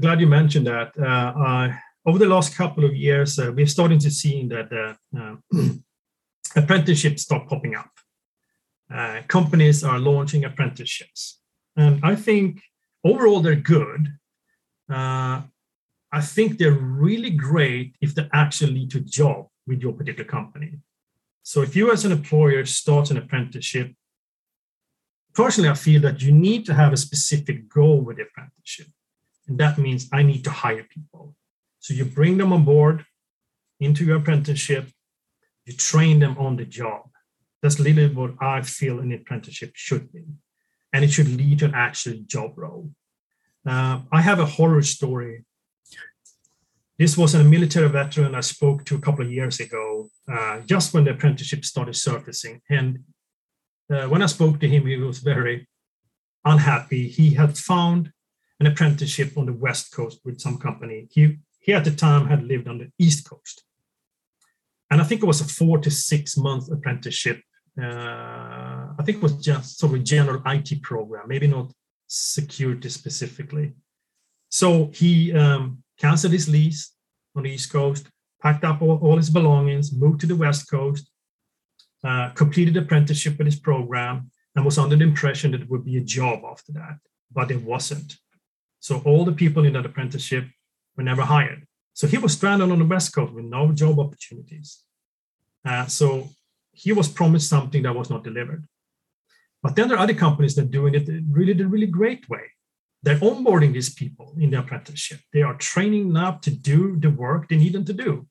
glad 0.00 0.20
you 0.20 0.28
mentioned 0.28 0.66
that. 0.68 0.96
Uh, 0.96 1.72
over 2.06 2.18
the 2.18 2.26
last 2.26 2.56
couple 2.56 2.84
of 2.84 2.94
years, 2.94 3.38
uh, 3.38 3.52
we're 3.54 3.66
starting 3.66 3.98
to 3.98 4.10
see 4.10 4.46
that 4.46 4.72
uh, 4.72 4.94
uh, 5.18 5.36
apprenticeships 6.56 7.22
start 7.22 7.48
popping 7.48 7.74
up. 7.74 7.90
Uh, 8.92 9.22
companies 9.26 9.82
are 9.82 9.98
launching 9.98 10.44
apprenticeships, 10.44 11.40
and 11.76 12.00
I 12.02 12.14
think 12.14 12.62
overall 13.04 13.40
they're 13.40 13.56
good. 13.56 14.14
I 16.10 16.22
think 16.22 16.56
they're 16.56 16.72
really 16.72 17.30
great 17.30 17.96
if 18.00 18.14
they 18.14 18.26
actually 18.32 18.72
lead 18.72 18.90
to 18.92 18.98
a 18.98 19.02
job 19.02 19.48
with 19.66 19.82
your 19.82 19.92
particular 19.92 20.24
company. 20.24 20.78
So 21.42 21.60
if 21.60 21.76
you 21.76 21.92
as 21.92 22.06
an 22.06 22.12
employer 22.12 22.64
start 22.64 23.10
an 23.10 23.18
apprenticeship 23.18 23.92
personally, 25.38 25.68
I 25.68 25.74
feel 25.74 26.00
that 26.00 26.20
you 26.20 26.32
need 26.32 26.66
to 26.66 26.74
have 26.74 26.92
a 26.92 26.96
specific 26.96 27.68
goal 27.68 28.00
with 28.00 28.16
the 28.16 28.24
apprenticeship. 28.24 28.88
And 29.46 29.56
that 29.58 29.78
means 29.78 30.08
I 30.12 30.24
need 30.24 30.42
to 30.44 30.50
hire 30.50 30.84
people. 30.96 31.36
So 31.78 31.94
you 31.94 32.04
bring 32.04 32.38
them 32.38 32.52
on 32.52 32.64
board 32.64 33.04
into 33.78 34.04
your 34.04 34.16
apprenticeship, 34.16 34.88
you 35.64 35.74
train 35.74 36.18
them 36.18 36.36
on 36.38 36.56
the 36.56 36.64
job. 36.64 37.02
That's 37.62 37.78
literally 37.78 38.12
what 38.12 38.34
I 38.40 38.62
feel 38.62 38.98
an 38.98 39.12
apprenticeship 39.12 39.70
should 39.74 40.12
be. 40.12 40.24
And 40.92 41.04
it 41.04 41.12
should 41.12 41.28
lead 41.28 41.60
to 41.60 41.66
an 41.66 41.74
actual 41.74 42.16
job 42.26 42.50
role. 42.56 42.90
Uh, 43.64 44.00
I 44.10 44.20
have 44.22 44.40
a 44.40 44.52
horror 44.56 44.82
story. 44.82 45.44
This 46.98 47.16
was 47.16 47.36
a 47.36 47.44
military 47.44 47.88
veteran 47.88 48.34
I 48.34 48.40
spoke 48.40 48.84
to 48.86 48.96
a 48.96 49.04
couple 49.06 49.24
of 49.24 49.30
years 49.30 49.60
ago, 49.60 50.10
uh, 50.26 50.62
just 50.66 50.92
when 50.92 51.04
the 51.04 51.12
apprenticeship 51.12 51.64
started 51.64 51.94
surfacing. 51.94 52.60
And 52.68 53.04
uh, 53.90 54.06
when 54.08 54.22
I 54.22 54.26
spoke 54.26 54.60
to 54.60 54.68
him, 54.68 54.86
he 54.86 54.96
was 54.96 55.18
very 55.18 55.68
unhappy. 56.44 57.08
He 57.08 57.34
had 57.34 57.56
found 57.56 58.12
an 58.60 58.66
apprenticeship 58.66 59.36
on 59.36 59.46
the 59.46 59.52
West 59.52 59.92
Coast 59.92 60.20
with 60.24 60.40
some 60.40 60.58
company. 60.58 61.08
He, 61.10 61.38
he 61.60 61.72
at 61.72 61.84
the 61.84 61.90
time 61.90 62.26
had 62.26 62.44
lived 62.44 62.68
on 62.68 62.78
the 62.78 62.90
East 62.98 63.28
Coast. 63.28 63.64
And 64.90 65.00
I 65.00 65.04
think 65.04 65.22
it 65.22 65.26
was 65.26 65.40
a 65.40 65.44
four 65.44 65.78
to 65.78 65.90
six 65.90 66.36
month 66.36 66.70
apprenticeship. 66.70 67.42
Uh, 67.80 68.88
I 68.98 69.02
think 69.04 69.18
it 69.18 69.22
was 69.22 69.36
just 69.36 69.78
sort 69.78 69.92
of 69.92 70.00
a 70.00 70.02
general 70.02 70.42
IT 70.46 70.82
program, 70.82 71.28
maybe 71.28 71.46
not 71.46 71.72
security 72.06 72.88
specifically. 72.88 73.74
So 74.48 74.90
he 74.94 75.32
um, 75.32 75.82
canceled 75.98 76.32
his 76.32 76.48
lease 76.48 76.92
on 77.36 77.44
the 77.44 77.50
East 77.50 77.70
Coast, 77.70 78.08
packed 78.42 78.64
up 78.64 78.82
all, 78.82 78.98
all 78.98 79.16
his 79.16 79.30
belongings, 79.30 79.92
moved 79.92 80.20
to 80.20 80.26
the 80.26 80.36
West 80.36 80.70
Coast, 80.70 81.08
uh, 82.04 82.30
completed 82.30 82.76
apprenticeship 82.76 83.38
with 83.38 83.46
his 83.46 83.58
program 83.58 84.30
and 84.54 84.64
was 84.64 84.78
under 84.78 84.96
the 84.96 85.04
impression 85.04 85.52
that 85.52 85.62
it 85.62 85.70
would 85.70 85.84
be 85.84 85.96
a 85.96 86.02
job 86.02 86.42
after 86.44 86.72
that, 86.72 86.98
but 87.32 87.50
it 87.50 87.62
wasn't. 87.62 88.16
So 88.80 89.02
all 89.04 89.24
the 89.24 89.32
people 89.32 89.64
in 89.64 89.72
that 89.74 89.86
apprenticeship 89.86 90.46
were 90.96 91.02
never 91.02 91.22
hired. 91.22 91.66
So 91.94 92.06
he 92.06 92.18
was 92.18 92.32
stranded 92.32 92.70
on 92.70 92.78
the 92.78 92.84
West 92.84 93.14
Coast 93.14 93.32
with 93.32 93.44
no 93.44 93.72
job 93.72 93.98
opportunities. 93.98 94.84
Uh, 95.64 95.86
so 95.86 96.28
he 96.72 96.92
was 96.92 97.08
promised 97.08 97.48
something 97.48 97.82
that 97.82 97.94
was 97.94 98.10
not 98.10 98.22
delivered. 98.22 98.64
But 99.62 99.74
then 99.74 99.88
there 99.88 99.96
are 99.98 100.02
other 100.02 100.14
companies 100.14 100.54
that 100.54 100.66
are 100.66 100.68
doing 100.68 100.94
it 100.94 101.08
really 101.30 101.52
the 101.52 101.66
really 101.66 101.86
great 101.86 102.28
way. 102.28 102.52
They're 103.02 103.18
onboarding 103.18 103.72
these 103.72 103.92
people 103.92 104.34
in 104.38 104.50
the 104.50 104.60
apprenticeship. 104.60 105.20
They 105.32 105.42
are 105.42 105.54
training 105.54 106.12
them 106.12 106.24
up 106.24 106.42
to 106.42 106.50
do 106.50 106.96
the 106.98 107.10
work 107.10 107.48
they 107.48 107.56
need 107.56 107.72
them 107.72 107.84
to 107.86 107.92
do. 107.92 108.26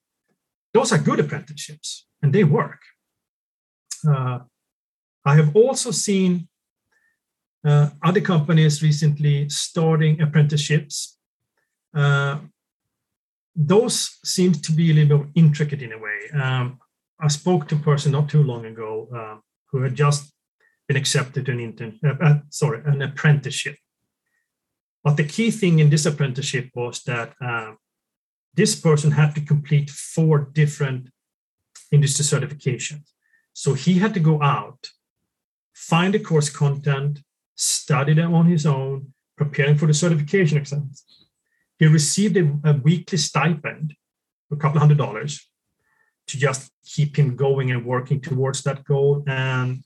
Those 0.73 0.91
are 0.91 0.97
good 0.97 1.19
apprenticeships 1.19 2.05
and 2.21 2.33
they 2.33 2.43
work. 2.43 2.81
Uh, 4.07 4.39
I 5.25 5.35
have 5.35 5.55
also 5.55 5.91
seen 5.91 6.47
uh, 7.65 7.89
other 8.03 8.21
companies 8.21 8.81
recently 8.81 9.49
starting 9.49 10.21
apprenticeships. 10.21 11.17
Uh, 11.93 12.39
those 13.55 14.19
seem 14.23 14.53
to 14.53 14.71
be 14.71 14.91
a 14.91 14.93
little 14.93 15.19
bit 15.19 15.27
intricate 15.35 15.81
in 15.81 15.91
a 15.91 15.97
way. 15.97 16.41
Um, 16.41 16.79
I 17.19 17.27
spoke 17.27 17.67
to 17.67 17.75
a 17.75 17.79
person 17.79 18.11
not 18.11 18.29
too 18.29 18.43
long 18.43 18.65
ago 18.65 19.09
uh, 19.13 19.37
who 19.71 19.81
had 19.81 19.95
just 19.95 20.31
been 20.87 20.97
accepted 20.97 21.45
to 21.45 21.51
an 21.51 21.59
intern, 21.59 21.99
uh, 22.05 22.13
uh, 22.23 22.39
sorry, 22.49 22.81
an 22.85 23.01
apprenticeship. 23.01 23.75
But 25.03 25.17
the 25.17 25.23
key 25.23 25.51
thing 25.51 25.79
in 25.79 25.89
this 25.89 26.05
apprenticeship 26.05 26.69
was 26.73 27.03
that 27.03 27.33
uh, 27.41 27.73
this 28.53 28.79
person 28.79 29.11
had 29.11 29.35
to 29.35 29.41
complete 29.41 29.89
four 29.89 30.39
different 30.39 31.09
industry 31.91 32.25
certifications. 32.25 33.11
So 33.59 33.73
he 33.73 33.97
had 33.97 34.13
to 34.13 34.19
go 34.19 34.39
out, 34.43 34.91
find 35.73 36.13
the 36.13 36.19
course 36.19 36.47
content, 36.47 37.21
study 37.55 38.13
them 38.13 38.35
on 38.35 38.45
his 38.45 38.67
own, 38.67 39.13
preparing 39.35 39.79
for 39.79 39.87
the 39.87 39.95
certification 39.95 40.59
exams. 40.59 41.03
He 41.79 41.87
received 41.87 42.37
a, 42.37 42.43
a 42.63 42.73
weekly 42.73 43.17
stipend, 43.17 43.95
a 44.51 44.57
couple 44.57 44.79
hundred 44.79 44.99
dollars, 44.99 45.49
to 46.27 46.37
just 46.37 46.69
keep 46.85 47.17
him 47.17 47.35
going 47.35 47.71
and 47.71 47.83
working 47.83 48.21
towards 48.21 48.61
that 48.61 48.83
goal. 48.83 49.23
And 49.25 49.83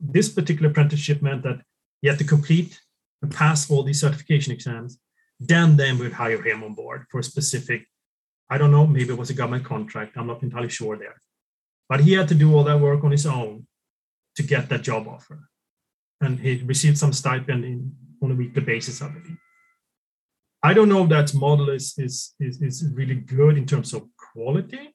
this 0.00 0.30
particular 0.30 0.70
apprenticeship 0.70 1.20
meant 1.20 1.42
that 1.42 1.60
he 2.00 2.08
had 2.08 2.16
to 2.20 2.24
complete 2.24 2.80
and 3.20 3.30
pass 3.30 3.70
all 3.70 3.82
these 3.82 4.00
certification 4.00 4.54
exams. 4.54 4.98
Then 5.38 5.76
they 5.76 5.92
would 5.92 6.14
hire 6.14 6.40
him 6.40 6.64
on 6.64 6.72
board 6.72 7.04
for 7.10 7.20
a 7.20 7.22
specific, 7.22 7.86
I 8.48 8.56
don't 8.56 8.72
know, 8.72 8.86
maybe 8.86 9.12
it 9.12 9.18
was 9.18 9.28
a 9.28 9.34
government 9.34 9.66
contract. 9.66 10.16
I'm 10.16 10.26
not 10.26 10.42
entirely 10.42 10.70
sure 10.70 10.96
there. 10.96 11.16
But 11.90 12.00
he 12.00 12.12
had 12.12 12.28
to 12.28 12.34
do 12.34 12.54
all 12.54 12.64
that 12.64 12.80
work 12.80 13.04
on 13.04 13.10
his 13.10 13.26
own 13.26 13.66
to 14.36 14.42
get 14.42 14.68
that 14.70 14.82
job 14.82 15.06
offer. 15.06 15.50
and 16.22 16.38
he 16.38 16.62
received 16.74 16.98
some 16.98 17.12
stipend 17.12 17.64
in, 17.64 17.92
on 18.22 18.30
a 18.30 18.34
weekly 18.34 18.62
basis, 18.62 19.02
I 19.02 19.08
believe. 19.08 19.38
I 20.62 20.74
don't 20.74 20.90
know 20.90 21.04
if 21.04 21.08
that 21.08 21.34
model 21.34 21.70
is, 21.70 21.94
is, 21.96 22.34
is, 22.38 22.60
is 22.60 22.86
really 22.92 23.14
good 23.14 23.56
in 23.56 23.66
terms 23.66 23.94
of 23.94 24.02
quality. 24.32 24.94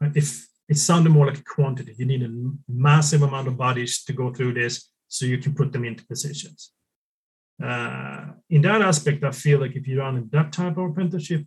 If 0.00 0.28
it 0.68 0.76
sounded 0.76 1.10
more 1.10 1.26
like 1.26 1.38
a 1.38 1.44
quantity, 1.44 1.94
you 1.96 2.06
need 2.06 2.24
a 2.24 2.32
massive 2.68 3.22
amount 3.22 3.46
of 3.48 3.56
bodies 3.56 4.02
to 4.04 4.12
go 4.12 4.32
through 4.32 4.54
this 4.54 4.90
so 5.08 5.26
you 5.26 5.38
can 5.38 5.54
put 5.54 5.72
them 5.72 5.84
into 5.84 6.04
positions. 6.06 6.72
Uh, 7.62 8.24
in 8.50 8.62
that 8.62 8.82
aspect, 8.82 9.22
I 9.22 9.30
feel 9.30 9.60
like 9.60 9.76
if 9.76 9.86
you 9.86 10.00
run 10.00 10.28
that 10.32 10.52
type 10.52 10.76
of 10.76 10.90
apprenticeship, 10.90 11.46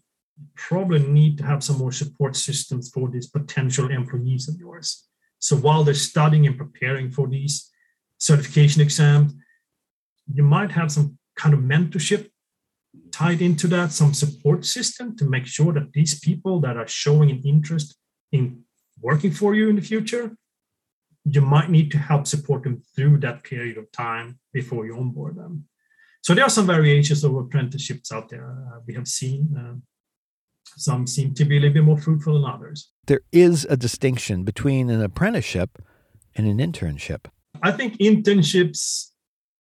probably 0.55 0.99
need 0.99 1.37
to 1.37 1.43
have 1.43 1.63
some 1.63 1.77
more 1.77 1.91
support 1.91 2.35
systems 2.35 2.89
for 2.89 3.09
these 3.09 3.27
potential 3.27 3.89
employees 3.89 4.47
of 4.47 4.59
yours. 4.59 5.07
So 5.39 5.55
while 5.55 5.83
they're 5.83 5.93
studying 5.93 6.47
and 6.47 6.57
preparing 6.57 7.11
for 7.11 7.27
these 7.27 7.69
certification 8.17 8.81
exams, 8.81 9.33
you 10.33 10.43
might 10.43 10.71
have 10.71 10.91
some 10.91 11.17
kind 11.35 11.53
of 11.53 11.61
mentorship 11.61 12.29
tied 13.11 13.41
into 13.41 13.67
that, 13.67 13.91
some 13.91 14.13
support 14.13 14.65
system 14.65 15.15
to 15.17 15.25
make 15.25 15.45
sure 15.45 15.73
that 15.73 15.93
these 15.93 16.19
people 16.19 16.59
that 16.61 16.77
are 16.77 16.87
showing 16.87 17.29
an 17.29 17.41
interest 17.45 17.95
in 18.31 18.63
working 19.01 19.31
for 19.31 19.55
you 19.55 19.69
in 19.69 19.75
the 19.75 19.81
future, 19.81 20.35
you 21.23 21.41
might 21.41 21.69
need 21.69 21.91
to 21.91 21.97
help 21.97 22.25
support 22.25 22.63
them 22.63 22.81
through 22.95 23.19
that 23.19 23.43
period 23.43 23.77
of 23.77 23.91
time 23.91 24.39
before 24.53 24.85
you 24.85 24.97
onboard 24.97 25.35
them. 25.35 25.65
So 26.21 26.33
there 26.33 26.45
are 26.45 26.49
some 26.49 26.65
variations 26.65 27.23
of 27.23 27.35
apprenticeships 27.35 28.11
out 28.11 28.29
there 28.29 28.49
uh, 28.49 28.79
we 28.87 28.93
have 28.95 29.07
seen. 29.07 29.55
Uh, 29.57 29.75
some 30.75 31.07
seem 31.07 31.33
to 31.35 31.45
be 31.45 31.57
a 31.57 31.59
little 31.59 31.73
bit 31.73 31.83
more 31.83 31.97
fruitful 31.97 32.33
than 32.33 32.45
others. 32.45 32.91
There 33.05 33.21
is 33.31 33.65
a 33.69 33.77
distinction 33.77 34.43
between 34.43 34.89
an 34.89 35.01
apprenticeship 35.01 35.81
and 36.35 36.47
an 36.47 36.57
internship. 36.57 37.25
I 37.63 37.71
think 37.71 37.97
internships 37.97 39.11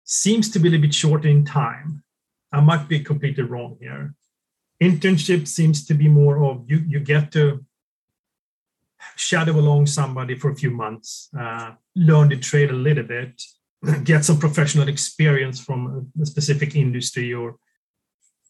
seems 0.03 0.49
to 0.51 0.59
be 0.59 0.67
a 0.67 0.71
little 0.71 0.83
bit 0.83 0.93
shorter 0.93 1.27
in 1.27 1.45
time. 1.45 2.03
I 2.51 2.61
might 2.61 2.87
be 2.87 2.99
completely 2.99 3.43
wrong 3.43 3.77
here. 3.79 4.13
Internship 4.81 5.47
seems 5.47 5.85
to 5.87 5.93
be 5.93 6.07
more 6.07 6.43
of 6.43 6.65
you, 6.67 6.83
you 6.87 6.99
get 6.99 7.31
to 7.31 7.65
shadow 9.15 9.53
along 9.53 9.87
somebody 9.87 10.35
for 10.35 10.51
a 10.51 10.55
few 10.55 10.71
months, 10.71 11.29
uh, 11.37 11.71
learn 11.95 12.29
the 12.29 12.37
trade 12.37 12.69
a 12.69 12.73
little 12.73 13.03
bit, 13.03 13.41
get 14.03 14.25
some 14.25 14.39
professional 14.39 14.87
experience 14.87 15.59
from 15.59 16.11
a 16.21 16.25
specific 16.25 16.75
industry 16.75 17.33
or 17.33 17.55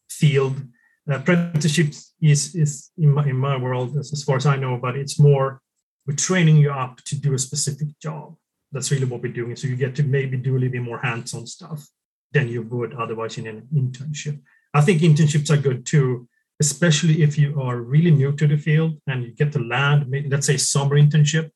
field. 0.10 0.62
Apprenticeship 1.08 1.93
is, 2.22 2.55
is 2.55 2.91
in, 2.97 3.14
my, 3.14 3.26
in 3.26 3.38
my 3.38 3.55
world, 3.58 3.97
as, 3.97 4.12
as 4.12 4.24
far 4.24 4.36
as 4.36 4.45
I 4.45 4.58
know, 4.58 4.78
but 4.78 4.97
it's 4.97 5.20
more 5.20 5.62
we're 6.05 6.16
training 6.16 6.58
you 6.58 6.72
up 6.72 7.01
to 7.05 7.20
do 7.20 7.34
a 7.34 7.39
specific 7.39 7.88
job. 7.99 8.36
That's 8.72 8.91
really 8.91 9.05
what 9.05 9.22
we're 9.22 9.32
doing. 9.32 9.55
So 9.55 9.68
you 9.68 9.76
get 9.76 9.95
to 9.95 10.03
maybe 10.03 10.38
do 10.38 10.53
a 10.53 10.60
little 10.60 10.70
bit 10.70 10.82
more 10.82 10.99
hands-on 10.99 11.47
stuff 11.47 11.88
than 12.32 12.47
you 12.47 12.62
would 12.64 12.93
otherwise 12.93 13.38
in 13.38 13.47
an 13.47 13.68
internship. 13.74 14.39
I 14.74 14.82
think 14.82 15.01
internships 15.01 15.49
are 15.49 15.62
good 15.62 15.86
too, 15.86 16.28
especially 16.60 17.24
if 17.24 17.38
you 17.38 17.62
are 17.62 17.78
really 17.78 18.12
new 18.12 18.32
to 18.34 18.47
the 18.47 18.58
field 18.58 18.99
and 19.08 19.24
you 19.24 19.32
get 19.32 19.51
to 19.53 19.60
land, 19.60 20.14
let's 20.30 20.47
say 20.47 20.58
summer 20.58 20.95
internship 20.95 21.51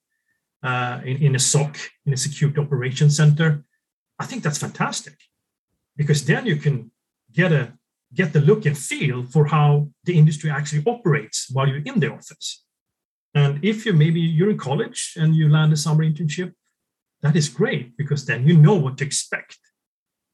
uh, 0.64 1.02
in, 1.04 1.18
in 1.18 1.36
a 1.36 1.39
SOC, 1.39 1.78
in 2.06 2.14
a 2.14 2.18
security 2.18 2.60
operations 2.60 3.18
center. 3.18 3.64
I 4.20 4.26
think 4.26 4.43
that's 4.43 4.60
fantastic 4.60 5.16
because 5.97 6.26
then 6.26 6.45
you 6.45 6.56
can 6.58 6.91
get 7.34 7.52
a 7.52 7.74
get 8.14 8.34
the 8.34 8.41
look 8.41 8.66
and 8.66 8.78
feel 8.78 9.24
for 9.24 9.45
how 9.45 9.88
the 10.03 10.18
industry 10.18 10.49
actually 10.49 10.84
operates 10.86 11.49
while 11.51 11.68
you're 11.68 11.84
in 11.86 11.99
the 11.99 12.12
office. 12.12 12.64
And 13.34 13.64
if 13.64 13.86
you 13.86 13.93
maybe 13.93 14.20
you're 14.20 14.51
in 14.51 14.57
college 14.57 15.14
and 15.16 15.36
you 15.36 15.49
land 15.49 15.72
a 15.72 15.78
summer 15.78 16.03
internship, 16.03 16.53
that 17.22 17.36
is 17.36 17.47
great 17.47 17.95
because 17.97 18.26
then 18.26 18.47
you 18.47 18.57
know 18.57 18.76
what 18.76 18.97
to 18.97 19.05
expect 19.05 19.57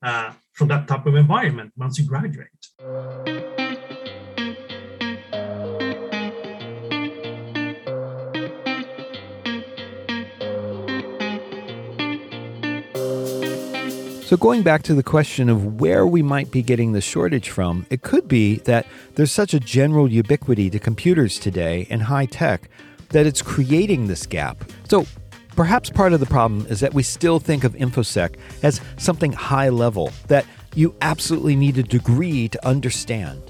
uh, 0.01 0.33
from 0.53 0.69
that 0.69 0.87
type 0.87 1.05
of 1.05 1.15
environment 1.15 1.73
once 1.77 1.99
you 1.99 2.05
graduate. 2.05 3.66
So, 14.27 14.35
going 14.35 14.61
back 14.61 14.83
to 14.83 14.93
the 14.93 15.03
question 15.03 15.47
of 15.47 15.79
where 15.79 16.05
we 16.05 16.21
might 16.21 16.51
be 16.51 16.61
getting 16.61 16.91
the 16.91 16.99
shortage 16.99 17.49
from, 17.49 17.85
it 17.89 18.01
could 18.01 18.27
be 18.27 18.57
that 18.65 18.85
there's 19.15 19.31
such 19.31 19.53
a 19.53 19.59
general 19.61 20.11
ubiquity 20.11 20.69
to 20.69 20.79
computers 20.79 21.39
today 21.39 21.87
and 21.89 22.01
high 22.01 22.25
tech 22.25 22.69
that 23.11 23.25
it's 23.25 23.41
creating 23.41 24.07
this 24.07 24.25
gap. 24.25 24.69
So, 24.89 25.05
Perhaps 25.55 25.89
part 25.89 26.11
of 26.13 26.19
the 26.19 26.25
problem 26.25 26.67
is 26.69 26.81
that 26.81 26.93
we 26.93 27.01
still 27.03 27.39
think 27.39 27.63
of 27.63 27.73
InfoSec 27.73 28.35
as 28.63 28.81
something 28.97 29.31
high 29.31 29.69
level 29.69 30.11
that 30.27 30.45
you 30.75 30.93
absolutely 31.01 31.55
need 31.55 31.77
a 31.79 31.83
degree 31.83 32.47
to 32.49 32.67
understand, 32.67 33.41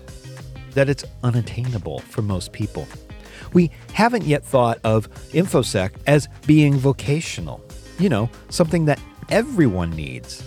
that 0.73 0.87
it's 0.87 1.03
unattainable 1.23 1.99
for 1.99 2.21
most 2.21 2.53
people. 2.53 2.87
We 3.51 3.71
haven't 3.93 4.23
yet 4.23 4.45
thought 4.45 4.79
of 4.85 5.09
InfoSec 5.31 5.95
as 6.05 6.29
being 6.45 6.75
vocational, 6.75 7.61
you 7.99 8.07
know, 8.07 8.29
something 8.49 8.85
that 8.85 9.01
everyone 9.29 9.89
needs. 9.89 10.41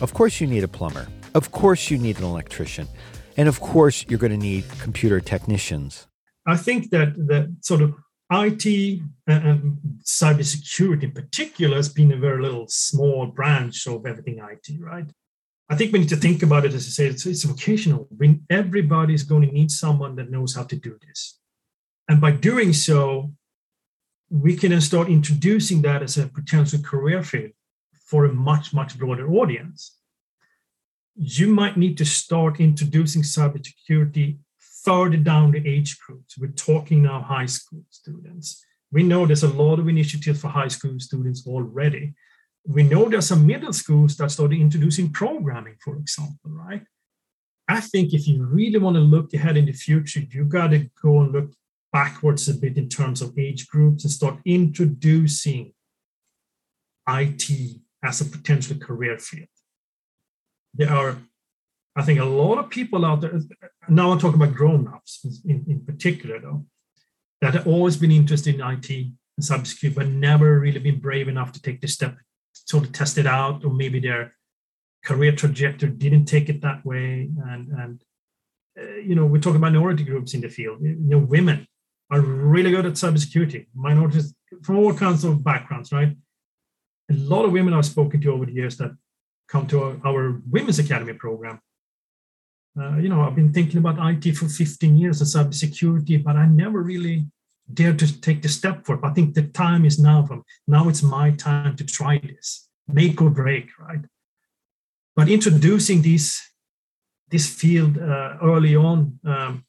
Of 0.00 0.12
course, 0.12 0.40
you 0.40 0.46
need 0.46 0.62
a 0.62 0.68
plumber. 0.68 1.08
Of 1.34 1.52
course, 1.52 1.90
you 1.90 1.96
need 1.96 2.18
an 2.18 2.24
electrician. 2.24 2.86
And 3.38 3.48
of 3.48 3.60
course, 3.60 4.04
you're 4.08 4.18
going 4.18 4.32
to 4.32 4.38
need 4.38 4.64
computer 4.78 5.20
technicians. 5.20 6.06
I 6.46 6.56
think 6.56 6.90
that 6.90 7.14
that 7.28 7.56
sort 7.62 7.80
of 7.80 7.94
IT 8.30 9.00
and 9.26 9.46
uh, 9.46 9.50
um, 9.50 9.78
cybersecurity 10.02 11.04
in 11.04 11.12
particular 11.12 11.76
has 11.76 11.88
been 11.88 12.12
a 12.12 12.16
very 12.16 12.42
little 12.42 12.66
small 12.68 13.26
branch 13.26 13.86
of 13.86 14.04
everything 14.04 14.38
IT, 14.38 14.80
right? 14.80 15.06
I 15.68 15.76
think 15.76 15.92
we 15.92 16.00
need 16.00 16.08
to 16.10 16.16
think 16.16 16.42
about 16.42 16.64
it 16.64 16.74
as 16.74 16.86
I 16.86 16.90
say, 16.90 17.06
it's, 17.06 17.24
it's 17.24 17.44
vocational. 17.44 18.06
When 18.10 18.44
everybody's 18.50 19.22
going 19.22 19.48
to 19.48 19.52
need 19.52 19.70
someone 19.70 20.16
that 20.16 20.30
knows 20.30 20.54
how 20.54 20.64
to 20.64 20.76
do 20.76 20.98
this. 21.06 21.38
And 22.08 22.20
by 22.20 22.32
doing 22.32 22.72
so, 22.72 23.32
we 24.30 24.56
can 24.56 24.70
then 24.70 24.80
start 24.80 25.08
introducing 25.08 25.82
that 25.82 26.02
as 26.02 26.18
a 26.18 26.26
potential 26.28 26.80
career 26.80 27.22
field 27.22 27.52
for 28.06 28.24
a 28.24 28.32
much, 28.32 28.72
much 28.72 28.98
broader 28.98 29.30
audience. 29.30 29.98
You 31.16 31.48
might 31.48 31.76
need 31.76 31.98
to 31.98 32.04
start 32.04 32.60
introducing 32.60 33.22
cybersecurity 33.22 34.38
further 34.84 35.16
down 35.16 35.50
the 35.50 35.66
age 35.66 35.98
groups. 35.98 36.38
We're 36.38 36.52
talking 36.52 37.02
now 37.02 37.20
high 37.20 37.46
school 37.46 37.84
students. 37.90 38.64
We 38.92 39.02
know 39.02 39.26
there's 39.26 39.42
a 39.42 39.48
lot 39.48 39.80
of 39.80 39.88
initiatives 39.88 40.40
for 40.40 40.48
high 40.48 40.68
school 40.68 40.98
students 41.00 41.46
already. 41.46 42.14
We 42.64 42.84
know 42.84 43.08
there's 43.08 43.26
some 43.26 43.46
middle 43.46 43.72
schools 43.72 44.16
that 44.16 44.30
started 44.30 44.60
introducing 44.60 45.12
programming, 45.12 45.76
for 45.82 45.96
example, 45.96 46.50
right? 46.50 46.82
I 47.68 47.80
think 47.80 48.14
if 48.14 48.28
you 48.28 48.44
really 48.44 48.78
want 48.78 48.94
to 48.94 49.00
look 49.00 49.34
ahead 49.34 49.56
in 49.56 49.66
the 49.66 49.72
future, 49.72 50.20
you 50.30 50.44
got 50.44 50.68
to 50.68 50.88
go 51.02 51.20
and 51.20 51.32
look 51.32 51.52
backwards 51.92 52.48
a 52.48 52.54
bit 52.54 52.76
in 52.76 52.88
terms 52.88 53.22
of 53.22 53.36
age 53.36 53.66
groups 53.66 54.04
and 54.04 54.12
start 54.12 54.38
introducing 54.44 55.72
IT 57.08 57.80
as 58.06 58.20
a 58.20 58.24
potential 58.24 58.76
career 58.78 59.18
field. 59.18 59.48
There 60.74 60.90
are 60.90 61.18
I 61.98 62.02
think 62.02 62.20
a 62.20 62.24
lot 62.24 62.58
of 62.58 62.68
people 62.68 63.06
out 63.06 63.22
there, 63.22 63.40
now 63.88 64.12
I'm 64.12 64.18
talking 64.18 64.40
about 64.40 64.54
grown-ups 64.54 65.40
in, 65.46 65.64
in 65.66 65.80
particular 65.80 66.38
though, 66.38 66.66
that 67.40 67.54
have 67.54 67.66
always 67.66 67.96
been 67.96 68.12
interested 68.12 68.54
in 68.54 68.60
IT 68.60 68.90
and 68.90 69.14
cybersecurity, 69.40 69.94
but 69.94 70.08
never 70.08 70.58
really 70.60 70.78
been 70.78 71.00
brave 71.00 71.26
enough 71.26 71.52
to 71.52 71.62
take 71.62 71.80
the 71.80 71.88
step, 71.88 72.14
sort 72.52 72.84
of 72.84 72.92
test 72.92 73.16
it 73.16 73.26
out, 73.26 73.64
or 73.64 73.72
maybe 73.72 73.98
their 73.98 74.34
career 75.06 75.32
trajectory 75.32 75.88
didn't 75.88 76.26
take 76.26 76.50
it 76.50 76.60
that 76.60 76.84
way. 76.84 77.30
And, 77.46 77.68
and 77.70 78.02
uh, 78.78 78.96
you 78.96 79.14
know, 79.14 79.24
we're 79.24 79.40
talking 79.40 79.60
minority 79.60 80.04
groups 80.04 80.34
in 80.34 80.42
the 80.42 80.50
field. 80.50 80.82
You 80.82 80.96
know, 80.98 81.18
women 81.18 81.66
are 82.10 82.20
really 82.20 82.72
good 82.72 82.84
at 82.84 82.92
cybersecurity, 82.92 83.68
minorities 83.74 84.34
from 84.62 84.76
all 84.76 84.92
kinds 84.92 85.24
of 85.24 85.42
backgrounds, 85.42 85.92
right? 85.92 86.14
A 87.10 87.14
lot 87.14 87.44
of 87.44 87.52
women 87.52 87.74
I've 87.74 87.86
spoken 87.86 88.20
to 88.22 88.32
over 88.32 88.46
the 88.46 88.52
years 88.52 88.76
that 88.78 88.96
come 89.48 89.66
to 89.68 89.82
our, 89.82 89.96
our 90.04 90.42
Women's 90.50 90.78
Academy 90.78 91.12
program 91.12 91.60
uh, 92.78 92.96
you 92.96 93.08
know, 93.08 93.22
I've 93.22 93.34
been 93.34 93.52
thinking 93.52 93.78
about 93.78 93.96
IT 93.98 94.36
for 94.36 94.48
15 94.48 94.98
years 94.98 95.20
and 95.20 95.52
cybersecurity, 95.52 96.22
but 96.22 96.36
I 96.36 96.46
never 96.46 96.82
really 96.82 97.26
dared 97.72 97.98
to 98.00 98.20
take 98.20 98.42
the 98.42 98.48
step 98.48 98.84
for 98.84 98.96
it. 98.96 99.00
But 99.00 99.10
I 99.10 99.14
think 99.14 99.34
the 99.34 99.44
time 99.44 99.84
is 99.84 99.98
now. 99.98 100.26
From 100.26 100.44
now, 100.66 100.88
it's 100.88 101.02
my 101.02 101.30
time 101.30 101.74
to 101.76 101.84
try 101.84 102.18
this, 102.18 102.68
make 102.86 103.20
or 103.22 103.30
break, 103.30 103.70
right? 103.78 104.00
But 105.14 105.30
introducing 105.30 106.02
this 106.02 106.42
this 107.28 107.48
field 107.52 107.98
uh, 107.98 108.36
early 108.40 108.76
on, 108.76 109.18
um, 109.24 109.64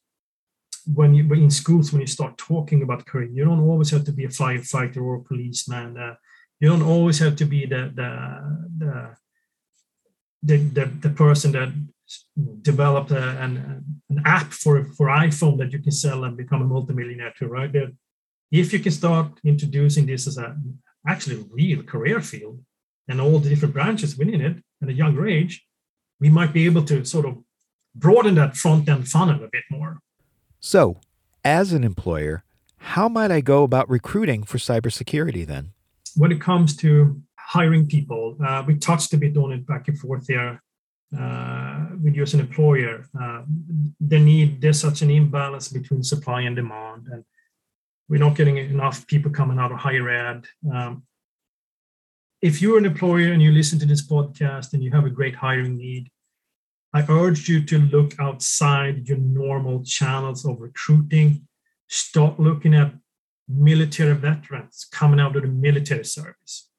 when 0.93 1.13
you 1.13 1.25
when 1.27 1.43
in 1.43 1.49
schools, 1.49 1.93
when 1.93 2.01
you 2.01 2.07
start 2.07 2.37
talking 2.37 2.83
about 2.83 3.05
career, 3.05 3.29
you 3.29 3.45
don't 3.45 3.61
always 3.61 3.89
have 3.91 4.03
to 4.03 4.11
be 4.11 4.25
a 4.25 4.29
firefighter 4.29 4.97
or 4.97 5.15
a 5.15 5.23
policeman. 5.23 5.97
Uh, 5.97 6.15
you 6.59 6.69
don't 6.69 6.81
always 6.81 7.19
have 7.19 7.35
to 7.37 7.45
be 7.45 7.65
the 7.65 7.91
the 7.93 8.09
the 8.77 9.17
the, 10.43 10.85
the, 10.85 11.09
person 11.09 11.51
that 11.51 11.69
developed 12.61 13.11
a, 13.11 13.29
an, 13.41 13.83
an 14.09 14.21
app 14.23 14.53
for, 14.53 14.85
for 14.95 15.07
iPhone 15.07 15.57
that 15.57 15.73
you 15.73 15.79
can 15.79 15.91
sell 15.91 16.23
and 16.23 16.37
become 16.37 16.61
a 16.61 16.65
multimillionaire 16.65 17.33
to, 17.37 17.47
right? 17.47 17.73
That 17.73 17.91
if 18.51 18.71
you 18.71 18.79
can 18.79 18.91
start 18.91 19.31
introducing 19.43 20.05
this 20.05 20.27
as 20.27 20.37
a 20.37 20.55
actually 21.05 21.45
real 21.51 21.83
career 21.83 22.21
field 22.21 22.63
and 23.07 23.19
all 23.19 23.39
the 23.39 23.49
different 23.49 23.73
branches 23.73 24.17
within 24.17 24.41
it, 24.41 24.63
at 24.81 24.89
a 24.89 24.93
younger 24.93 25.27
age, 25.27 25.65
we 26.19 26.29
might 26.29 26.53
be 26.53 26.65
able 26.65 26.83
to 26.83 27.03
sort 27.03 27.25
of 27.25 27.37
broaden 27.95 28.35
that 28.35 28.55
front 28.55 28.87
end 28.87 29.07
funnel 29.07 29.43
a 29.43 29.49
bit 29.51 29.63
more. 29.71 29.99
So, 30.59 31.01
as 31.43 31.73
an 31.73 31.83
employer, 31.83 32.43
how 32.77 33.09
might 33.09 33.31
I 33.31 33.41
go 33.41 33.63
about 33.63 33.89
recruiting 33.89 34.43
for 34.43 34.57
cybersecurity 34.57 35.45
then? 35.45 35.73
When 36.17 36.31
it 36.31 36.41
comes 36.41 36.75
to 36.77 37.21
hiring 37.37 37.87
people, 37.87 38.37
uh, 38.45 38.63
we 38.65 38.75
touched 38.75 39.13
a 39.13 39.17
bit 39.17 39.37
on 39.37 39.51
it 39.51 39.65
back 39.65 39.87
and 39.87 39.97
forth 39.97 40.27
here 40.27 40.61
uh, 41.17 41.85
with 42.03 42.15
you 42.15 42.23
as 42.23 42.33
an 42.33 42.39
employer. 42.39 43.05
Uh, 43.19 43.43
the 43.99 44.19
need 44.19 44.59
there's 44.61 44.81
such 44.81 45.01
an 45.01 45.11
imbalance 45.11 45.69
between 45.69 46.03
supply 46.03 46.41
and 46.41 46.55
demand, 46.55 47.07
and 47.11 47.23
we're 48.09 48.19
not 48.19 48.35
getting 48.35 48.57
enough 48.57 49.05
people 49.07 49.31
coming 49.31 49.59
out 49.59 49.71
of 49.71 49.77
higher 49.77 50.09
ed. 50.09 50.45
Um, 50.73 51.03
if 52.41 52.61
you're 52.61 52.77
an 52.77 52.85
employer 52.85 53.31
and 53.31 53.41
you 53.41 53.51
listen 53.51 53.79
to 53.79 53.85
this 53.85 54.05
podcast 54.05 54.73
and 54.73 54.83
you 54.83 54.91
have 54.91 55.05
a 55.05 55.09
great 55.09 55.35
hiring 55.35 55.77
need, 55.77 56.09
I 56.93 57.05
urge 57.09 57.47
you 57.49 57.63
to 57.65 57.79
look 57.79 58.19
outside 58.19 59.07
your 59.07 59.17
normal 59.17 59.83
channels 59.83 60.45
of 60.45 60.59
recruiting. 60.59 61.47
Start 61.87 62.39
looking 62.39 62.73
at 62.73 62.93
military 63.47 64.13
veterans 64.13 64.87
coming 64.91 65.19
out 65.19 65.35
of 65.35 65.43
the 65.43 65.47
military 65.47 66.05
service. 66.05 66.69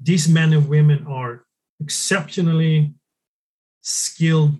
These 0.00 0.28
men 0.28 0.52
and 0.52 0.68
women 0.68 1.06
are 1.06 1.44
exceptionally 1.80 2.94
skilled 3.80 4.56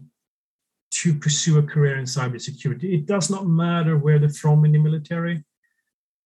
to 0.91 1.15
pursue 1.15 1.59
a 1.59 1.63
career 1.63 1.99
in 1.99 2.05
cybersecurity. 2.05 2.95
It 2.95 3.07
does 3.07 3.31
not 3.31 3.47
matter 3.47 3.97
where 3.97 4.19
they're 4.19 4.29
from 4.31 4.65
in 4.65 4.73
the 4.73 4.79
military, 4.79 5.45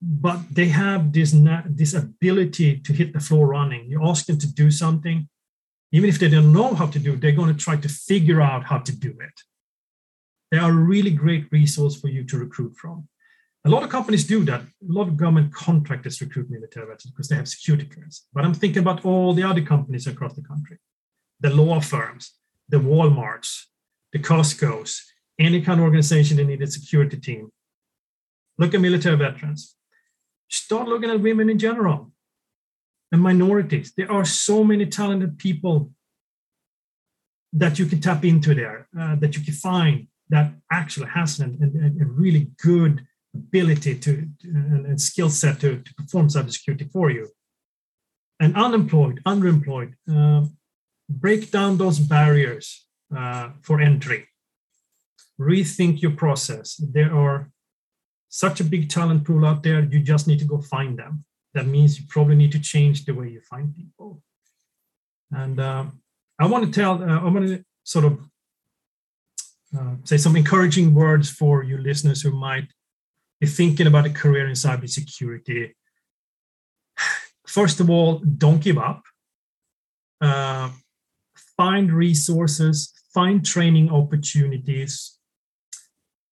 but 0.01 0.39
they 0.51 0.67
have 0.67 1.11
this, 1.11 1.33
this 1.65 1.93
ability 1.93 2.77
to 2.79 2.93
hit 2.93 3.13
the 3.13 3.19
floor 3.19 3.47
running. 3.47 3.89
You 3.89 4.05
ask 4.05 4.25
them 4.25 4.37
to 4.39 4.53
do 4.53 4.69
something, 4.69 5.27
even 5.91 6.09
if 6.09 6.19
they 6.19 6.29
don't 6.29 6.53
know 6.53 6.73
how 6.73 6.87
to 6.87 6.99
do 6.99 7.13
it, 7.13 7.21
they're 7.21 7.31
going 7.31 7.55
to 7.55 7.63
try 7.63 7.77
to 7.77 7.89
figure 7.89 8.41
out 8.41 8.65
how 8.65 8.79
to 8.79 8.91
do 8.91 9.09
it. 9.09 9.41
They 10.51 10.57
are 10.59 10.71
a 10.71 10.73
really 10.73 11.11
great 11.11 11.51
resource 11.51 11.99
for 11.99 12.09
you 12.09 12.23
to 12.25 12.37
recruit 12.37 12.75
from. 12.75 13.07
A 13.65 13.69
lot 13.69 13.83
of 13.83 13.89
companies 13.89 14.25
do 14.25 14.43
that. 14.45 14.61
A 14.61 14.65
lot 14.81 15.07
of 15.07 15.15
government 15.15 15.53
contractors 15.53 16.19
recruit 16.19 16.49
military 16.49 16.85
veterans 16.85 17.05
because 17.05 17.29
they 17.29 17.35
have 17.35 17.47
security 17.47 17.85
clearance. 17.85 18.27
But 18.33 18.43
I'm 18.43 18.53
thinking 18.53 18.81
about 18.81 19.05
all 19.05 19.33
the 19.33 19.43
other 19.43 19.61
companies 19.61 20.05
across 20.05 20.33
the 20.33 20.41
country, 20.41 20.79
the 21.39 21.49
law 21.49 21.79
firms, 21.79 22.33
the 22.67 22.77
Walmarts, 22.77 23.63
the 24.11 24.19
Costco's, 24.19 25.01
any 25.39 25.61
kind 25.61 25.79
of 25.79 25.85
organization 25.85 26.37
that 26.37 26.45
needs 26.45 26.61
a 26.61 26.79
security 26.79 27.17
team. 27.17 27.51
Look 28.57 28.73
at 28.73 28.81
military 28.81 29.15
veterans. 29.15 29.75
Start 30.49 30.87
looking 30.87 31.09
at 31.09 31.21
women 31.21 31.49
in 31.49 31.57
general 31.57 32.11
and 33.11 33.21
minorities. 33.21 33.93
There 33.95 34.11
are 34.11 34.25
so 34.25 34.63
many 34.63 34.85
talented 34.87 35.39
people 35.39 35.91
that 37.53 37.79
you 37.79 37.85
can 37.85 38.01
tap 38.01 38.25
into 38.25 38.53
there, 38.53 38.87
uh, 38.99 39.15
that 39.15 39.37
you 39.37 39.43
can 39.43 39.53
find 39.53 40.07
that 40.29 40.51
actually 40.71 41.07
has 41.07 41.39
a 41.39 41.47
really 42.05 42.49
good 42.61 43.05
ability 43.33 43.97
to 43.99 44.27
and, 44.43 44.85
and 44.85 45.01
skill 45.01 45.29
set 45.29 45.59
to, 45.59 45.79
to 45.81 45.93
perform 45.95 46.27
cybersecurity 46.27 46.91
for 46.91 47.09
you. 47.09 47.29
And 48.39 48.55
unemployed, 48.55 49.21
underemployed, 49.25 49.93
uh, 50.11 50.47
break 51.09 51.51
down 51.51 51.77
those 51.77 51.99
barriers 51.99 52.85
uh, 53.15 53.49
for 53.61 53.79
entry. 53.79 54.27
Rethink 55.39 56.01
your 56.01 56.11
process. 56.11 56.75
There 56.75 57.15
are 57.15 57.49
such 58.29 58.59
a 58.59 58.63
big 58.63 58.89
talent 58.89 59.25
pool 59.25 59.45
out 59.45 59.63
there. 59.63 59.83
You 59.83 59.99
just 59.99 60.27
need 60.27 60.39
to 60.39 60.45
go 60.45 60.61
find 60.61 60.97
them 60.97 61.25
that 61.53 61.67
means 61.67 61.99
you 61.99 62.05
probably 62.09 62.35
need 62.35 62.51
to 62.51 62.59
change 62.59 63.05
the 63.05 63.13
way 63.13 63.29
you 63.29 63.41
find 63.41 63.75
people. 63.75 64.21
And 65.31 65.59
uh, 65.59 65.85
I 66.39 66.47
want 66.47 66.65
to 66.65 66.71
tell, 66.71 67.01
uh, 67.01 67.19
I 67.19 67.25
want 67.25 67.47
to 67.47 67.63
sort 67.83 68.05
of 68.05 68.19
uh, 69.77 69.95
say 70.03 70.17
some 70.17 70.35
encouraging 70.35 70.93
words 70.93 71.29
for 71.29 71.63
you 71.63 71.77
listeners 71.77 72.21
who 72.21 72.31
might 72.31 72.67
thinking 73.47 73.87
about 73.87 74.05
a 74.05 74.09
career 74.09 74.47
in 74.47 74.53
cybersecurity. 74.53 75.71
First 77.47 77.79
of 77.79 77.89
all, 77.89 78.19
don't 78.19 78.61
give 78.61 78.77
up. 78.77 79.03
Uh, 80.21 80.69
find 81.57 81.91
resources, 81.91 82.93
find 83.13 83.45
training 83.45 83.91
opportunities. 83.91 85.17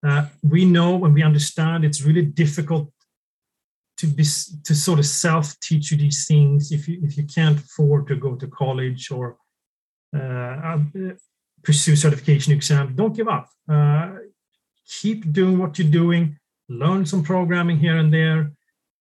Uh, 0.06 0.26
we 0.42 0.66
know 0.66 1.06
and 1.06 1.14
we 1.14 1.22
understand 1.22 1.86
it's 1.86 2.02
really 2.02 2.24
difficult 2.24 2.92
to 4.02 4.08
be 4.08 4.24
to 4.64 4.74
sort 4.74 4.98
of 4.98 5.06
self 5.06 5.60
teach 5.60 5.92
you 5.92 5.98
these 5.98 6.26
things 6.26 6.72
if 6.72 6.88
you 6.88 7.00
if 7.04 7.16
you 7.18 7.24
can't 7.24 7.60
afford 7.60 8.08
to 8.08 8.16
go 8.16 8.36
to 8.36 8.48
college 8.48 9.12
or 9.12 9.38
uh, 10.16 10.20
uh, 10.20 10.80
pursue 11.62 11.96
certification 11.96 12.52
exam 12.52 12.96
don't 12.96 13.16
give 13.16 13.28
up 13.28 13.48
uh, 13.70 14.10
keep 14.88 15.32
doing 15.32 15.60
what 15.60 15.78
you're 15.78 15.98
doing 16.04 16.36
learn 16.72 17.06
some 17.06 17.24
programming 17.24 17.78
here 17.78 17.98
and 17.98 18.14
there 18.14 18.52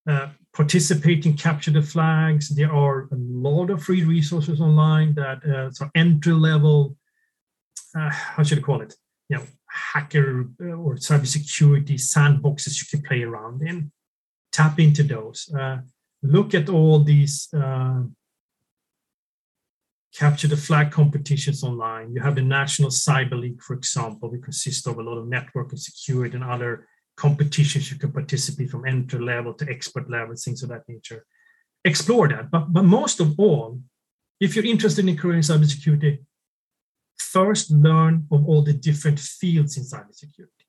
uh, 0.09 0.29
participate 0.53 1.27
in 1.27 1.37
capture 1.37 1.71
the 1.71 1.83
flags 1.83 2.49
there 2.49 2.73
are 2.73 3.09
a 3.13 3.17
lot 3.17 3.71
of 3.71 3.83
free 3.83 4.05
resources 4.05 4.61
online 4.61 5.15
that 5.15 5.39
uh, 5.47 5.87
entry 5.95 6.33
level 6.33 6.97
uh, 7.97 8.11
how 8.11 8.43
should 8.43 8.59
i 8.59 8.63
call 8.63 8.81
it 8.81 8.95
you 9.29 9.37
know 9.37 9.45
hacker 9.93 10.49
or 10.61 10.97
cybersecurity 10.97 11.95
sandboxes 11.95 12.81
you 12.81 12.87
can 12.91 13.07
play 13.07 13.23
around 13.23 13.63
in 13.63 13.91
tap 14.53 14.79
into 14.79 15.03
those. 15.03 15.53
Uh, 15.59 15.79
look 16.23 16.55
at 16.55 16.69
all 16.69 17.01
these 17.01 17.49
uh, 17.55 18.03
capture 20.15 20.49
the 20.49 20.57
flag 20.57 20.91
competitions 20.91 21.63
online. 21.63 22.13
You 22.13 22.21
have 22.21 22.35
the 22.35 22.43
National 22.43 22.91
Cyber 22.91 23.39
League, 23.41 23.63
for 23.63 23.75
example, 23.75 24.31
which 24.31 24.43
consists 24.43 24.87
of 24.87 24.99
a 24.99 25.03
lot 25.03 25.19
of 25.19 25.29
network 25.29 25.71
and 25.71 25.81
security 25.81 26.37
and 26.37 26.45
other 26.45 26.89
competitions 27.27 27.91
you 27.91 27.99
can 27.99 28.13
participate 28.13 28.71
from 28.71 28.87
entry 28.87 29.21
level 29.21 29.53
to 29.55 29.69
expert 29.69 30.07
level, 30.11 30.35
things 30.35 30.63
of 30.63 30.69
that 30.71 30.89
nature. 30.89 31.25
Explore 31.85 32.29
that. 32.29 32.51
But, 32.51 32.73
but 32.73 32.85
most 32.85 33.21
of 33.21 33.39
all, 33.39 33.81
if 34.41 34.55
you're 34.55 34.73
interested 34.75 35.07
in 35.07 35.17
career 35.17 35.37
in 35.37 35.43
cybersecurity, 35.43 36.19
first 37.19 37.71
learn 37.71 38.27
of 38.31 38.49
all 38.49 38.63
the 38.63 38.73
different 38.73 39.19
fields 39.21 39.77
in 39.77 39.85
cybersecurity. 39.85 40.65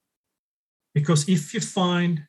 Because 0.93 1.27
if 1.29 1.53
you 1.53 1.61
find 1.61 2.23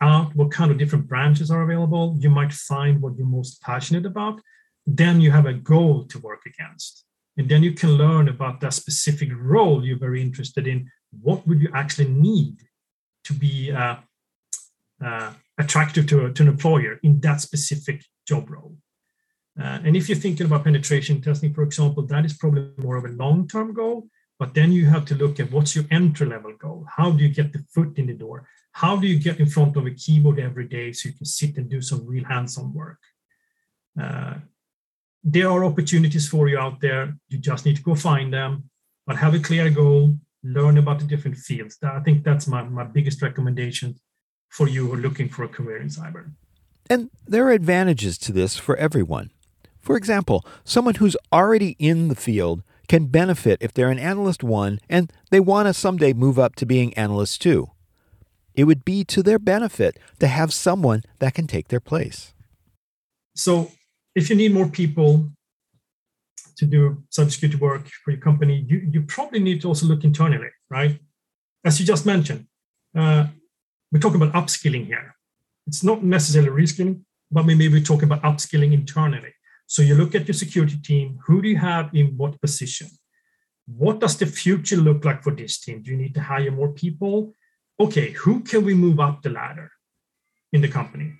out 0.00 0.34
what 0.34 0.50
kind 0.50 0.70
of 0.70 0.78
different 0.78 1.06
branches 1.06 1.50
are 1.50 1.62
available. 1.62 2.16
You 2.18 2.30
might 2.30 2.52
find 2.52 3.00
what 3.00 3.16
you're 3.16 3.26
most 3.26 3.60
passionate 3.62 4.06
about. 4.06 4.40
Then 4.86 5.20
you 5.20 5.30
have 5.30 5.46
a 5.46 5.52
goal 5.52 6.04
to 6.06 6.18
work 6.18 6.42
against. 6.46 7.04
And 7.36 7.48
then 7.48 7.62
you 7.62 7.72
can 7.72 7.90
learn 7.90 8.28
about 8.28 8.60
that 8.60 8.74
specific 8.74 9.30
role 9.34 9.84
you're 9.84 9.98
very 9.98 10.20
interested 10.22 10.66
in. 10.66 10.90
What 11.22 11.46
would 11.46 11.60
you 11.60 11.70
actually 11.74 12.08
need 12.08 12.56
to 13.30 13.34
be 13.38 13.72
uh, 13.72 13.96
uh, 15.04 15.32
attractive 15.58 16.06
to, 16.08 16.32
to 16.32 16.42
an 16.42 16.48
employer 16.48 16.98
in 17.02 17.20
that 17.20 17.40
specific 17.40 18.04
job 18.26 18.50
role? 18.50 18.76
Uh, 19.60 19.78
and 19.84 19.96
if 19.96 20.08
you're 20.08 20.24
thinking 20.24 20.46
about 20.46 20.64
penetration 20.64 21.20
testing, 21.20 21.52
for 21.52 21.62
example, 21.62 22.02
that 22.06 22.24
is 22.24 22.34
probably 22.34 22.70
more 22.76 22.96
of 22.96 23.04
a 23.04 23.16
long 23.24 23.48
term 23.48 23.72
goal. 23.72 24.08
But 24.38 24.54
then 24.54 24.72
you 24.72 24.86
have 24.86 25.04
to 25.06 25.14
look 25.14 25.38
at 25.38 25.52
what's 25.52 25.76
your 25.76 25.84
entry 25.90 26.26
level 26.26 26.54
goal? 26.58 26.86
How 26.96 27.10
do 27.10 27.22
you 27.22 27.28
get 27.28 27.52
the 27.52 27.62
foot 27.74 27.98
in 27.98 28.06
the 28.06 28.14
door? 28.14 28.48
How 28.72 28.96
do 28.96 29.06
you 29.06 29.18
get 29.18 29.38
in 29.38 29.46
front 29.46 29.76
of 29.76 29.86
a 29.86 29.90
keyboard 29.90 30.38
every 30.38 30.66
day 30.66 30.92
so 30.92 31.08
you 31.10 31.14
can 31.14 31.26
sit 31.26 31.58
and 31.58 31.68
do 31.68 31.82
some 31.82 32.06
real 32.06 32.24
hands 32.24 32.56
on 32.56 32.72
work? 32.72 33.00
Uh, 34.00 34.36
there 35.22 35.50
are 35.50 35.64
opportunities 35.64 36.26
for 36.26 36.48
you 36.48 36.58
out 36.58 36.80
there. 36.80 37.14
You 37.28 37.38
just 37.38 37.66
need 37.66 37.76
to 37.76 37.82
go 37.82 37.94
find 37.94 38.32
them, 38.32 38.70
but 39.06 39.16
have 39.16 39.34
a 39.34 39.40
clear 39.40 39.68
goal, 39.68 40.16
learn 40.42 40.78
about 40.78 40.98
the 40.98 41.04
different 41.04 41.36
fields. 41.36 41.78
I 41.82 42.00
think 42.00 42.24
that's 42.24 42.46
my, 42.46 42.62
my 42.62 42.84
biggest 42.84 43.22
recommendation 43.22 43.96
for 44.48 44.68
you 44.68 44.86
who 44.86 44.94
are 44.94 44.98
looking 44.98 45.28
for 45.28 45.44
a 45.44 45.48
career 45.48 45.80
in 45.80 45.88
cyber. 45.88 46.32
And 46.88 47.10
there 47.26 47.46
are 47.46 47.52
advantages 47.52 48.18
to 48.18 48.32
this 48.32 48.56
for 48.56 48.76
everyone. 48.76 49.30
For 49.80 49.96
example, 49.96 50.44
someone 50.64 50.96
who's 50.96 51.16
already 51.32 51.76
in 51.78 52.08
the 52.08 52.14
field 52.14 52.62
can 52.88 53.06
benefit 53.06 53.58
if 53.60 53.72
they're 53.72 53.90
an 53.90 53.98
analyst 53.98 54.42
one 54.42 54.80
and 54.88 55.12
they 55.30 55.40
want 55.40 55.68
to 55.68 55.74
someday 55.74 56.12
move 56.12 56.38
up 56.38 56.56
to 56.56 56.66
being 56.66 56.92
analyst 56.94 57.40
two. 57.40 57.70
It 58.54 58.64
would 58.64 58.84
be 58.84 59.04
to 59.04 59.22
their 59.22 59.38
benefit 59.38 59.98
to 60.18 60.26
have 60.26 60.52
someone 60.52 61.02
that 61.20 61.34
can 61.34 61.46
take 61.46 61.68
their 61.68 61.80
place. 61.80 62.34
So, 63.36 63.70
if 64.16 64.28
you 64.28 64.34
need 64.34 64.52
more 64.52 64.68
people 64.68 65.30
to 66.60 66.66
do 66.66 67.02
cybersecurity 67.10 67.58
work 67.58 67.86
for 68.04 68.12
your 68.12 68.20
company, 68.20 68.64
you, 68.68 68.78
you 68.92 69.02
probably 69.02 69.40
need 69.40 69.60
to 69.62 69.68
also 69.68 69.86
look 69.86 70.04
internally, 70.04 70.50
right? 70.70 70.98
As 71.64 71.78
you 71.80 71.86
just 71.86 72.06
mentioned, 72.06 72.46
uh, 72.96 73.26
we're 73.90 74.00
talking 74.00 74.22
about 74.22 74.34
upskilling 74.40 74.86
here. 74.86 75.14
It's 75.66 75.82
not 75.82 76.04
necessarily 76.04 76.50
reskilling, 76.62 77.00
but 77.30 77.44
maybe 77.44 77.68
we're 77.68 77.90
talking 77.90 78.08
about 78.10 78.22
upskilling 78.22 78.72
internally. 78.72 79.34
So 79.66 79.82
you 79.82 79.94
look 79.94 80.14
at 80.14 80.26
your 80.26 80.34
security 80.34 80.78
team. 80.78 81.18
Who 81.26 81.42
do 81.42 81.48
you 81.48 81.58
have 81.58 81.90
in 81.94 82.16
what 82.16 82.40
position? 82.40 82.88
What 83.66 84.00
does 84.00 84.16
the 84.16 84.26
future 84.26 84.76
look 84.76 85.04
like 85.04 85.22
for 85.22 85.32
this 85.34 85.60
team? 85.60 85.82
Do 85.82 85.90
you 85.90 85.96
need 85.96 86.14
to 86.14 86.22
hire 86.22 86.50
more 86.50 86.72
people? 86.72 87.34
okay, 87.80 88.10
who 88.10 88.40
can 88.40 88.64
we 88.64 88.74
move 88.74 89.00
up 89.00 89.22
the 89.22 89.30
ladder 89.30 89.72
in 90.52 90.60
the 90.60 90.68
company? 90.68 91.14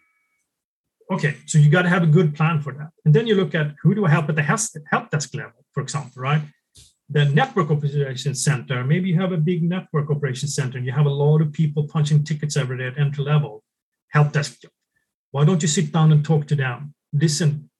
Okay, 1.11 1.39
so 1.45 1.59
you 1.59 1.69
got 1.69 1.83
to 1.83 1.89
have 1.89 2.05
a 2.05 2.07
good 2.07 2.37
plan 2.37 2.63
for 2.63 2.73
that. 2.75 2.91
And 3.05 3.13
then 3.13 3.27
you 3.27 3.35
look 3.35 3.55
at 3.55 3.75
who 3.83 3.95
do 3.95 4.05
I 4.07 4.11
help 4.11 4.29
at 4.29 4.37
the 4.37 4.43
help 4.43 5.11
desk 5.11 5.35
level, 5.35 5.65
for 5.73 5.83
example, 5.83 6.23
right? 6.23 6.43
The 7.09 7.25
network 7.25 7.71
operations 7.73 8.45
center, 8.45 8.85
maybe 8.85 9.09
you 9.09 9.21
have 9.21 9.33
a 9.33 9.37
big 9.37 9.65
network 9.65 10.09
operations 10.11 10.55
center 10.55 10.79
and 10.79 10.87
you 10.87 10.93
have 10.93 11.07
a 11.07 11.17
lot 11.25 11.41
of 11.41 11.53
people 11.53 11.89
punching 11.89 12.23
tickets 12.23 12.57
every 12.57 12.79
day 12.79 12.87
at 12.87 12.99
entry 12.99 13.25
level, 13.25 13.65
help 14.09 14.31
desk. 14.31 14.63
job. 14.63 14.71
Why 15.33 15.45
don't 15.45 15.61
you 15.63 15.67
sit 15.67 15.93
down 15.93 16.13
and 16.13 16.25
talk 16.25 16.47
to 16.47 16.55
them? 16.55 16.95
Listen 17.13 17.71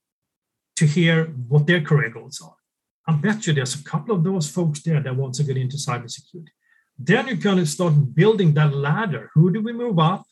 to 0.77 0.87
hear 0.87 1.27
what 1.47 1.69
their 1.69 1.81
career 1.81 2.11
goals 2.11 2.41
are. 2.41 2.57
I 3.07 3.13
bet 3.13 3.47
you 3.47 3.53
there's 3.53 3.77
a 3.77 3.85
couple 3.85 4.15
of 4.15 4.25
those 4.25 4.51
folks 4.51 4.83
there 4.83 5.01
that 5.01 5.15
want 5.15 5.35
to 5.35 5.45
get 5.45 5.57
into 5.57 5.77
cybersecurity. 5.77 6.49
Then 6.99 7.29
you 7.29 7.37
kind 7.37 7.61
of 7.61 7.69
start 7.69 7.95
building 8.15 8.55
that 8.55 8.75
ladder. 8.75 9.31
Who 9.35 9.53
do 9.53 9.63
we 9.63 9.73
move 9.73 9.99
up 10.01 10.25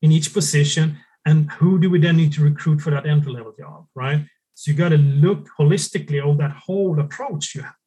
in 0.00 0.10
each 0.10 0.32
position? 0.32 0.96
And 1.30 1.48
who 1.52 1.78
do 1.78 1.88
we 1.88 2.00
then 2.00 2.16
need 2.16 2.32
to 2.32 2.42
recruit 2.42 2.80
for 2.80 2.90
that 2.90 3.06
entry 3.06 3.32
level 3.32 3.54
job, 3.56 3.86
right? 3.94 4.20
So 4.54 4.70
you 4.70 4.76
got 4.76 4.88
to 4.88 4.98
look 4.98 5.48
holistically 5.56 6.20
on 6.28 6.38
that 6.38 6.50
whole 6.64 6.98
approach 6.98 7.54
you 7.54 7.62
have. 7.62 7.80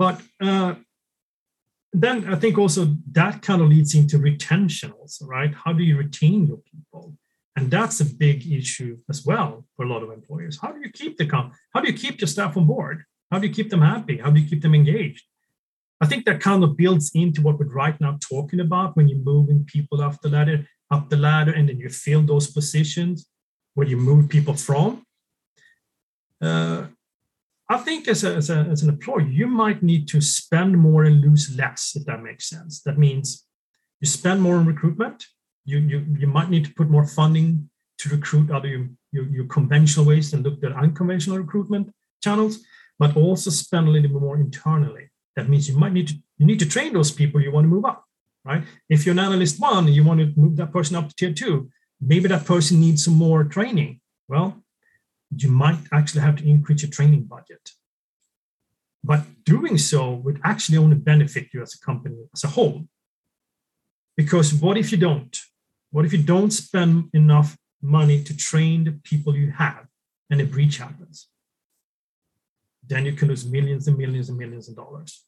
But 0.00 0.20
uh, 0.40 0.74
then 1.92 2.16
I 2.34 2.34
think 2.34 2.58
also 2.58 2.96
that 3.12 3.40
kind 3.42 3.62
of 3.62 3.68
leads 3.68 3.94
into 3.94 4.18
retention, 4.18 4.90
also, 4.90 5.26
right? 5.26 5.54
How 5.54 5.72
do 5.72 5.84
you 5.84 5.96
retain 5.96 6.48
your 6.48 6.60
people? 6.72 7.14
And 7.56 7.70
that's 7.70 8.00
a 8.00 8.04
big 8.04 8.38
issue 8.50 8.98
as 9.08 9.24
well 9.24 9.64
for 9.76 9.84
a 9.86 9.88
lot 9.88 10.02
of 10.02 10.10
employers. 10.10 10.58
How 10.60 10.72
do 10.72 10.80
you 10.80 10.90
keep 10.90 11.16
the? 11.16 11.26
How 11.72 11.80
do 11.80 11.86
you 11.86 11.96
keep 11.96 12.20
your 12.20 12.26
staff 12.26 12.56
on 12.56 12.66
board? 12.66 13.04
How 13.30 13.38
do 13.38 13.46
you 13.46 13.54
keep 13.54 13.70
them 13.70 13.82
happy? 13.82 14.18
How 14.18 14.30
do 14.30 14.40
you 14.40 14.48
keep 14.48 14.62
them 14.62 14.74
engaged? 14.74 15.24
I 16.00 16.06
think 16.06 16.24
that 16.24 16.40
kind 16.40 16.64
of 16.64 16.76
builds 16.76 17.12
into 17.14 17.42
what 17.42 17.60
we're 17.60 17.72
right 17.84 17.98
now 18.00 18.18
talking 18.28 18.58
about 18.58 18.96
when 18.96 19.08
you're 19.08 19.30
moving 19.32 19.64
people 19.64 19.98
the 19.98 20.28
ladder, 20.28 20.66
up 20.94 21.08
the 21.08 21.16
ladder, 21.16 21.52
and 21.52 21.68
then 21.68 21.78
you 21.78 21.88
fill 21.88 22.22
those 22.22 22.46
positions 22.58 23.16
where 23.74 23.88
you 23.92 23.96
move 23.96 24.28
people 24.28 24.54
from. 24.54 25.04
Uh, 26.40 26.86
I 27.68 27.78
think 27.78 28.08
as, 28.08 28.24
a, 28.24 28.34
as, 28.36 28.50
a, 28.50 28.58
as 28.74 28.82
an 28.82 28.90
employer, 28.90 29.22
you 29.40 29.46
might 29.46 29.82
need 29.82 30.06
to 30.08 30.20
spend 30.20 30.72
more 30.78 31.04
and 31.04 31.20
lose 31.20 31.44
less, 31.56 31.92
if 31.96 32.04
that 32.06 32.22
makes 32.22 32.48
sense. 32.48 32.82
That 32.82 32.98
means 32.98 33.46
you 34.00 34.06
spend 34.06 34.42
more 34.42 34.56
on 34.56 34.66
recruitment, 34.66 35.26
you, 35.64 35.78
you, 35.78 36.04
you 36.18 36.26
might 36.26 36.50
need 36.50 36.64
to 36.66 36.74
put 36.74 36.90
more 36.90 37.06
funding 37.06 37.70
to 37.98 38.08
recruit 38.10 38.50
other 38.50 38.68
your, 38.68 38.88
your, 39.12 39.24
your 39.36 39.46
conventional 39.46 40.04
ways 40.04 40.32
and 40.34 40.44
look 40.44 40.62
at 40.62 40.72
unconventional 40.72 41.38
recruitment 41.38 41.90
channels, 42.22 42.58
but 42.98 43.16
also 43.16 43.50
spend 43.50 43.88
a 43.88 43.90
little 43.90 44.10
bit 44.10 44.20
more 44.20 44.36
internally. 44.36 45.08
That 45.36 45.48
means 45.48 45.68
you 45.68 45.76
might 45.76 45.92
need 45.92 46.08
to 46.08 46.14
you 46.38 46.46
need 46.46 46.58
to 46.58 46.68
train 46.68 46.92
those 46.92 47.12
people 47.12 47.40
you 47.40 47.52
want 47.52 47.64
to 47.64 47.68
move 47.68 47.84
up, 47.84 48.03
right? 48.44 48.62
If 48.88 49.04
you're 49.04 49.14
an 49.14 49.18
analyst 49.18 49.60
one, 49.60 49.88
you 49.88 50.04
want 50.04 50.20
to 50.20 50.32
move 50.36 50.56
that 50.56 50.72
person 50.72 50.96
up 50.96 51.08
to 51.08 51.14
tier 51.14 51.32
two, 51.32 51.70
maybe 52.00 52.28
that 52.28 52.44
person 52.44 52.80
needs 52.80 53.04
some 53.04 53.14
more 53.14 53.44
training. 53.44 54.00
Well, 54.28 54.62
you 55.36 55.50
might 55.50 55.78
actually 55.92 56.22
have 56.22 56.36
to 56.36 56.48
increase 56.48 56.82
your 56.82 56.90
training 56.90 57.24
budget. 57.24 57.70
But 59.02 59.44
doing 59.44 59.76
so 59.78 60.12
would 60.12 60.40
actually 60.44 60.78
only 60.78 60.96
benefit 60.96 61.48
you 61.52 61.62
as 61.62 61.74
a 61.74 61.84
company 61.84 62.16
as 62.32 62.44
a 62.44 62.48
whole. 62.48 62.84
Because 64.16 64.54
what 64.54 64.78
if 64.78 64.92
you 64.92 64.98
don't? 64.98 65.36
What 65.90 66.04
if 66.04 66.12
you 66.12 66.22
don't 66.22 66.50
spend 66.50 67.10
enough 67.12 67.56
money 67.82 68.22
to 68.24 68.36
train 68.36 68.84
the 68.84 68.92
people 68.92 69.36
you 69.36 69.50
have 69.50 69.86
and 70.30 70.40
a 70.40 70.44
breach 70.44 70.78
happens? 70.78 71.28
Then 72.86 73.04
you 73.04 73.12
can 73.12 73.28
lose 73.28 73.44
millions 73.44 73.88
and 73.88 73.98
millions 73.98 74.28
and 74.28 74.38
millions 74.38 74.68
of 74.68 74.76
dollars. 74.76 75.24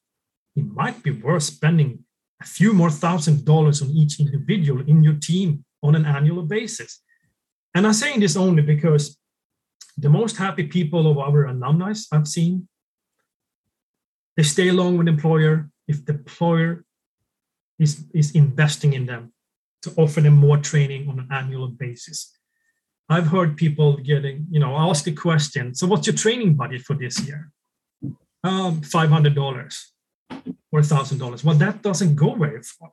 It 0.55 0.65
might 0.65 1.03
be 1.03 1.11
worth 1.11 1.43
spending 1.43 2.06
a 2.41 2.47
few 2.47 2.73
more 2.73 2.91
thousand 2.91 3.45
dollars 3.45 3.83
on 3.83 3.89
each 3.91 4.21
individual 4.21 4.83
in 4.87 5.03
your 5.03 5.15
team 5.15 5.65
on 5.83 5.95
an 5.95 6.05
annual 6.05 6.43
basis. 6.43 7.03
And 7.75 7.87
I'm 7.87 7.93
saying 7.93 8.21
this 8.21 8.37
only 8.37 8.63
because 8.63 9.19
the 9.97 10.09
most 10.09 10.37
happy 10.37 10.65
people 10.65 11.11
of 11.11 11.19
our 11.19 11.47
alumni 11.47 11.93
I've 12.13 12.29
seen, 12.29 12.69
they 14.37 14.43
stay 14.43 14.69
along 14.69 14.99
with 14.99 15.07
the 15.07 15.13
employer 15.13 15.71
if 15.89 16.05
the 16.05 16.13
employer 16.13 16.85
is, 17.79 18.05
is 18.13 18.33
investing 18.33 18.93
in 18.93 19.07
them 19.07 19.33
to 19.83 19.93
offer 19.97 20.21
them 20.21 20.35
more 20.35 20.59
training 20.59 21.09
on 21.09 21.19
an 21.19 21.29
annual 21.31 21.69
basis. 21.69 22.33
I've 23.09 23.29
heard 23.29 23.57
people 23.57 23.97
getting, 23.99 24.47
you 24.51 24.59
know, 24.59 24.77
ask 24.77 25.07
a 25.07 25.13
question. 25.13 25.75
So, 25.75 25.87
what's 25.87 26.07
your 26.07 26.17
training 26.17 26.55
budget 26.55 26.83
for 26.83 26.95
this 26.95 27.21
year? 27.27 27.51
Um, 28.43 28.83
Five 28.83 29.11
hundred 29.11 29.35
dollars 29.35 29.93
or 30.73 30.83
thousand 30.83 31.19
dollars. 31.19 31.45
Well, 31.45 31.57
that 31.57 31.83
doesn't 31.83 32.17
go 32.17 32.35
very 32.35 32.63
far. 32.63 32.91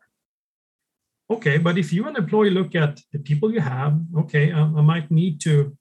Okay, 1.30 1.58
but 1.58 1.78
if 1.78 1.94
you 1.94 2.08
an 2.08 2.16
employee 2.16 2.50
look 2.50 2.76
at 2.76 3.00
the 3.12 3.20
people 3.20 3.52
you 3.52 3.62
have, 3.62 4.00
okay, 4.18 4.52
um, 4.52 4.78
I 4.78 4.82
might 4.82 5.10
need 5.10 5.40
to 5.42 5.76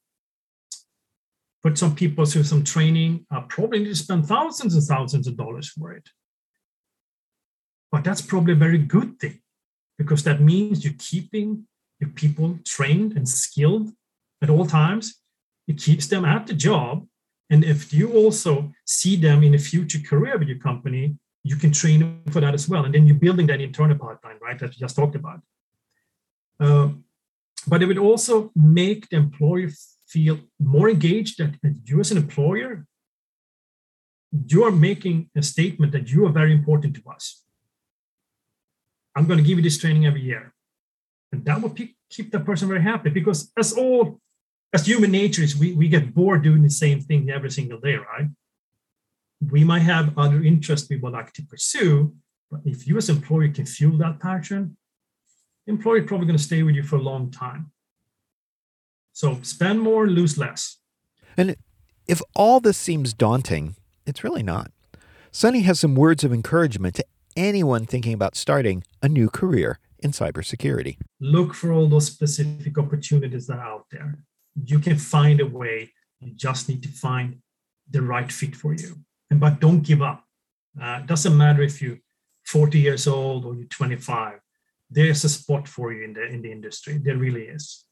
put 1.63 1.79
some 1.79 1.95
people 1.95 2.25
through 2.25 2.45
some 2.45 2.65
training. 2.65 3.27
I 3.31 3.45
probably 3.49 3.81
need 3.81 3.89
to 3.89 3.97
spend 3.97 4.27
thousands 4.27 4.75
and 4.75 4.85
thousands 4.85 5.27
of 5.27 5.37
dollars 5.37 5.69
for 5.69 5.93
it. 5.93 6.09
But 7.91 8.05
that's 8.05 8.23
probably 8.23 8.55
a 8.55 8.57
very 8.57 8.79
good 8.79 9.19
thing 9.19 9.41
because 9.99 10.25
that 10.25 10.41
means 10.41 10.85
you're 10.85 10.95
keeping 10.99 11.67
your 12.01 12.11
people 12.11 12.59
trained 12.65 13.13
and 13.17 13.29
skilled 13.29 13.91
at 14.43 14.51
all 14.51 14.67
times. 14.67 15.21
It 15.69 15.79
keeps 15.79 16.07
them 16.07 16.25
at 16.25 16.47
the 16.47 16.55
job. 16.55 17.07
And 17.51 17.65
if 17.65 17.93
you 17.93 18.13
also 18.15 18.73
see 18.87 19.17
them 19.17 19.43
in 19.43 19.55
a 19.55 19.59
future 19.59 20.01
career 20.01 20.39
with 20.39 20.49
your 20.49 20.59
company, 20.59 21.17
you 21.45 21.57
can 21.57 21.73
train 21.73 22.23
for 22.31 22.41
that 22.41 22.55
as 22.55 22.69
well. 22.69 22.85
And 22.85 22.95
then 22.95 23.07
you're 23.07 23.17
building 23.17 23.47
that 23.49 23.61
internal 23.61 23.99
pipeline, 23.99 24.39
right, 24.41 24.59
that 24.59 24.75
you 24.75 24.81
just 24.81 24.97
talked 24.97 25.17
about. 25.17 25.41
Uh, 26.61 26.91
but 27.67 27.83
it 27.83 27.87
would 27.87 27.99
also 27.99 28.51
make 28.55 29.09
the 29.09 29.17
employer 29.17 29.69
feel 30.07 30.41
more 30.61 30.89
engaged 30.89 31.39
that, 31.39 31.55
that 31.63 31.75
you 31.85 32.01
as 32.01 32.11
an 32.11 32.19
employer, 32.19 32.87
you 34.47 34.65
are 34.65 34.71
making 34.71 35.31
a 35.37 35.43
statement 35.43 35.93
that 35.93 36.11
you 36.11 36.27
are 36.27 36.33
very 36.33 36.53
important 36.53 36.95
to 36.97 37.03
us. 37.11 37.43
I'm 39.15 39.27
going 39.27 39.39
to 39.39 39.45
give 39.45 39.59
you 39.59 39.63
this 39.63 39.79
training 39.79 40.07
every 40.07 40.23
year. 40.23 40.55
And 41.33 41.45
that 41.45 41.61
will 41.61 41.75
keep 42.11 42.31
that 42.33 42.45
person 42.45 42.69
very 42.69 42.83
happy 42.83 43.11
because 43.11 43.51
as 43.57 43.73
all 43.73 44.21
as 44.73 44.87
human 44.87 45.11
nature 45.11 45.43
is 45.43 45.57
we, 45.57 45.73
we 45.73 45.89
get 45.89 46.15
bored 46.15 46.43
doing 46.43 46.63
the 46.63 46.71
same 46.71 47.01
thing 47.01 47.29
every 47.31 47.51
single 47.51 47.79
day, 47.79 47.97
right? 47.97 48.29
We 49.51 49.65
might 49.65 49.81
have 49.81 50.17
other 50.19 50.43
interests 50.43 50.89
we 50.89 50.97
would 50.97 51.13
like 51.13 51.33
to 51.35 51.43
pursue, 51.43 52.15
but 52.51 52.61
if 52.65 52.87
you 52.87 52.97
as 52.97 53.09
employer 53.09 53.49
can 53.49 53.67
fuel 53.67 53.99
that 53.99 54.21
passion, 54.21 54.77
the 55.67 55.73
employer 55.73 55.99
is 55.99 56.07
probably 56.07 56.27
going 56.27 56.39
to 56.39 56.43
stay 56.43 56.63
with 56.63 56.75
you 56.75 56.83
for 56.83 56.97
a 56.97 57.03
long 57.03 57.31
time. 57.31 57.73
So 59.13 59.41
spend 59.43 59.81
more, 59.81 60.07
lose 60.07 60.39
less. 60.39 60.79
And 61.37 61.57
if 62.07 62.21
all 62.35 62.61
this 62.61 62.79
seems 62.79 63.13
daunting, 63.13 63.77
it's 64.07 64.25
really 64.25 64.43
not. 64.43 64.71
Sonny 65.31 65.61
has 65.61 65.81
some 65.81 65.95
words 65.95 66.25
of 66.25 66.33
encouragement 66.33 66.95
to 66.97 67.05
anyone 67.37 67.87
thinking 67.87 68.13
about 68.13 68.37
starting 68.37 68.85
a 69.03 69.09
new 69.09 69.29
career 69.29 69.79
in 69.99 70.11
cybersecurity. 70.11 70.99
Look 71.21 71.55
for 71.55 71.73
all 71.73 71.89
those 71.89 72.07
specific 72.07 72.77
opportunities 72.77 73.47
that 73.47 73.59
are 73.59 73.67
out 73.67 73.87
there 73.91 74.19
you 74.55 74.79
can 74.79 74.97
find 74.97 75.41
a 75.41 75.47
way. 75.47 75.93
You 76.21 76.33
just 76.35 76.69
need 76.69 76.83
to 76.83 76.89
find 76.89 77.39
the 77.91 78.03
right 78.03 78.31
fit 78.31 78.57
for 78.57 78.75
you. 78.75 78.97
But 79.39 79.61
don't 79.61 79.81
give 79.83 80.03
up. 80.03 80.25
Uh, 80.81 81.01
doesn't 81.01 81.37
matter 81.37 81.63
if 81.63 81.83
you're 81.83 81.99
40 82.47 82.79
years 82.79 83.07
old 83.07 83.45
or 83.45 83.55
you're 83.55 83.67
25. 83.67 84.41
There's 84.91 85.25
a 85.25 85.29
spot 85.29 85.69
for 85.69 85.93
you 85.93 86.05
in 86.05 86.13
the 86.13 86.27
in 86.27 86.43
the 86.43 86.53
industry. 86.53 86.99
There 86.99 87.17
really 87.17 87.43
is. 87.43 87.85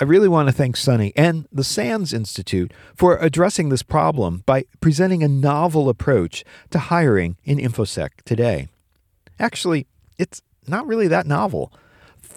I 0.00 0.04
really 0.04 0.28
want 0.28 0.48
to 0.48 0.52
thank 0.52 0.76
Sonny 0.76 1.12
and 1.16 1.48
the 1.50 1.64
SANS 1.64 2.12
Institute 2.12 2.72
for 2.94 3.16
addressing 3.16 3.68
this 3.68 3.82
problem 3.82 4.44
by 4.46 4.64
presenting 4.80 5.24
a 5.24 5.28
novel 5.28 5.88
approach 5.88 6.44
to 6.70 6.78
hiring 6.78 7.36
in 7.42 7.58
InfoSec 7.58 8.10
today. 8.24 8.68
Actually, 9.40 9.88
it's 10.16 10.40
not 10.68 10.86
really 10.86 11.08
that 11.08 11.26
novel. 11.26 11.72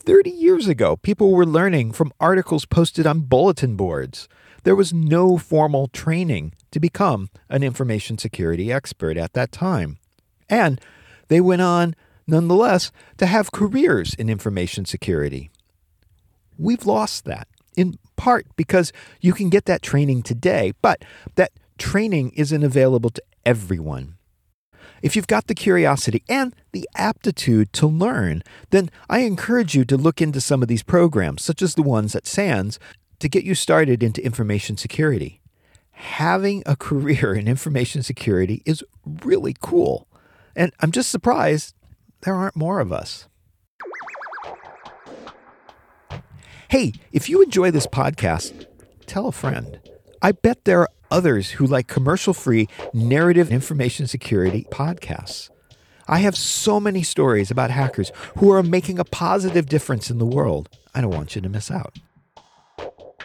30 0.02 0.32
years 0.32 0.68
ago, 0.68 0.98
people 0.98 1.32
were 1.32 1.46
learning 1.46 1.92
from 1.92 2.12
articles 2.20 2.66
posted 2.66 3.06
on 3.06 3.22
bulletin 3.22 3.76
boards. 3.76 4.28
There 4.64 4.76
was 4.76 4.94
no 4.94 5.38
formal 5.38 5.88
training 5.88 6.54
to 6.72 6.80
become 6.80 7.30
an 7.50 7.62
information 7.64 8.18
security 8.18 8.72
expert 8.72 9.16
at 9.16 9.34
that 9.34 9.52
time. 9.52 10.00
And 10.50 10.82
they 11.28 11.40
went 11.40 11.62
on, 11.62 11.96
nonetheless, 12.26 12.92
to 13.18 13.28
have 13.28 13.52
careers 13.52 14.14
in 14.16 14.30
information 14.30 14.86
security. 14.86 15.52
We've 16.58 16.86
lost 16.86 17.26
that, 17.26 17.48
in 17.78 17.98
part 18.16 18.48
because 18.56 18.92
you 19.20 19.34
can 19.34 19.50
get 19.50 19.66
that 19.66 19.82
training 19.84 20.24
today, 20.24 20.74
but 20.82 21.04
that 21.36 21.52
training 21.78 22.32
isn't 22.32 22.64
available 22.64 23.12
to 23.12 23.24
everyone. 23.46 24.18
If 25.02 25.16
you've 25.16 25.28
got 25.28 25.48
the 25.48 25.56
curiosity 25.56 26.24
and 26.30 26.56
the 26.72 26.88
aptitude 26.96 27.74
to 27.74 27.88
learn, 27.88 28.44
then 28.70 28.90
I 29.10 29.20
encourage 29.20 29.76
you 29.76 29.84
to 29.86 29.98
look 29.98 30.22
into 30.22 30.42
some 30.42 30.62
of 30.62 30.68
these 30.68 30.84
programs, 30.84 31.44
such 31.44 31.62
as 31.62 31.76
the 31.76 31.82
ones 31.82 32.16
at 32.16 32.28
SANS, 32.28 32.80
to 33.20 33.30
get 33.30 33.44
you 33.44 33.56
started 33.56 34.04
into 34.04 34.24
information 34.24 34.78
security. 34.78 35.42
Having 35.92 36.64
a 36.66 36.76
career 36.88 37.34
in 37.34 37.48
information 37.48 38.04
security 38.04 38.62
is 38.66 38.84
really 39.24 39.56
cool. 39.60 40.08
And 40.56 40.72
I'm 40.80 40.92
just 40.92 41.10
surprised 41.10 41.76
there 42.22 42.36
aren't 42.36 42.56
more 42.56 42.80
of 42.80 42.92
us. 42.92 43.28
Hey, 46.70 46.94
if 47.12 47.28
you 47.28 47.42
enjoy 47.42 47.72
this 47.72 47.88
podcast, 47.88 48.66
tell 49.06 49.28
a 49.28 49.32
friend. 49.32 49.80
I 50.22 50.32
bet 50.32 50.66
there 50.66 50.82
are 50.82 50.90
others 51.10 51.52
who 51.52 51.66
like 51.66 51.88
commercial 51.88 52.34
free 52.34 52.68
narrative 52.94 53.52
information 53.52 54.08
security 54.08 54.68
podcasts. 54.70 55.50
I 56.08 56.20
have 56.20 56.36
so 56.36 56.80
many 56.80 57.04
stories 57.04 57.52
about 57.52 57.72
hackers 57.72 58.12
who 58.38 58.52
are 58.52 58.62
making 58.62 59.00
a 59.00 59.06
positive 59.06 59.68
difference 59.68 60.12
in 60.12 60.18
the 60.18 60.26
world. 60.26 60.70
I 60.94 61.02
don't 61.02 61.14
want 61.14 61.36
you 61.36 61.42
to 61.42 61.50
miss 61.50 61.72
out. 61.72 61.98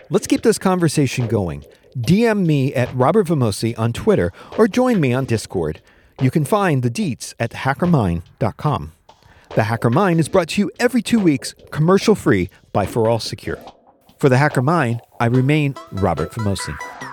Let's 0.09 0.27
keep 0.27 0.43
this 0.43 0.59
conversation 0.59 1.27
going. 1.27 1.65
DM 1.99 2.47
me 2.47 2.75
at 2.75 2.95
Robert 2.95 3.27
Vamosi 3.27 3.77
on 3.79 3.93
Twitter 3.93 4.33
or 4.57 4.69
join 4.69 5.01
me 5.01 5.13
on 5.13 5.25
Discord. 5.25 5.81
You 6.21 6.31
can 6.31 6.45
find 6.45 6.83
the 6.83 6.91
deets 6.91 7.35
at 7.41 7.51
hackermind.com. 7.51 8.93
The 9.55 9.65
Hacker 9.65 9.91
Mind 9.91 10.21
is 10.21 10.29
brought 10.29 10.49
to 10.51 10.61
you 10.61 10.71
every 10.79 11.03
two 11.03 11.19
weeks, 11.19 11.55
commercial 11.71 12.15
free 12.15 12.51
by 12.73 12.87
ForAllSecure. 12.87 13.73
For 14.19 14.29
the 14.29 14.39
Hacker 14.39 14.63
Mind, 14.63 15.01
I 15.19 15.27
remain 15.27 15.75
Robert 15.93 16.33
Vamosi. 16.33 17.06